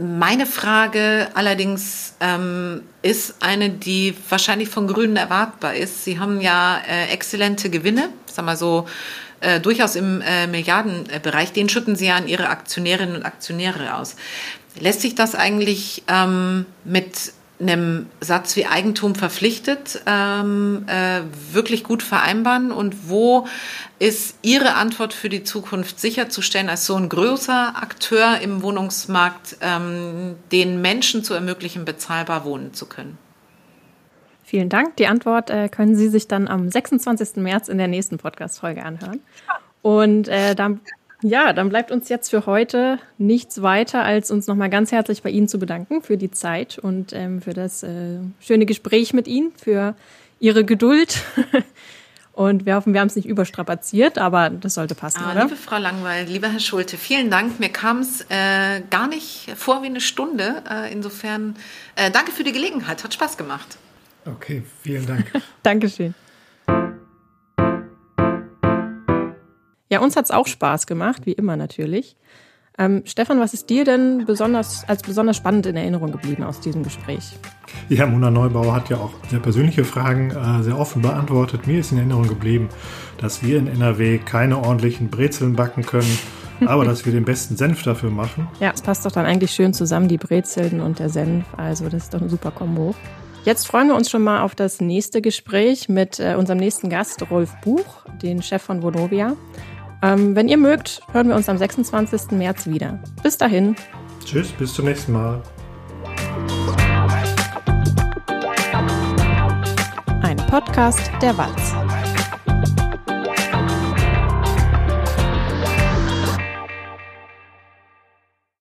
Meine 0.01 0.47
Frage 0.47 1.29
allerdings 1.35 2.15
ähm, 2.21 2.83
ist 3.03 3.37
eine, 3.41 3.71
die 3.71 4.15
wahrscheinlich 4.29 4.69
von 4.69 4.87
Grünen 4.87 5.17
erwartbar 5.17 5.75
ist. 5.75 6.05
Sie 6.05 6.19
haben 6.19 6.41
ja 6.41 6.81
äh, 6.89 7.13
exzellente 7.13 7.71
Gewinne, 7.71 8.11
sag 8.27 8.45
mal 8.45 8.57
so, 8.57 8.87
äh, 9.41 9.61
durchaus 9.61 9.97
im 9.97 10.21
äh, 10.21 10.47
Milliardenbereich. 10.47 11.53
Den 11.53 11.69
schütten 11.69 11.97
Sie 11.97 12.07
ja 12.07 12.17
an 12.17 12.29
Ihre 12.29 12.49
Aktionärinnen 12.49 13.17
und 13.17 13.25
Aktionäre 13.25 13.95
aus. 13.95 14.17
Lässt 14.79 15.01
sich 15.01 15.15
das 15.15 15.35
eigentlich 15.35 16.03
ähm, 16.09 16.67
mit 16.85 17.33
einem 17.61 18.07
Satz 18.21 18.57
wie 18.57 18.67
Eigentum 18.67 19.15
verpflichtet 19.15 20.03
ähm, 20.07 20.85
äh, 20.87 21.21
wirklich 21.53 21.85
gut 21.85 22.03
vereinbaren? 22.03 22.71
Und 22.71 23.09
wo 23.09 23.47
ist 23.99 24.37
Ihre 24.43 24.75
Antwort 24.75 25.13
für 25.13 25.29
die 25.29 25.43
Zukunft 25.45 25.99
sicherzustellen, 25.99 26.69
als 26.69 26.87
so 26.87 26.95
ein 26.95 27.09
größer 27.09 27.75
Akteur 27.77 28.41
im 28.41 28.63
Wohnungsmarkt 28.63 29.57
ähm, 29.61 30.37
den 30.53 30.81
Menschen 30.81 31.25
zu 31.25 31.35
ermöglichen, 31.35 31.85
bezahlbar 31.85 32.45
wohnen 32.45 32.75
zu 32.75 32.87
können? 32.87 33.19
Vielen 34.45 34.69
Dank. 34.69 34.97
Die 34.97 35.07
Antwort 35.07 35.51
äh, 35.51 35.69
können 35.69 35.95
Sie 35.95 36.09
sich 36.09 36.27
dann 36.27 36.49
am 36.49 36.71
26. 36.71 37.37
März 37.37 37.69
in 37.69 37.77
der 37.77 37.89
nächsten 37.89 38.17
Podcast-Folge 38.17 38.83
anhören. 38.83 39.21
Und 39.83 40.29
äh, 40.29 40.55
dann 40.55 40.81
ja, 41.23 41.53
dann 41.53 41.69
bleibt 41.69 41.91
uns 41.91 42.09
jetzt 42.09 42.31
für 42.31 42.47
heute 42.47 42.99
nichts 43.19 43.63
weiter, 43.63 44.05
als 44.05 44.31
uns 44.31 44.47
nochmal 44.47 44.71
ganz 44.71 44.93
herzlich 44.93 45.23
bei 45.23 45.31
Ihnen 45.31 45.49
zu 45.49 45.59
bedanken 45.59 46.03
für 46.03 46.17
die 46.17 46.31
Zeit 46.31 46.79
und 46.79 47.13
ähm, 47.13 47.43
für 47.43 47.55
das 47.55 47.83
äh, 47.83 48.19
schöne 48.41 48.67
Gespräch 48.67 49.13
mit 49.13 49.27
Ihnen, 49.27 49.53
für 49.57 49.95
Ihre 50.41 50.65
Geduld. 50.65 51.23
Und 52.39 52.67
wir 52.67 52.77
hoffen, 52.77 52.93
wir 52.93 53.01
haben 53.01 53.09
es 53.09 53.17
nicht 53.17 53.27
überstrapaziert, 53.27 54.17
aber 54.17 54.49
das 54.49 54.75
sollte 54.75 54.95
passen, 54.95 55.23
ah, 55.25 55.33
oder? 55.33 55.43
Liebe 55.47 55.57
Frau 55.57 55.77
Langweil, 55.77 56.25
lieber 56.27 56.47
Herr 56.47 56.61
Schulte, 56.61 56.97
vielen 56.97 57.31
Dank. 57.33 57.59
Mir 57.59 57.69
kam 57.69 57.99
es 57.99 58.21
äh, 58.29 58.81
gar 58.91 59.09
nicht 59.09 59.51
vor 59.57 59.83
wie 59.83 59.87
eine 59.87 60.01
Stunde. 60.01 60.63
Äh, 60.71 60.93
insofern 60.93 61.57
äh, 61.97 62.13
danke 62.13 62.31
für 62.31 62.45
die 62.45 62.53
Gelegenheit. 62.53 63.03
Hat 63.03 63.13
Spaß 63.13 63.39
gemacht. 63.39 63.77
Okay, 64.25 64.63
vielen 64.85 65.05
Dank. 65.05 65.33
Dankeschön. 65.65 66.15
Ja, 69.91 70.01
uns 70.01 70.17
hat 70.17 70.27
es 70.27 70.31
auch 70.31 70.47
Spaß 70.47 70.87
gemacht, 70.87 71.23
wie 71.25 71.33
immer 71.33 71.57
natürlich. 71.57 72.17
Ähm, 72.81 73.03
Stefan, 73.07 73.41
was 73.41 73.55
ist 73.55 73.69
dir 73.71 73.85
denn 73.85 74.25
besonders 74.25 74.89
als 74.89 75.03
besonders 75.03 75.37
spannend 75.37 75.67
in 75.67 75.75
Erinnerung 75.75 76.13
geblieben 76.13 76.45
aus 76.45 76.61
diesem 76.61 76.85
Gespräch? 76.85 77.37
Ja, 77.89 78.07
Mona 78.07 78.31
Neubauer 78.31 78.73
hat 78.73 78.89
ja 78.89 78.99
auch 78.99 79.11
sehr 79.29 79.41
persönliche 79.41 79.85
Fragen 79.85 80.31
äh, 80.31 80.63
sehr 80.63 80.79
offen 80.79 81.03
beantwortet. 81.03 81.67
Mir 81.67 81.81
ist 81.81 81.91
in 81.91 81.99
Erinnerung 81.99 82.29
geblieben, 82.29 82.69
dass 83.19 83.43
wir 83.43 83.59
in 83.59 83.67
NRW 83.67 84.19
keine 84.19 84.59
ordentlichen 84.59 85.11
Brezeln 85.11 85.57
backen 85.57 85.85
können, 85.85 86.19
aber 86.67 86.85
dass 86.85 87.05
wir 87.05 87.13
den 87.13 87.25
besten 87.25 87.57
Senf 87.57 87.83
dafür 87.83 88.11
machen. 88.11 88.47
Ja, 88.61 88.71
es 88.73 88.81
passt 88.81 89.05
doch 89.05 89.13
dann 89.13 89.27
eigentlich 89.27 89.51
schön 89.51 89.75
zusammen, 89.75 90.07
die 90.07 90.19
Brezeln 90.19 90.81
und 90.81 91.01
der 91.01 91.09
Senf. 91.09 91.47
Also 91.57 91.89
das 91.89 92.05
ist 92.05 92.15
doch 92.15 92.21
eine 92.21 92.31
super 92.31 92.53
Kombo. 92.53 92.95
Jetzt 93.45 93.67
freuen 93.67 93.89
wir 93.89 93.97
uns 93.97 94.09
schon 94.09 94.23
mal 94.23 94.43
auf 94.43 94.55
das 94.55 94.81
nächste 94.81 95.21
Gespräch 95.21 95.89
mit 95.89 96.21
äh, 96.21 96.37
unserem 96.39 96.59
nächsten 96.59 96.91
Gast, 96.91 97.29
Rolf 97.29 97.51
Buch, 97.63 98.05
den 98.23 98.41
Chef 98.43 98.63
von 98.63 98.83
Vonovia. 98.83 99.37
Ähm, 100.03 100.37
wenn 100.37 100.49
ihr 100.49 100.57
mögt, 100.59 101.03
hören 101.13 101.29
wir 101.29 101.37
uns 101.37 101.49
am 101.49 101.59
26. 101.59 102.33
März 102.33 102.67
wieder. 102.67 102.99
Bis 103.23 103.37
dahin. 103.37 103.75
Tschüss, 104.25 104.53
bis 104.53 104.75
zum 104.75 104.85
nächsten 104.85 105.13
Mal. 105.13 105.43
Ein 110.23 110.37
Podcast 110.49 111.11
der 111.21 111.37
Walz. 111.37 111.75